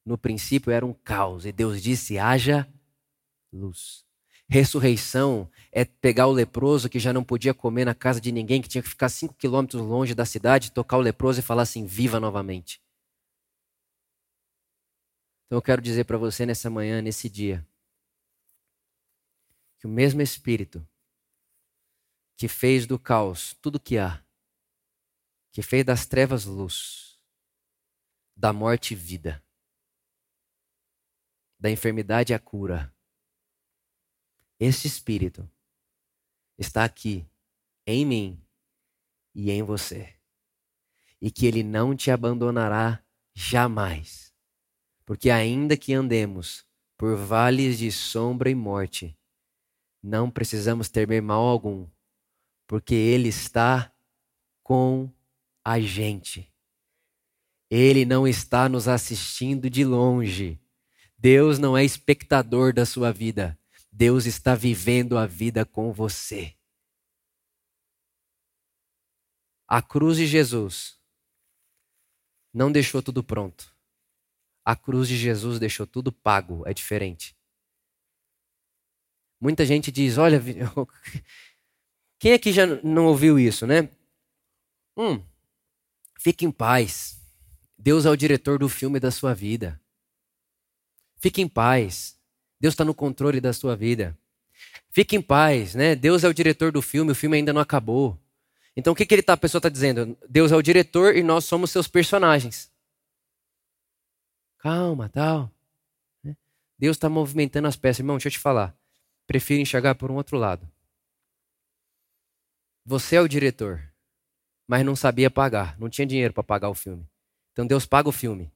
No 0.04 0.16
princípio 0.16 0.70
era 0.70 0.86
um 0.86 0.94
caos 0.94 1.44
e 1.44 1.50
Deus 1.50 1.82
disse: 1.82 2.20
haja 2.20 2.72
luz. 3.52 4.05
Ressurreição 4.48 5.50
é 5.72 5.84
pegar 5.84 6.28
o 6.28 6.32
leproso 6.32 6.88
que 6.88 7.00
já 7.00 7.12
não 7.12 7.24
podia 7.24 7.52
comer 7.52 7.84
na 7.84 7.94
casa 7.94 8.20
de 8.20 8.30
ninguém, 8.30 8.62
que 8.62 8.68
tinha 8.68 8.82
que 8.82 8.88
ficar 8.88 9.08
cinco 9.08 9.34
quilômetros 9.34 9.82
longe 9.82 10.14
da 10.14 10.24
cidade, 10.24 10.70
tocar 10.70 10.98
o 10.98 11.00
leproso 11.00 11.40
e 11.40 11.42
falar 11.42 11.62
assim: 11.62 11.84
viva 11.84 12.20
novamente. 12.20 12.80
Então 15.46 15.58
eu 15.58 15.62
quero 15.62 15.82
dizer 15.82 16.04
para 16.04 16.16
você 16.16 16.46
nessa 16.46 16.70
manhã, 16.70 17.02
nesse 17.02 17.28
dia, 17.28 17.66
que 19.78 19.86
o 19.86 19.90
mesmo 19.90 20.22
Espírito 20.22 20.86
que 22.36 22.48
fez 22.48 22.86
do 22.86 22.98
caos 22.98 23.54
tudo 23.62 23.80
que 23.80 23.96
há, 23.96 24.22
que 25.52 25.62
fez 25.62 25.84
das 25.84 26.06
trevas 26.06 26.44
luz, 26.44 27.18
da 28.36 28.52
morte 28.52 28.94
vida, 28.94 29.42
da 31.58 31.70
enfermidade 31.70 32.34
a 32.34 32.38
cura, 32.38 32.94
esse 34.58 34.86
Espírito 34.86 35.48
está 36.58 36.84
aqui 36.84 37.26
em 37.86 38.04
mim 38.04 38.42
e 39.34 39.50
em 39.50 39.62
você. 39.62 40.14
E 41.20 41.30
que 41.30 41.46
ele 41.46 41.62
não 41.62 41.96
te 41.96 42.10
abandonará 42.10 43.02
jamais 43.34 44.26
porque 45.06 45.30
ainda 45.30 45.76
que 45.76 45.94
andemos 45.94 46.66
por 46.98 47.16
vales 47.16 47.78
de 47.78 47.92
sombra 47.92 48.50
e 48.50 48.54
morte, 48.54 49.16
não 50.02 50.28
precisamos 50.28 50.88
temer 50.88 51.22
mal 51.22 51.42
algum, 51.42 51.86
porque 52.66 52.94
Ele 52.94 53.28
está 53.28 53.92
com 54.64 55.08
a 55.64 55.78
gente. 55.78 56.52
Ele 57.70 58.04
não 58.04 58.26
está 58.26 58.68
nos 58.68 58.88
assistindo 58.88 59.70
de 59.70 59.84
longe. 59.84 60.60
Deus 61.16 61.58
não 61.58 61.76
é 61.76 61.84
espectador 61.84 62.72
da 62.72 62.84
sua 62.84 63.12
vida. 63.12 63.58
Deus 63.98 64.26
está 64.26 64.54
vivendo 64.54 65.16
a 65.16 65.26
vida 65.26 65.64
com 65.64 65.90
você. 65.90 66.54
A 69.66 69.80
cruz 69.80 70.18
de 70.18 70.26
Jesus 70.26 71.00
não 72.52 72.70
deixou 72.70 73.02
tudo 73.02 73.24
pronto. 73.24 73.74
A 74.62 74.76
cruz 74.76 75.08
de 75.08 75.16
Jesus 75.16 75.58
deixou 75.58 75.86
tudo 75.86 76.12
pago, 76.12 76.62
é 76.68 76.74
diferente. 76.74 77.34
Muita 79.40 79.64
gente 79.64 79.90
diz: 79.90 80.18
olha, 80.18 80.42
quem 82.20 82.34
aqui 82.34 82.52
já 82.52 82.66
não 82.66 83.06
ouviu 83.06 83.38
isso, 83.38 83.66
né? 83.66 83.88
Hum, 84.94 85.24
fique 86.20 86.44
em 86.44 86.52
paz. 86.52 87.18
Deus 87.78 88.04
é 88.04 88.10
o 88.10 88.16
diretor 88.16 88.58
do 88.58 88.68
filme 88.68 89.00
da 89.00 89.10
sua 89.10 89.32
vida. 89.32 89.80
Fique 91.16 91.40
em 91.40 91.48
paz. 91.48 92.15
Deus 92.60 92.74
está 92.74 92.84
no 92.84 92.94
controle 92.94 93.40
da 93.40 93.52
sua 93.52 93.76
vida. 93.76 94.16
Fique 94.90 95.16
em 95.16 95.22
paz, 95.22 95.74
né? 95.74 95.94
Deus 95.94 96.24
é 96.24 96.28
o 96.28 96.34
diretor 96.34 96.72
do 96.72 96.80
filme, 96.80 97.12
o 97.12 97.14
filme 97.14 97.36
ainda 97.36 97.52
não 97.52 97.60
acabou. 97.60 98.18
Então 98.76 98.92
o 98.92 98.96
que, 98.96 99.04
que 99.04 99.14
ele 99.14 99.22
tá, 99.22 99.34
a 99.34 99.36
pessoa 99.36 99.58
está 99.58 99.68
dizendo? 99.68 100.16
Deus 100.28 100.52
é 100.52 100.56
o 100.56 100.62
diretor 100.62 101.16
e 101.16 101.22
nós 101.22 101.44
somos 101.44 101.70
seus 101.70 101.88
personagens 101.88 102.70
calma, 104.66 105.08
tal. 105.08 105.48
Né? 106.24 106.36
Deus 106.76 106.96
está 106.96 107.08
movimentando 107.08 107.68
as 107.68 107.76
peças. 107.76 108.00
Irmão, 108.00 108.16
deixa 108.16 108.26
eu 108.26 108.32
te 108.32 108.38
falar. 108.40 108.76
Prefiro 109.24 109.62
enxergar 109.62 109.94
por 109.94 110.10
um 110.10 110.16
outro 110.16 110.36
lado. 110.36 110.68
Você 112.84 113.14
é 113.14 113.20
o 113.20 113.28
diretor, 113.28 113.80
mas 114.66 114.84
não 114.84 114.96
sabia 114.96 115.30
pagar, 115.30 115.78
não 115.78 115.88
tinha 115.88 116.06
dinheiro 116.06 116.34
para 116.34 116.42
pagar 116.42 116.68
o 116.68 116.74
filme. 116.74 117.08
Então 117.52 117.64
Deus 117.64 117.86
paga 117.86 118.08
o 118.08 118.12
filme 118.12 118.52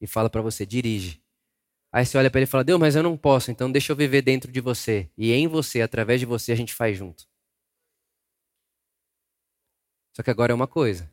e 0.00 0.06
fala 0.06 0.28
para 0.28 0.42
você, 0.42 0.66
dirige. 0.66 1.20
Aí 1.90 2.04
você 2.04 2.18
olha 2.18 2.30
para 2.30 2.40
ele 2.40 2.44
e 2.44 2.50
fala: 2.50 2.64
Deus, 2.64 2.78
mas 2.78 2.96
eu 2.96 3.02
não 3.02 3.16
posso, 3.16 3.50
então 3.50 3.70
deixa 3.70 3.92
eu 3.92 3.96
viver 3.96 4.22
dentro 4.22 4.52
de 4.52 4.60
você. 4.60 5.10
E 5.16 5.32
em 5.32 5.46
você, 5.46 5.80
através 5.80 6.20
de 6.20 6.26
você, 6.26 6.52
a 6.52 6.56
gente 6.56 6.74
faz 6.74 6.96
junto. 6.96 7.26
Só 10.12 10.22
que 10.22 10.30
agora 10.30 10.52
é 10.52 10.54
uma 10.54 10.66
coisa. 10.66 11.10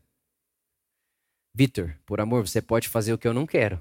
Vitor, 1.54 1.96
por 2.06 2.20
amor, 2.20 2.46
você 2.46 2.62
pode 2.62 2.90
fazer 2.90 3.14
o 3.14 3.18
que 3.18 3.28
eu 3.28 3.34
não 3.34 3.46
quero. 3.46 3.80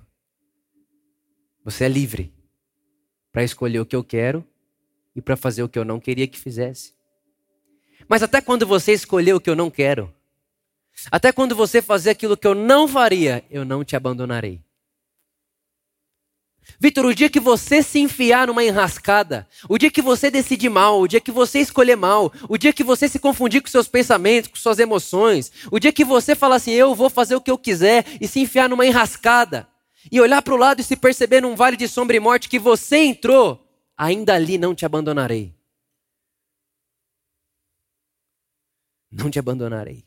Você 1.64 1.84
é 1.84 1.88
livre 1.88 2.32
para 3.32 3.42
escolher 3.42 3.80
o 3.80 3.86
que 3.86 3.96
eu 3.96 4.04
quero 4.04 4.46
e 5.16 5.20
para 5.20 5.36
fazer 5.36 5.62
o 5.62 5.68
que 5.68 5.78
eu 5.78 5.84
não 5.84 5.98
queria 5.98 6.28
que 6.28 6.38
fizesse. 6.38 6.94
Mas 8.06 8.22
até 8.22 8.40
quando 8.40 8.66
você 8.66 8.92
escolher 8.92 9.32
o 9.32 9.40
que 9.40 9.50
eu 9.50 9.56
não 9.56 9.70
quero, 9.70 10.14
até 11.10 11.32
quando 11.32 11.56
você 11.56 11.82
fazer 11.82 12.10
aquilo 12.10 12.36
que 12.36 12.46
eu 12.46 12.54
não 12.54 12.86
faria, 12.86 13.44
eu 13.50 13.64
não 13.64 13.84
te 13.84 13.96
abandonarei. 13.96 14.62
Vitor, 16.78 17.06
o 17.06 17.14
dia 17.14 17.30
que 17.30 17.40
você 17.40 17.82
se 17.82 17.98
enfiar 17.98 18.46
numa 18.46 18.64
enrascada, 18.64 19.46
o 19.68 19.78
dia 19.78 19.90
que 19.90 20.02
você 20.02 20.30
decidir 20.30 20.68
mal, 20.68 21.00
o 21.00 21.08
dia 21.08 21.20
que 21.20 21.30
você 21.30 21.60
escolher 21.60 21.96
mal, 21.96 22.32
o 22.48 22.58
dia 22.58 22.72
que 22.72 22.82
você 22.82 23.08
se 23.08 23.18
confundir 23.18 23.62
com 23.62 23.68
seus 23.68 23.88
pensamentos, 23.88 24.50
com 24.50 24.56
suas 24.56 24.78
emoções, 24.78 25.52
o 25.70 25.78
dia 25.78 25.92
que 25.92 26.04
você 26.04 26.34
falar 26.34 26.56
assim, 26.56 26.72
eu 26.72 26.94
vou 26.94 27.08
fazer 27.08 27.36
o 27.36 27.40
que 27.40 27.50
eu 27.50 27.58
quiser 27.58 28.04
e 28.20 28.26
se 28.26 28.40
enfiar 28.40 28.68
numa 28.68 28.86
enrascada, 28.86 29.68
e 30.10 30.20
olhar 30.20 30.42
para 30.42 30.54
o 30.54 30.58
lado 30.58 30.80
e 30.80 30.84
se 30.84 30.96
perceber 30.96 31.40
num 31.40 31.56
vale 31.56 31.76
de 31.76 31.88
sombra 31.88 32.16
e 32.16 32.20
morte 32.20 32.48
que 32.48 32.58
você 32.58 32.98
entrou, 32.98 33.66
ainda 33.96 34.34
ali 34.34 34.58
não 34.58 34.74
te 34.74 34.84
abandonarei. 34.84 35.54
Não 39.10 39.30
te 39.30 39.38
abandonarei. 39.38 40.04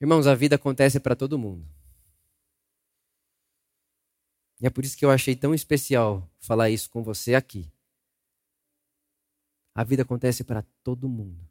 Irmãos, 0.00 0.26
a 0.26 0.34
vida 0.34 0.56
acontece 0.56 0.98
para 0.98 1.14
todo 1.14 1.38
mundo. 1.38 1.79
E 4.60 4.66
é 4.66 4.70
por 4.70 4.84
isso 4.84 4.96
que 4.96 5.04
eu 5.04 5.10
achei 5.10 5.34
tão 5.34 5.54
especial 5.54 6.28
falar 6.38 6.68
isso 6.68 6.90
com 6.90 7.02
você 7.02 7.34
aqui. 7.34 7.70
A 9.74 9.82
vida 9.82 10.02
acontece 10.02 10.44
para 10.44 10.62
todo 10.82 11.08
mundo. 11.08 11.48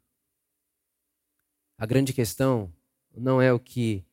A 1.76 1.86
grande 1.86 2.12
questão 2.12 2.72
não 3.16 3.42
é 3.42 3.52
o 3.52 3.58
que 3.58 4.04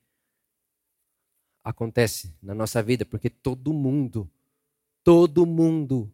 acontece 1.63 2.33
na 2.41 2.55
nossa 2.55 2.81
vida, 2.81 3.05
porque 3.05 3.29
todo 3.29 3.73
mundo, 3.73 4.29
todo 5.03 5.45
mundo 5.45 6.11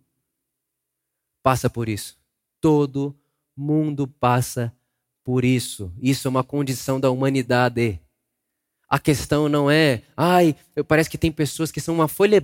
passa 1.42 1.70
por 1.70 1.88
isso. 1.88 2.20
Todo 2.60 3.16
mundo 3.56 4.08
passa 4.08 4.76
por 5.24 5.46
isso. 5.46 5.94
Isso 6.02 6.28
é 6.28 6.30
uma 6.30 6.44
condição 6.44 7.00
da 7.00 7.12
humanidade. 7.12 8.02
A 8.94 9.00
questão 9.00 9.50
não 9.50 9.72
é, 9.72 10.04
ai, 10.16 10.56
parece 10.88 11.10
que 11.10 11.18
tem 11.18 11.32
pessoas 11.32 11.72
que 11.72 11.82
são 11.82 11.96
uma 11.96 12.08
folha 12.08 12.39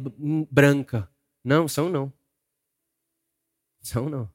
branca. 0.50 1.08
Não, 1.43 1.68
são 1.68 1.89
não. 1.89 2.12
São 3.84 4.10
não. 4.10 4.28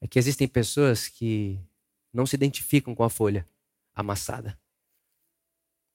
É 0.00 0.08
que 0.08 0.18
existem 0.18 0.48
pessoas 0.48 1.06
que 1.06 1.60
não 2.12 2.26
se 2.26 2.34
identificam 2.34 2.92
com 2.92 3.04
a 3.04 3.08
folha 3.08 3.48
amassada 3.94 4.58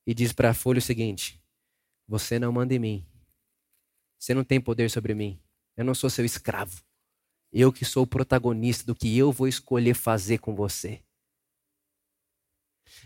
e 0.07 0.13
diz 0.13 0.31
para 0.31 0.51
a 0.51 0.53
folha 0.53 0.79
o 0.79 0.81
seguinte: 0.81 1.43
Você 2.07 2.39
não 2.39 2.53
manda 2.53 2.73
em 2.73 2.79
mim. 2.79 3.05
Você 4.17 4.33
não 4.33 4.45
tem 4.45 4.61
poder 4.61 4.89
sobre 4.89 5.13
mim. 5.13 5.37
Eu 5.75 5.83
não 5.83 5.93
sou 5.93 6.09
seu 6.09 6.23
escravo. 6.23 6.81
Eu 7.51 7.73
que 7.73 7.83
sou 7.83 8.03
o 8.03 8.07
protagonista 8.07 8.85
do 8.85 8.95
que 8.95 9.17
eu 9.17 9.29
vou 9.29 9.49
escolher 9.49 9.93
fazer 9.93 10.37
com 10.37 10.55
você. 10.55 11.03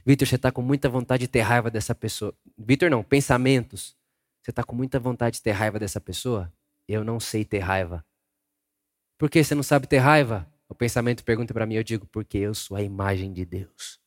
Vitor, 0.06 0.28
você 0.28 0.36
está 0.36 0.52
com 0.52 0.62
muita 0.62 0.90
vontade 0.90 1.22
de 1.22 1.28
ter 1.28 1.42
raiva 1.42 1.72
dessa 1.72 1.94
pessoa. 1.96 2.36
Vitor, 2.58 2.90
não, 2.90 3.04
pensamentos. 3.04 3.96
Você 4.42 4.52
está 4.52 4.64
com 4.64 4.76
muita 4.76 5.00
vontade 5.00 5.38
de 5.38 5.42
ter 5.42 5.52
raiva 5.52 5.80
dessa 5.80 6.02
pessoa? 6.02 6.52
Eu 6.88 7.04
não 7.04 7.20
sei 7.20 7.46
ter 7.46 7.60
raiva. 7.60 8.06
Por 9.18 9.30
que 9.30 9.44
você 9.44 9.56
não 9.56 9.64
sabe 9.64 9.88
ter 9.88 10.00
raiva? 10.00 10.52
O 10.68 10.76
pensamento 10.76 11.24
pergunta 11.24 11.54
para 11.54 11.66
mim, 11.66 11.76
eu 11.76 11.84
digo, 11.84 12.06
porque 12.08 12.38
eu 12.38 12.54
sou 12.54 12.76
a 12.76 12.82
imagem 12.82 13.32
de 13.32 13.46
Deus. 13.46 14.02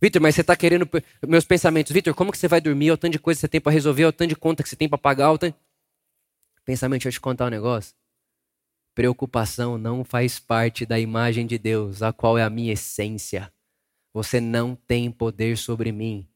Vitor, 0.00 0.20
mas 0.20 0.34
você 0.34 0.42
está 0.42 0.54
querendo 0.54 0.88
meus 1.26 1.44
pensamentos. 1.44 1.92
Vitor, 1.92 2.14
como 2.14 2.30
que 2.30 2.38
você 2.38 2.48
vai 2.48 2.60
dormir? 2.60 2.90
O 2.92 2.96
tanto 2.96 3.12
de 3.12 3.18
coisa 3.18 3.38
que 3.38 3.40
você 3.40 3.48
tem 3.48 3.60
para 3.60 3.72
resolver, 3.72 4.04
o 4.04 4.12
tanto 4.12 4.28
de 4.28 4.36
conta 4.36 4.62
que 4.62 4.68
você 4.68 4.76
tem 4.76 4.88
para 4.88 4.98
pagar. 4.98 5.32
O 5.32 5.38
tanto... 5.38 5.58
Pensamento, 6.64 7.02
deixa 7.02 7.08
eu 7.08 7.12
te 7.12 7.20
contar 7.20 7.46
um 7.46 7.50
negócio. 7.50 7.94
Preocupação 8.96 9.76
não 9.76 10.02
faz 10.02 10.38
parte 10.38 10.86
da 10.86 10.98
imagem 10.98 11.46
de 11.46 11.58
Deus, 11.58 12.02
a 12.02 12.14
qual 12.14 12.38
é 12.38 12.42
a 12.42 12.48
minha 12.48 12.72
essência. 12.72 13.52
Você 14.10 14.40
não 14.40 14.74
tem 14.74 15.10
poder 15.10 15.58
sobre 15.58 15.92
mim. 15.92 16.26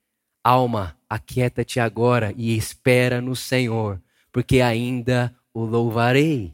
Alma, 0.45 0.95
aquieta-te 1.09 1.81
agora 1.81 2.35
e 2.37 2.55
espera 2.55 3.19
no 3.19 3.35
Senhor, 3.35 3.99
porque 4.31 4.61
ainda 4.61 5.35
o 5.55 5.65
louvarei. 5.65 6.53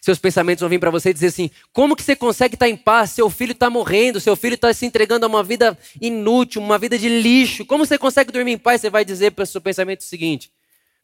Seus 0.00 0.20
pensamentos 0.20 0.60
vão 0.60 0.70
vir 0.70 0.78
para 0.78 0.92
você 0.92 1.10
e 1.10 1.12
dizer 1.12 1.26
assim: 1.26 1.50
como 1.72 1.96
que 1.96 2.04
você 2.04 2.14
consegue 2.14 2.54
estar 2.54 2.68
em 2.68 2.76
paz? 2.76 3.10
Seu 3.10 3.28
filho 3.28 3.50
está 3.50 3.68
morrendo, 3.68 4.20
seu 4.20 4.36
filho 4.36 4.54
está 4.54 4.72
se 4.72 4.86
entregando 4.86 5.26
a 5.26 5.28
uma 5.28 5.42
vida 5.42 5.76
inútil, 6.00 6.62
uma 6.62 6.78
vida 6.78 6.96
de 6.96 7.08
lixo. 7.08 7.66
Como 7.66 7.84
você 7.84 7.98
consegue 7.98 8.30
dormir 8.30 8.52
em 8.52 8.58
paz? 8.58 8.82
Você 8.82 8.88
vai 8.88 9.04
dizer 9.04 9.32
para 9.32 9.42
o 9.42 9.46
seu 9.46 9.60
pensamento 9.60 10.02
o 10.02 10.04
seguinte: 10.04 10.52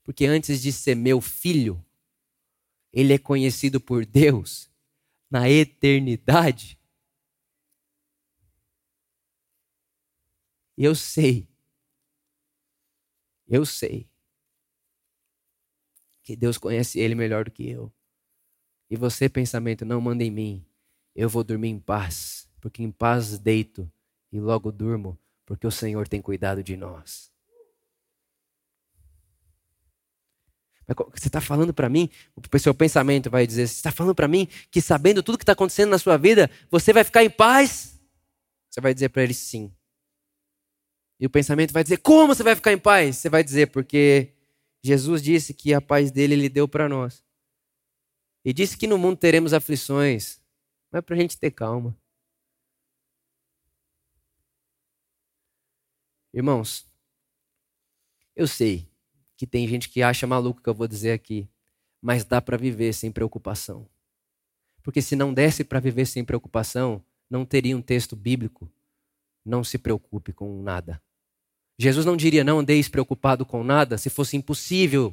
porque 0.05 0.25
antes 0.25 0.63
de 0.63 0.71
ser 0.71 0.95
meu 0.95 1.21
filho, 1.21 1.85
ele 2.93 3.13
é 3.13 3.19
conhecido 3.19 3.81
por 3.81 4.05
Deus 4.05 4.71
na 5.31 5.49
eternidade. 5.49 6.79
Eu 10.77 10.95
sei, 10.95 11.49
eu 13.47 13.65
sei 13.65 14.11
que 16.23 16.37
Deus 16.37 16.57
conhece 16.59 16.99
ele 17.01 17.15
melhor 17.15 17.45
do 17.45 17.51
que 17.51 17.69
eu. 17.69 17.93
E 18.91 18.97
você, 18.97 19.29
pensamento, 19.29 19.85
não 19.85 20.01
manda 20.01 20.23
em 20.23 20.31
mim. 20.31 20.67
Eu 21.15 21.29
vou 21.29 21.43
dormir 21.43 21.69
em 21.69 21.81
paz, 21.81 22.49
porque 22.61 22.83
em 22.83 22.91
paz 22.91 23.39
deito 23.39 23.91
e 24.31 24.39
logo 24.39 24.71
durmo, 24.71 25.19
porque 25.47 25.67
o 25.67 25.71
Senhor 25.71 26.07
tem 26.07 26.23
cuidado 26.23 26.63
de 26.63 26.77
nós. 26.77 27.32
Você 30.95 31.29
está 31.29 31.41
falando 31.41 31.73
para 31.73 31.89
mim, 31.89 32.09
o 32.37 32.59
seu 32.59 32.75
pensamento 32.75 33.31
vai 33.31 33.47
dizer, 33.47 33.67
você 33.67 33.75
está 33.75 33.91
falando 33.91 34.15
para 34.15 34.29
mim 34.29 34.47
que 34.71 34.81
sabendo 34.81 35.23
tudo 35.23 35.39
que 35.39 35.45
está 35.45 35.53
acontecendo 35.53 35.91
na 35.91 35.99
sua 35.99 36.17
vida, 36.17 36.51
você 36.71 36.93
vai 36.93 37.05
ficar 37.05 37.25
em 37.25 37.31
paz? 37.31 38.01
Você 38.71 38.81
vai 38.81 38.95
dizer 38.95 39.09
para 39.11 39.23
ele 39.23 39.35
sim. 39.35 39.73
E 41.19 41.27
o 41.27 41.31
pensamento 41.31 41.73
vai 41.73 41.83
dizer, 41.83 41.99
como 41.99 42.35
você 42.35 42.43
vai 42.43 42.57
ficar 42.57 42.73
em 42.73 42.79
paz? 42.79 43.17
Você 43.17 43.29
vai 43.29 43.45
dizer, 43.45 43.69
porque 43.69 44.35
Jesus 44.83 45.23
disse 45.23 45.55
que 45.55 45.73
a 45.73 45.81
paz 45.81 46.11
dele 46.11 46.35
ele 46.35 46.49
deu 46.49 46.67
para 46.67 46.89
nós. 46.89 47.25
E 48.45 48.53
disse 48.53 48.77
que 48.77 48.87
no 48.87 48.99
mundo 48.99 49.17
teremos 49.17 49.53
aflições, 49.53 50.41
mas 50.91 50.99
é 50.99 51.03
para 51.03 51.15
a 51.15 51.19
gente 51.19 51.39
ter 51.39 51.53
calma. 51.53 51.97
Irmãos, 56.35 56.87
eu 58.35 58.49
sei 58.49 58.92
que 59.43 59.47
tem 59.49 59.67
gente 59.67 59.89
que 59.89 60.05
acha 60.05 60.25
maluco 60.25 60.63
que 60.63 60.69
eu 60.69 60.75
vou 60.75 60.87
dizer 60.87 61.11
aqui, 61.11 61.49
mas 62.01 62.25
dá 62.25 62.41
para 62.41 62.57
viver 62.57 62.93
sem 62.93 63.11
preocupação. 63.11 63.89
Porque 64.85 65.03
se 65.03 65.17
não 65.17 65.35
desse 65.35 65.65
para 65.65 65.81
viver 65.81 66.07
sem 66.07 66.25
preocupação, 66.25 67.05
não 67.29 67.45
teria 67.45 67.77
um 67.77 67.83
texto 67.83 68.15
bíblico. 68.15 68.71
Não 69.45 69.65
se 69.65 69.79
preocupe 69.79 70.33
com 70.33 70.63
nada. 70.63 71.03
Jesus 71.77 72.07
não 72.07 72.17
diria 72.17 72.45
não 72.45 72.61
andeis 72.61 72.89
preocupado 72.89 73.45
com 73.45 73.65
nada 73.65 73.99
se 73.99 74.09
fosse 74.09 74.37
impossível 74.37 75.13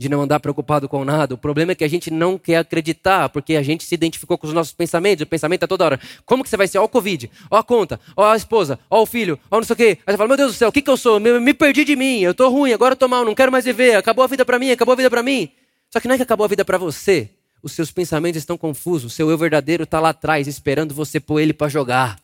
de 0.00 0.08
não 0.08 0.22
andar 0.22 0.40
preocupado 0.40 0.88
com 0.88 1.04
nada. 1.04 1.34
O 1.34 1.36
problema 1.36 1.72
é 1.72 1.74
que 1.74 1.84
a 1.84 1.88
gente 1.88 2.10
não 2.10 2.38
quer 2.38 2.56
acreditar, 2.56 3.28
porque 3.28 3.54
a 3.54 3.62
gente 3.62 3.84
se 3.84 3.94
identificou 3.94 4.38
com 4.38 4.46
os 4.46 4.52
nossos 4.54 4.72
pensamentos. 4.72 5.22
O 5.24 5.26
pensamento 5.26 5.64
é 5.64 5.66
toda 5.66 5.84
hora. 5.84 6.00
Como 6.24 6.42
que 6.42 6.48
você 6.48 6.56
vai 6.56 6.66
ser? 6.66 6.78
Ó 6.78 6.84
o 6.84 6.88
Covid, 6.88 7.30
ó 7.50 7.58
a 7.58 7.62
conta, 7.62 8.00
ó 8.16 8.24
a 8.24 8.34
esposa, 8.34 8.78
ó 8.88 9.02
o 9.02 9.04
filho, 9.04 9.38
ó 9.50 9.58
não 9.58 9.62
sei 9.62 9.74
o 9.74 9.76
quê. 9.76 9.98
Aí 10.06 10.14
você 10.14 10.16
fala, 10.16 10.28
meu 10.28 10.38
Deus 10.38 10.52
do 10.52 10.56
céu, 10.56 10.70
o 10.70 10.72
que, 10.72 10.80
que 10.80 10.88
eu 10.88 10.96
sou? 10.96 11.20
Me, 11.20 11.38
me 11.38 11.52
perdi 11.52 11.84
de 11.84 11.94
mim, 11.94 12.20
eu 12.20 12.32
tô 12.32 12.48
ruim, 12.48 12.72
agora 12.72 12.94
eu 12.94 12.96
tô 12.96 13.06
mal, 13.08 13.26
não 13.26 13.34
quero 13.34 13.52
mais 13.52 13.66
viver. 13.66 13.94
Acabou 13.94 14.24
a 14.24 14.26
vida 14.26 14.42
para 14.42 14.58
mim, 14.58 14.70
acabou 14.70 14.94
a 14.94 14.96
vida 14.96 15.10
para 15.10 15.22
mim. 15.22 15.50
Só 15.90 16.00
que 16.00 16.08
não 16.08 16.14
é 16.14 16.16
que 16.16 16.22
acabou 16.22 16.46
a 16.46 16.48
vida 16.48 16.64
para 16.64 16.78
você. 16.78 17.28
Os 17.62 17.72
seus 17.72 17.90
pensamentos 17.90 18.38
estão 18.38 18.56
confusos. 18.56 19.12
O 19.12 19.14
seu 19.14 19.30
eu 19.30 19.36
verdadeiro 19.36 19.82
está 19.82 20.00
lá 20.00 20.08
atrás, 20.08 20.48
esperando 20.48 20.94
você 20.94 21.20
pôr 21.20 21.40
ele 21.40 21.52
para 21.52 21.68
jogar 21.68 22.16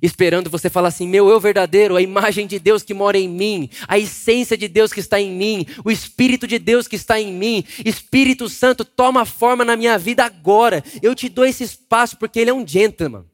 esperando 0.00 0.50
você 0.50 0.70
falar 0.70 0.88
assim: 0.88 1.06
meu 1.06 1.28
eu 1.28 1.40
verdadeiro, 1.40 1.96
a 1.96 2.02
imagem 2.02 2.46
de 2.46 2.58
Deus 2.58 2.82
que 2.82 2.94
mora 2.94 3.18
em 3.18 3.28
mim, 3.28 3.70
a 3.86 3.98
essência 3.98 4.56
de 4.56 4.68
Deus 4.68 4.92
que 4.92 5.00
está 5.00 5.20
em 5.20 5.30
mim, 5.30 5.66
o 5.84 5.90
Espírito 5.90 6.46
de 6.46 6.58
Deus 6.58 6.88
que 6.88 6.96
está 6.96 7.20
em 7.20 7.32
mim, 7.32 7.64
Espírito 7.84 8.48
Santo, 8.48 8.84
toma 8.84 9.24
forma 9.24 9.64
na 9.64 9.76
minha 9.76 9.98
vida 9.98 10.24
agora. 10.24 10.82
Eu 11.02 11.14
te 11.14 11.28
dou 11.28 11.44
esse 11.44 11.64
espaço 11.64 12.16
porque 12.16 12.40
Ele 12.40 12.50
é 12.50 12.54
um 12.54 12.66
gentleman, 12.66 13.24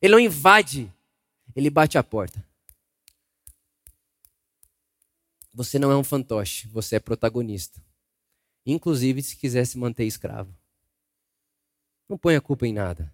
Ele 0.00 0.12
não 0.12 0.20
invade, 0.20 0.92
Ele 1.54 1.70
bate 1.70 1.98
a 1.98 2.02
porta. 2.02 2.44
Você 5.52 5.78
não 5.78 5.90
é 5.90 5.96
um 5.96 6.04
fantoche, 6.04 6.68
você 6.68 6.96
é 6.96 7.00
protagonista. 7.00 7.82
Inclusive 8.64 9.22
se 9.22 9.36
quiser 9.36 9.64
se 9.64 9.78
manter 9.78 10.04
escravo. 10.04 10.54
Não 12.08 12.16
ponha 12.18 12.40
culpa 12.40 12.66
em 12.66 12.72
nada. 12.72 13.12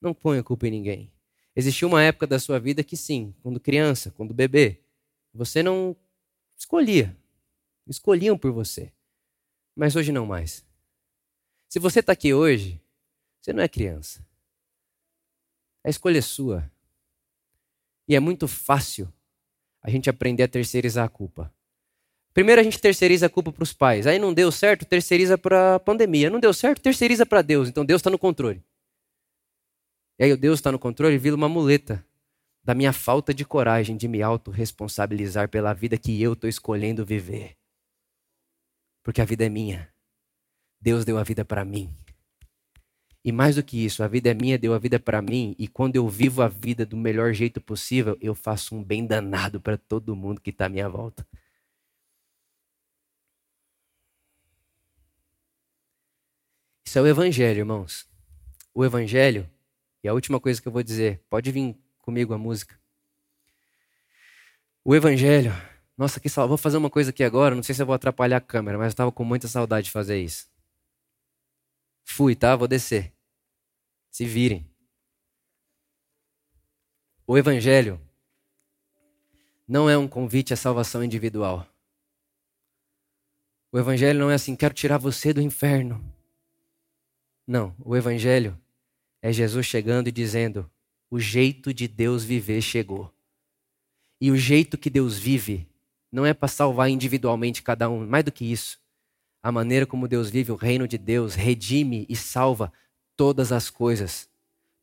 Não 0.00 0.14
ponha 0.14 0.42
culpa 0.42 0.66
em 0.66 0.70
ninguém. 0.70 1.12
Existiu 1.58 1.88
uma 1.88 2.00
época 2.00 2.24
da 2.24 2.38
sua 2.38 2.60
vida 2.60 2.84
que 2.84 2.96
sim, 2.96 3.34
quando 3.42 3.58
criança, 3.58 4.12
quando 4.12 4.32
bebê, 4.32 4.80
você 5.34 5.60
não 5.60 5.96
escolhia. 6.56 7.16
Escolhiam 7.84 8.38
por 8.38 8.52
você. 8.52 8.92
Mas 9.74 9.96
hoje 9.96 10.12
não 10.12 10.24
mais. 10.24 10.64
Se 11.68 11.80
você 11.80 11.98
está 11.98 12.12
aqui 12.12 12.32
hoje, 12.32 12.80
você 13.40 13.52
não 13.52 13.60
é 13.60 13.66
criança. 13.66 14.24
A 15.82 15.90
escolha 15.90 16.18
é 16.18 16.22
sua. 16.22 16.70
E 18.06 18.14
é 18.14 18.20
muito 18.20 18.46
fácil 18.46 19.12
a 19.82 19.90
gente 19.90 20.08
aprender 20.08 20.44
a 20.44 20.48
terceirizar 20.48 21.06
a 21.06 21.08
culpa. 21.08 21.52
Primeiro 22.32 22.60
a 22.60 22.64
gente 22.64 22.80
terceiriza 22.80 23.26
a 23.26 23.28
culpa 23.28 23.50
para 23.50 23.64
os 23.64 23.72
pais. 23.72 24.06
Aí 24.06 24.20
não 24.20 24.32
deu 24.32 24.52
certo, 24.52 24.86
terceiriza 24.86 25.36
para 25.36 25.74
a 25.74 25.80
pandemia. 25.80 26.30
Não 26.30 26.38
deu 26.38 26.54
certo, 26.54 26.80
terceiriza 26.80 27.26
para 27.26 27.42
Deus. 27.42 27.68
Então 27.68 27.84
Deus 27.84 27.98
está 27.98 28.10
no 28.10 28.18
controle. 28.18 28.62
E 30.18 30.24
aí 30.24 30.32
o 30.32 30.36
Deus 30.36 30.58
está 30.58 30.72
no 30.72 30.78
controle 30.78 31.14
e 31.14 31.18
vira 31.18 31.36
uma 31.36 31.48
muleta 31.48 32.04
da 32.64 32.74
minha 32.74 32.92
falta 32.92 33.32
de 33.32 33.44
coragem 33.44 33.96
de 33.96 34.08
me 34.08 34.20
autorresponsabilizar 34.20 35.48
pela 35.48 35.72
vida 35.72 35.96
que 35.96 36.20
eu 36.20 36.32
estou 36.32 36.50
escolhendo 36.50 37.06
viver. 37.06 37.56
Porque 39.02 39.20
a 39.20 39.24
vida 39.24 39.46
é 39.46 39.48
minha. 39.48 39.88
Deus 40.80 41.04
deu 41.04 41.18
a 41.18 41.22
vida 41.22 41.44
para 41.44 41.64
mim. 41.64 41.94
E 43.24 43.32
mais 43.32 43.56
do 43.56 43.62
que 43.62 43.84
isso, 43.84 44.02
a 44.02 44.08
vida 44.08 44.30
é 44.30 44.34
minha, 44.34 44.58
deu 44.58 44.74
a 44.74 44.78
vida 44.78 44.98
para 44.98 45.20
mim, 45.20 45.54
e 45.58 45.66
quando 45.66 45.96
eu 45.96 46.08
vivo 46.08 46.40
a 46.40 46.48
vida 46.48 46.86
do 46.86 46.96
melhor 46.96 47.32
jeito 47.32 47.60
possível, 47.60 48.16
eu 48.20 48.34
faço 48.34 48.74
um 48.74 48.82
bem 48.82 49.06
danado 49.06 49.60
para 49.60 49.76
todo 49.76 50.16
mundo 50.16 50.40
que 50.40 50.50
está 50.50 50.66
à 50.66 50.68
minha 50.68 50.88
volta. 50.88 51.26
Isso 56.86 56.98
é 56.98 57.02
o 57.02 57.06
Evangelho, 57.06 57.58
irmãos. 57.58 58.08
O 58.72 58.84
Evangelho 58.84 59.48
e 60.02 60.08
a 60.08 60.14
última 60.14 60.40
coisa 60.40 60.60
que 60.60 60.68
eu 60.68 60.72
vou 60.72 60.82
dizer, 60.82 61.20
pode 61.28 61.50
vir 61.50 61.76
comigo 61.98 62.32
a 62.32 62.38
música. 62.38 62.78
O 64.84 64.94
Evangelho. 64.94 65.52
Nossa, 65.96 66.20
que 66.20 66.28
salva. 66.28 66.48
Vou 66.48 66.56
fazer 66.56 66.76
uma 66.76 66.88
coisa 66.88 67.10
aqui 67.10 67.24
agora, 67.24 67.54
não 67.54 67.62
sei 67.62 67.74
se 67.74 67.82
eu 67.82 67.86
vou 67.86 67.94
atrapalhar 67.94 68.36
a 68.36 68.40
câmera, 68.40 68.78
mas 68.78 68.86
eu 68.86 68.90
estava 68.90 69.12
com 69.12 69.24
muita 69.24 69.48
saudade 69.48 69.86
de 69.86 69.90
fazer 69.90 70.18
isso. 70.18 70.48
Fui, 72.04 72.34
tá? 72.34 72.54
Vou 72.56 72.68
descer. 72.68 73.12
Se 74.10 74.24
virem. 74.24 74.66
O 77.26 77.36
Evangelho 77.36 78.00
não 79.66 79.90
é 79.90 79.98
um 79.98 80.08
convite 80.08 80.54
à 80.54 80.56
salvação 80.56 81.04
individual. 81.04 81.66
O 83.70 83.78
Evangelho 83.78 84.18
não 84.18 84.30
é 84.30 84.34
assim, 84.34 84.56
quero 84.56 84.72
tirar 84.72 84.96
você 84.96 85.34
do 85.34 85.42
inferno. 85.42 86.02
Não, 87.46 87.76
o 87.78 87.94
Evangelho 87.94 88.58
é 89.22 89.32
Jesus 89.32 89.66
chegando 89.66 90.08
e 90.08 90.12
dizendo: 90.12 90.70
o 91.10 91.18
jeito 91.18 91.72
de 91.72 91.88
Deus 91.88 92.24
viver 92.24 92.60
chegou. 92.60 93.12
E 94.20 94.30
o 94.30 94.36
jeito 94.36 94.76
que 94.76 94.90
Deus 94.90 95.16
vive 95.16 95.68
não 96.10 96.26
é 96.26 96.34
para 96.34 96.48
salvar 96.48 96.90
individualmente 96.90 97.62
cada 97.62 97.88
um, 97.88 98.06
mais 98.06 98.24
do 98.24 98.32
que 98.32 98.44
isso. 98.50 98.78
A 99.42 99.52
maneira 99.52 99.86
como 99.86 100.08
Deus 100.08 100.28
vive 100.30 100.50
o 100.50 100.56
reino 100.56 100.88
de 100.88 100.98
Deus 100.98 101.34
redime 101.34 102.04
e 102.08 102.16
salva 102.16 102.72
todas 103.16 103.52
as 103.52 103.70
coisas, 103.70 104.28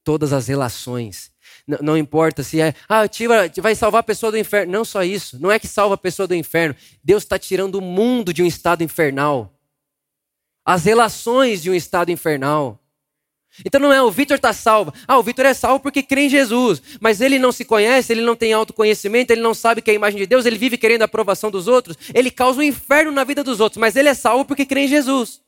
todas 0.04 0.32
as 0.32 0.48
relações. 0.48 1.32
Não, 1.68 1.80
não 1.82 1.98
importa 1.98 2.44
se 2.44 2.62
é, 2.62 2.74
ah, 2.88 3.08
tira, 3.08 3.52
vai 3.58 3.76
salvar 3.76 4.00
a 4.00 4.04
pessoa 4.04 4.32
do 4.32 4.38
inferno. 4.38 4.72
Não 4.72 4.86
só 4.86 5.04
isso. 5.04 5.40
Não 5.40 5.52
é 5.52 5.60
que 5.60 5.68
salva 5.68 5.96
a 5.96 5.98
pessoa 5.98 6.28
do 6.28 6.36
inferno. 6.36 6.76
Deus 7.04 7.24
está 7.24 7.38
tirando 7.38 7.76
o 7.76 7.82
mundo 7.82 8.34
de 8.34 8.42
um 8.42 8.46
estado 8.46 8.84
infernal. 8.84 9.54
As 10.64 10.86
relações 10.86 11.62
de 11.62 11.70
um 11.70 11.76
estado 11.76 12.12
infernal. 12.12 12.82
Então 13.64 13.80
não 13.80 13.94
é 13.94 14.02
o 14.02 14.12
Vitor 14.12 14.36
está 14.36 14.52
salvo. 14.52 14.94
Ah, 15.08 15.18
o 15.18 15.24
Vitor 15.24 15.46
é 15.46 15.54
salvo 15.54 15.80
porque 15.80 16.04
crê 16.04 16.26
em 16.26 16.30
Jesus. 16.30 16.82
Mas 17.00 17.22
ele 17.22 17.38
não 17.40 17.52
se 17.52 17.64
conhece, 17.64 18.12
ele 18.12 18.22
não 18.22 18.36
tem 18.36 18.54
autoconhecimento, 18.54 19.32
ele 19.32 19.42
não 19.42 19.54
sabe 19.54 19.82
que 19.82 19.92
é 19.92 19.94
a 19.94 19.96
imagem 19.96 20.20
de 20.20 20.26
Deus, 20.26 20.46
ele 20.46 20.58
vive 20.58 20.78
querendo 20.78 21.04
a 21.04 21.06
aprovação 21.06 21.52
dos 21.52 21.68
outros. 21.68 21.98
Ele 22.14 22.32
causa 22.32 22.60
um 22.60 22.64
inferno 22.64 23.12
na 23.12 23.24
vida 23.24 23.44
dos 23.44 23.60
outros, 23.60 23.80
mas 23.80 23.96
ele 23.96 24.10
é 24.10 24.14
salvo 24.14 24.46
porque 24.46 24.66
crê 24.66 24.82
em 24.82 24.88
Jesus. 24.88 25.45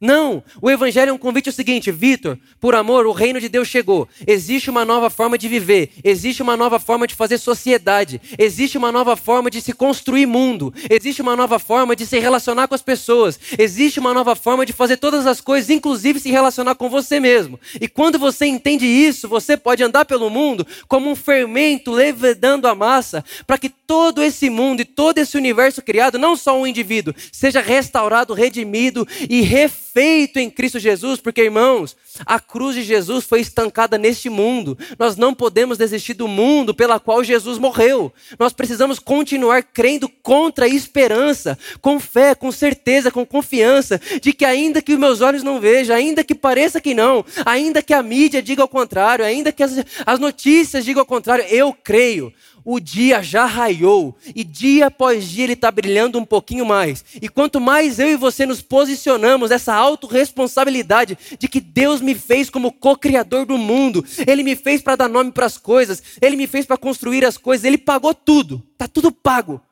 Não, 0.00 0.44
o 0.62 0.70
evangelho 0.70 1.10
é 1.10 1.12
um 1.12 1.18
convite 1.18 1.48
ao 1.48 1.52
seguinte, 1.52 1.90
Vitor, 1.90 2.38
por 2.60 2.76
amor, 2.76 3.04
o 3.04 3.12
reino 3.12 3.40
de 3.40 3.48
Deus 3.48 3.66
chegou. 3.66 4.08
Existe 4.24 4.70
uma 4.70 4.84
nova 4.84 5.10
forma 5.10 5.36
de 5.36 5.48
viver, 5.48 5.90
existe 6.04 6.40
uma 6.40 6.56
nova 6.56 6.78
forma 6.78 7.04
de 7.04 7.16
fazer 7.16 7.36
sociedade, 7.36 8.20
existe 8.38 8.78
uma 8.78 8.92
nova 8.92 9.16
forma 9.16 9.50
de 9.50 9.60
se 9.60 9.72
construir 9.72 10.24
mundo, 10.24 10.72
existe 10.88 11.20
uma 11.20 11.34
nova 11.34 11.58
forma 11.58 11.96
de 11.96 12.06
se 12.06 12.16
relacionar 12.20 12.68
com 12.68 12.76
as 12.76 12.82
pessoas, 12.82 13.40
existe 13.58 13.98
uma 13.98 14.14
nova 14.14 14.36
forma 14.36 14.64
de 14.64 14.72
fazer 14.72 14.98
todas 14.98 15.26
as 15.26 15.40
coisas, 15.40 15.68
inclusive 15.68 16.20
se 16.20 16.30
relacionar 16.30 16.76
com 16.76 16.88
você 16.88 17.18
mesmo. 17.18 17.58
E 17.80 17.88
quando 17.88 18.20
você 18.20 18.46
entende 18.46 18.86
isso, 18.86 19.28
você 19.28 19.56
pode 19.56 19.82
andar 19.82 20.04
pelo 20.04 20.30
mundo 20.30 20.64
como 20.86 21.10
um 21.10 21.16
fermento 21.16 21.90
levedando 21.90 22.68
a 22.68 22.74
massa, 22.74 23.24
para 23.44 23.58
que 23.58 23.68
todo 23.68 24.22
esse 24.22 24.48
mundo 24.48 24.80
e 24.80 24.84
todo 24.84 25.18
esse 25.18 25.36
universo 25.36 25.82
criado, 25.82 26.18
não 26.18 26.36
só 26.36 26.56
um 26.56 26.66
indivíduo, 26.68 27.12
seja 27.32 27.60
restaurado, 27.60 28.32
redimido 28.32 29.06
e 29.28 29.40
refeito 29.40 29.87
feito 29.92 30.38
em 30.38 30.50
Cristo 30.50 30.78
Jesus, 30.78 31.20
porque 31.20 31.42
irmãos, 31.42 31.96
a 32.26 32.38
cruz 32.38 32.74
de 32.74 32.82
Jesus 32.82 33.24
foi 33.24 33.40
estancada 33.40 33.96
neste 33.96 34.28
mundo. 34.28 34.76
Nós 34.98 35.16
não 35.16 35.34
podemos 35.34 35.78
desistir 35.78 36.14
do 36.14 36.28
mundo 36.28 36.74
pela 36.74 37.00
qual 37.00 37.24
Jesus 37.24 37.58
morreu. 37.58 38.12
Nós 38.38 38.52
precisamos 38.52 38.98
continuar 38.98 39.62
crendo 39.62 40.08
contra 40.08 40.66
a 40.66 40.68
esperança, 40.68 41.58
com 41.80 41.98
fé, 41.98 42.34
com 42.34 42.52
certeza, 42.52 43.10
com 43.10 43.24
confiança, 43.24 44.00
de 44.20 44.32
que 44.32 44.44
ainda 44.44 44.82
que 44.82 44.92
os 44.92 44.98
meus 44.98 45.20
olhos 45.20 45.42
não 45.42 45.60
vejam, 45.60 45.96
ainda 45.96 46.22
que 46.22 46.34
pareça 46.34 46.80
que 46.80 46.94
não, 46.94 47.24
ainda 47.44 47.82
que 47.82 47.94
a 47.94 48.02
mídia 48.02 48.42
diga 48.42 48.62
ao 48.62 48.68
contrário, 48.68 49.24
ainda 49.24 49.52
que 49.52 49.62
as, 49.62 49.72
as 50.04 50.18
notícias 50.18 50.84
digam 50.84 51.00
ao 51.00 51.06
contrário, 51.06 51.44
eu 51.48 51.72
creio 51.72 52.32
o 52.70 52.78
dia 52.78 53.22
já 53.22 53.46
raiou 53.46 54.14
e 54.36 54.44
dia 54.44 54.88
após 54.88 55.26
dia 55.26 55.44
ele 55.44 55.54
está 55.54 55.70
brilhando 55.70 56.18
um 56.18 56.24
pouquinho 56.24 56.66
mais. 56.66 57.02
E 57.14 57.26
quanto 57.26 57.58
mais 57.58 57.98
eu 57.98 58.08
e 58.08 58.16
você 58.16 58.44
nos 58.44 58.60
posicionamos 58.60 59.50
essa 59.50 59.74
autorresponsabilidade 59.74 61.16
de 61.38 61.48
que 61.48 61.62
Deus 61.62 62.02
me 62.02 62.14
fez 62.14 62.50
como 62.50 62.70
co-criador 62.70 63.46
do 63.46 63.56
mundo, 63.56 64.04
Ele 64.26 64.42
me 64.42 64.54
fez 64.54 64.82
para 64.82 64.96
dar 64.96 65.08
nome 65.08 65.32
para 65.32 65.46
as 65.46 65.56
coisas, 65.56 66.02
Ele 66.20 66.36
me 66.36 66.46
fez 66.46 66.66
para 66.66 66.76
construir 66.76 67.24
as 67.24 67.38
coisas, 67.38 67.64
Ele 67.64 67.78
pagou 67.78 68.12
tudo, 68.12 68.62
está 68.74 68.86
tudo 68.86 69.10
pago, 69.10 69.62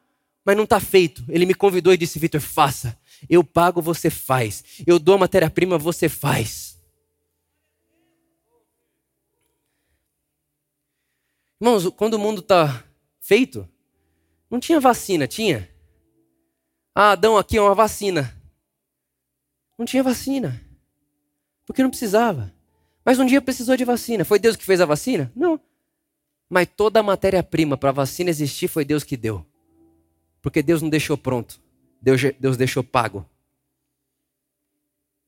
mas 0.42 0.56
não 0.56 0.64
está 0.64 0.80
feito. 0.80 1.22
Ele 1.28 1.44
me 1.44 1.52
convidou 1.52 1.92
e 1.92 1.98
disse: 1.98 2.18
Vitor, 2.18 2.40
faça. 2.40 2.98
Eu 3.28 3.44
pago, 3.44 3.82
você 3.82 4.08
faz. 4.08 4.64
Eu 4.86 4.98
dou 4.98 5.16
a 5.16 5.18
matéria-prima, 5.18 5.76
você 5.76 6.08
faz. 6.08 6.78
Irmãos, 11.60 11.88
quando 11.96 12.14
o 12.14 12.18
mundo 12.18 12.40
está 12.40 12.85
feito, 13.26 13.68
não 14.48 14.60
tinha 14.60 14.78
vacina, 14.78 15.26
tinha? 15.26 15.68
Ah, 16.94 17.10
Adão, 17.10 17.36
aqui 17.36 17.56
é 17.56 17.60
uma 17.60 17.74
vacina. 17.74 18.40
Não 19.76 19.84
tinha 19.84 20.02
vacina. 20.02 20.60
Porque 21.66 21.82
não 21.82 21.90
precisava. 21.90 22.54
Mas 23.04 23.18
um 23.18 23.26
dia 23.26 23.42
precisou 23.42 23.76
de 23.76 23.84
vacina. 23.84 24.24
Foi 24.24 24.38
Deus 24.38 24.54
que 24.54 24.64
fez 24.64 24.80
a 24.80 24.86
vacina? 24.86 25.32
Não. 25.34 25.60
Mas 26.48 26.68
toda 26.76 27.00
a 27.00 27.02
matéria-prima 27.02 27.76
para 27.76 27.90
a 27.90 27.92
vacina 27.92 28.30
existir 28.30 28.68
foi 28.68 28.84
Deus 28.84 29.02
que 29.02 29.16
deu. 29.16 29.44
Porque 30.40 30.62
Deus 30.62 30.80
não 30.80 30.88
deixou 30.88 31.18
pronto. 31.18 31.60
Deus, 32.00 32.20
Deus 32.38 32.56
deixou 32.56 32.84
pago. 32.84 33.28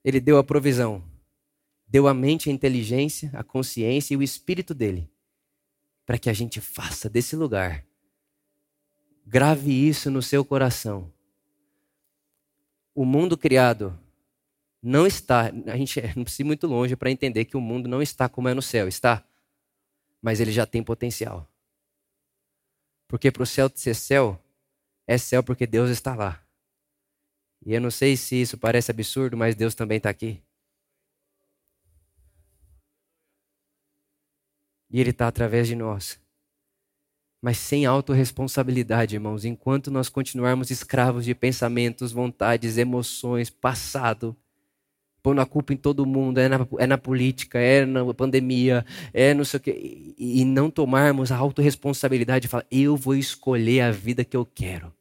Ele 0.05 0.21
deu 0.21 0.39
a 0.39 0.45
provisão. 0.45 1.03
Deu 1.89 2.07
a 2.07 2.15
mente, 2.15 2.49
a 2.49 2.53
inteligência, 2.53 3.29
a 3.35 3.43
consciência 3.43 4.15
e 4.15 4.17
o 4.17 4.23
espírito 4.23 4.73
dele. 4.73 5.11
Para 6.07 6.17
que 6.17 6.31
a 6.31 6.33
gente 6.33 6.61
faça 6.61 7.11
desse 7.11 7.35
lugar 7.35 7.88
Grave 9.31 9.71
isso 9.71 10.11
no 10.11 10.23
seu 10.23 10.43
coração. 10.43 11.13
O 12.95 13.05
mundo 13.05 13.37
criado 13.37 13.97
não 14.83 15.07
está. 15.07 15.53
A 15.67 15.77
gente 15.77 16.01
não 16.17 16.25
precisa 16.25 16.45
ir 16.45 16.47
muito 16.47 16.67
longe 16.67 16.97
para 16.97 17.11
entender 17.11 17.45
que 17.45 17.55
o 17.55 17.61
mundo 17.61 17.91
não 17.91 18.01
está 18.01 18.27
como 18.27 18.49
é 18.49 18.55
no 18.55 18.63
céu, 18.63 18.89
está? 18.89 19.23
Mas 20.23 20.41
ele 20.41 20.51
já 20.51 20.65
tem 20.65 20.83
potencial. 20.83 21.47
Porque 23.07 23.31
para 23.31 23.43
o 23.43 23.47
céu 23.47 23.71
ser 23.75 23.95
céu, 23.95 24.43
é 25.07 25.19
céu 25.19 25.43
porque 25.43 25.67
Deus 25.67 25.91
está 25.91 26.15
lá. 26.15 26.43
E 27.67 27.75
eu 27.75 27.83
não 27.83 27.91
sei 27.91 28.17
se 28.17 28.41
isso 28.41 28.57
parece 28.57 28.91
absurdo, 28.91 29.37
mas 29.37 29.55
Deus 29.55 29.75
também 29.75 29.99
está 29.99 30.09
aqui. 30.09 30.43
E 34.89 34.99
Ele 34.99 35.11
está 35.11 35.29
através 35.29 35.69
de 35.69 35.77
nós 35.77 36.19
mas 37.41 37.59
sem 37.59 37.87
autorresponsabilidade, 37.87 39.15
irmãos, 39.15 39.45
enquanto 39.45 39.91
nós 39.91 40.09
continuarmos 40.09 40.71
escravos 40.71 41.25
de 41.25 41.35
pensamentos, 41.35 42.11
vontades, 42.11 42.77
emoções, 42.77 43.49
passado, 43.49 44.37
pondo 45.23 45.41
a 45.41 45.47
culpa 45.47 45.73
em 45.73 45.77
todo 45.77 46.05
mundo, 46.05 46.39
é 46.39 46.49
na, 46.49 46.67
é 46.79 46.87
na 46.87 46.99
política, 46.99 47.59
é 47.59 47.87
na 47.87 48.13
pandemia, 48.13 48.85
é 49.13 49.35
não 49.35 49.45
sei 49.45 49.59
o 49.59 49.61
quê, 49.61 50.15
e, 50.19 50.41
e 50.41 50.45
não 50.45 50.69
tomarmos 50.71 51.31
a 51.31 51.37
autorresponsabilidade 51.37 52.43
de 52.43 52.49
falar, 52.49 52.67
eu 52.71 52.97
vou 52.97 53.15
escolher 53.15 53.83
a 53.83 53.93
vida 53.93 54.25
que 54.25 54.37
eu 54.37 54.45
quero. 54.45 54.93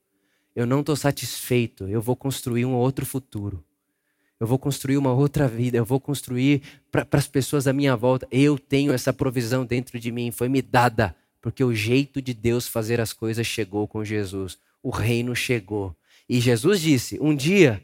Eu 0.56 0.66
não 0.66 0.82
estou 0.82 0.96
satisfeito, 0.96 1.88
eu 1.88 2.02
vou 2.02 2.16
construir 2.16 2.66
um 2.66 2.74
outro 2.74 3.06
futuro. 3.06 3.64
Eu 4.40 4.46
vou 4.46 4.60
construir 4.60 4.98
uma 4.98 5.12
outra 5.12 5.48
vida, 5.48 5.78
eu 5.78 5.86
vou 5.86 6.00
construir 6.00 6.62
para 6.92 7.08
as 7.12 7.28
pessoas 7.28 7.66
à 7.66 7.74
minha 7.74 7.96
volta. 7.96 8.28
Eu 8.32 8.60
tenho 8.60 8.94
essa 8.94 9.12
provisão 9.12 9.66
dentro 9.66 10.00
de 10.00 10.12
mim, 10.12 10.30
foi 10.30 10.48
me 10.48 10.62
dada 10.62 11.16
porque 11.42 11.64
o 11.64 11.74
jeito 11.74 12.22
de 12.22 12.34
Deus 12.34 12.68
fazer 12.68 13.00
as 13.00 13.14
coisas 13.14 13.46
chegou 13.46 13.88
com 13.88 14.04
Jesus. 14.04 14.58
O 14.82 14.90
reino 14.90 15.36
chegou. 15.36 15.96
E 16.28 16.40
Jesus 16.40 16.82
disse: 16.82 17.20
Um 17.22 17.36
dia, 17.36 17.84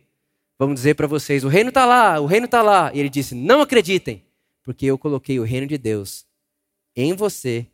vamos 0.57 0.75
dizer 0.75 0.95
para 0.95 1.07
vocês, 1.07 1.43
o 1.43 1.47
reino 1.47 1.69
está 1.69 1.85
lá, 1.85 2.19
o 2.19 2.25
reino 2.25 2.45
está 2.45 2.61
lá. 2.61 2.91
E 2.93 2.99
ele 2.99 3.09
disse: 3.09 3.35
Não 3.35 3.61
acreditem, 3.61 4.23
porque 4.63 4.85
eu 4.85 4.97
coloquei 4.97 5.39
o 5.39 5.43
reino 5.43 5.67
de 5.67 5.77
Deus 5.77 6.25
em 6.95 7.13
você 7.13 7.67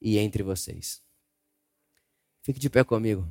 e 0.00 0.18
entre 0.18 0.42
vocês. 0.42 1.02
Fique 2.42 2.60
de 2.60 2.70
pé 2.70 2.84
comigo. 2.84 3.28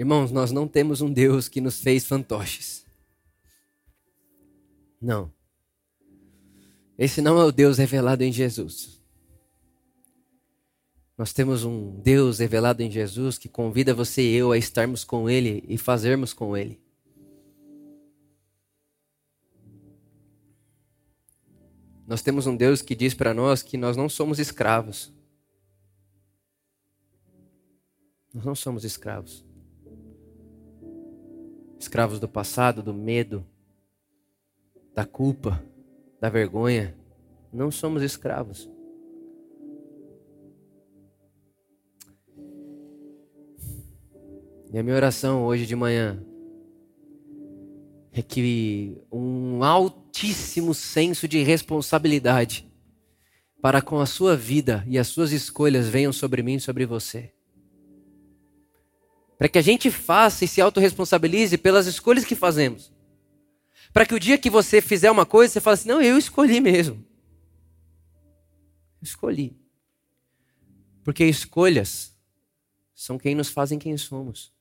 Irmãos, 0.00 0.32
nós 0.32 0.50
não 0.50 0.66
temos 0.66 1.02
um 1.02 1.12
Deus 1.12 1.46
que 1.46 1.60
nos 1.60 1.82
fez 1.82 2.06
fantoches. 2.06 2.86
Não. 4.98 5.30
Esse 6.96 7.20
não 7.20 7.38
é 7.38 7.44
o 7.44 7.52
Deus 7.52 7.76
revelado 7.76 8.24
em 8.24 8.32
Jesus. 8.32 8.98
Nós 11.18 11.34
temos 11.34 11.64
um 11.64 12.00
Deus 12.00 12.38
revelado 12.38 12.82
em 12.82 12.90
Jesus 12.90 13.36
que 13.36 13.46
convida 13.46 13.92
você 13.92 14.22
e 14.22 14.34
eu 14.36 14.52
a 14.52 14.56
estarmos 14.56 15.04
com 15.04 15.28
Ele 15.28 15.62
e 15.68 15.76
fazermos 15.76 16.32
com 16.32 16.56
Ele. 16.56 16.80
Nós 22.06 22.22
temos 22.22 22.46
um 22.46 22.56
Deus 22.56 22.80
que 22.80 22.94
diz 22.94 23.12
para 23.12 23.34
nós 23.34 23.62
que 23.62 23.76
nós 23.76 23.98
não 23.98 24.08
somos 24.08 24.38
escravos. 24.38 25.12
Nós 28.32 28.46
não 28.46 28.54
somos 28.54 28.82
escravos 28.82 29.49
escravos 31.80 32.20
do 32.20 32.28
passado, 32.28 32.82
do 32.82 32.92
medo, 32.92 33.44
da 34.94 35.06
culpa, 35.06 35.64
da 36.20 36.28
vergonha. 36.28 36.94
Não 37.50 37.70
somos 37.70 38.02
escravos. 38.02 38.70
E 44.72 44.78
a 44.78 44.82
minha 44.82 44.94
oração 44.94 45.42
hoje 45.44 45.66
de 45.66 45.74
manhã 45.74 46.22
é 48.12 48.22
que 48.22 48.96
um 49.10 49.64
altíssimo 49.64 50.74
senso 50.74 51.26
de 51.26 51.42
responsabilidade 51.42 52.70
para 53.60 53.80
com 53.80 53.98
a 53.98 54.06
sua 54.06 54.36
vida 54.36 54.84
e 54.86 54.98
as 54.98 55.08
suas 55.08 55.32
escolhas 55.32 55.88
venham 55.88 56.12
sobre 56.12 56.42
mim 56.42 56.54
e 56.54 56.60
sobre 56.60 56.86
você 56.86 57.32
para 59.40 59.48
que 59.48 59.56
a 59.56 59.62
gente 59.62 59.90
faça 59.90 60.44
e 60.44 60.48
se 60.48 60.60
autorresponsabilize 60.60 61.56
pelas 61.56 61.86
escolhas 61.86 62.26
que 62.26 62.34
fazemos. 62.34 62.92
Para 63.90 64.04
que 64.04 64.14
o 64.14 64.20
dia 64.20 64.36
que 64.36 64.50
você 64.50 64.82
fizer 64.82 65.10
uma 65.10 65.24
coisa, 65.24 65.54
você 65.54 65.60
fale 65.62 65.72
assim: 65.72 65.88
não, 65.88 66.02
eu 66.02 66.18
escolhi 66.18 66.60
mesmo. 66.60 67.02
Eu 69.00 69.02
escolhi. 69.02 69.58
Porque 71.02 71.24
escolhas 71.24 72.14
são 72.94 73.16
quem 73.16 73.34
nos 73.34 73.48
fazem 73.48 73.78
quem 73.78 73.96
somos. 73.96 74.52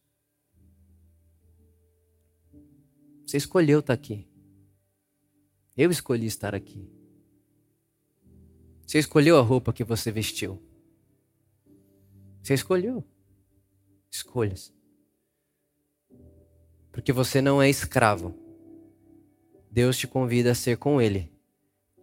Você 3.28 3.36
escolheu 3.36 3.82
estar 3.82 3.92
aqui. 3.92 4.26
Eu 5.76 5.92
escolhi 5.92 6.26
estar 6.26 6.56
aqui. 6.56 6.90
Você 8.88 8.98
escolheu 8.98 9.38
a 9.38 9.42
roupa 9.42 9.74
que 9.74 9.84
você 9.84 10.10
vestiu. 10.10 10.58
Você 12.42 12.54
escolheu. 12.54 13.06
Escolhas. 14.10 14.74
Porque 16.92 17.14
você 17.14 17.42
não 17.42 17.62
é 17.62 17.70
escravo. 17.70 18.36
Deus 19.72 19.98
te 19.98 20.08
convida 20.08 20.52
a 20.52 20.56
ser 20.56 20.78
com 20.78 21.02
Ele, 21.02 21.32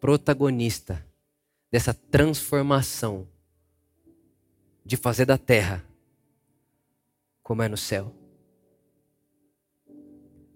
protagonista 0.01 1.05
dessa 1.71 1.93
transformação 1.93 3.27
de 4.85 4.97
fazer 4.97 5.27
da 5.27 5.37
terra 5.37 5.85
como 7.43 7.63
é 7.63 7.69
no 7.69 7.77
céu. 7.77 8.15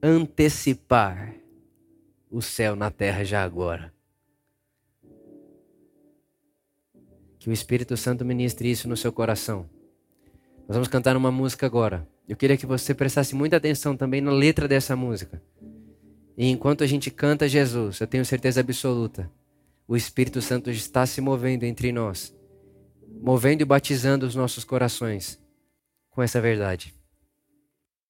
Antecipar 0.02 1.34
o 2.30 2.40
céu 2.40 2.74
na 2.76 2.90
terra 2.90 3.24
já 3.24 3.44
agora. 3.44 3.92
Que 7.38 7.50
o 7.50 7.52
Espírito 7.52 7.96
Santo 7.96 8.24
ministre 8.24 8.70
isso 8.70 8.88
no 8.88 8.96
seu 8.96 9.12
coração. 9.12 9.68
Nós 10.70 10.76
vamos 10.76 10.88
cantar 10.88 11.16
uma 11.16 11.32
música 11.32 11.66
agora. 11.66 12.06
Eu 12.28 12.36
queria 12.36 12.56
que 12.56 12.64
você 12.64 12.94
prestasse 12.94 13.34
muita 13.34 13.56
atenção 13.56 13.96
também 13.96 14.20
na 14.20 14.30
letra 14.30 14.68
dessa 14.68 14.94
música. 14.94 15.42
E 16.38 16.48
enquanto 16.48 16.84
a 16.84 16.86
gente 16.86 17.10
canta 17.10 17.48
Jesus, 17.48 17.98
eu 17.98 18.06
tenho 18.06 18.24
certeza 18.24 18.60
absoluta, 18.60 19.28
o 19.88 19.96
Espírito 19.96 20.40
Santo 20.40 20.70
está 20.70 21.04
se 21.06 21.20
movendo 21.20 21.64
entre 21.64 21.90
nós, 21.90 22.32
movendo 23.20 23.62
e 23.62 23.64
batizando 23.64 24.24
os 24.24 24.36
nossos 24.36 24.62
corações 24.62 25.42
com 26.08 26.22
essa 26.22 26.40
verdade. 26.40 26.94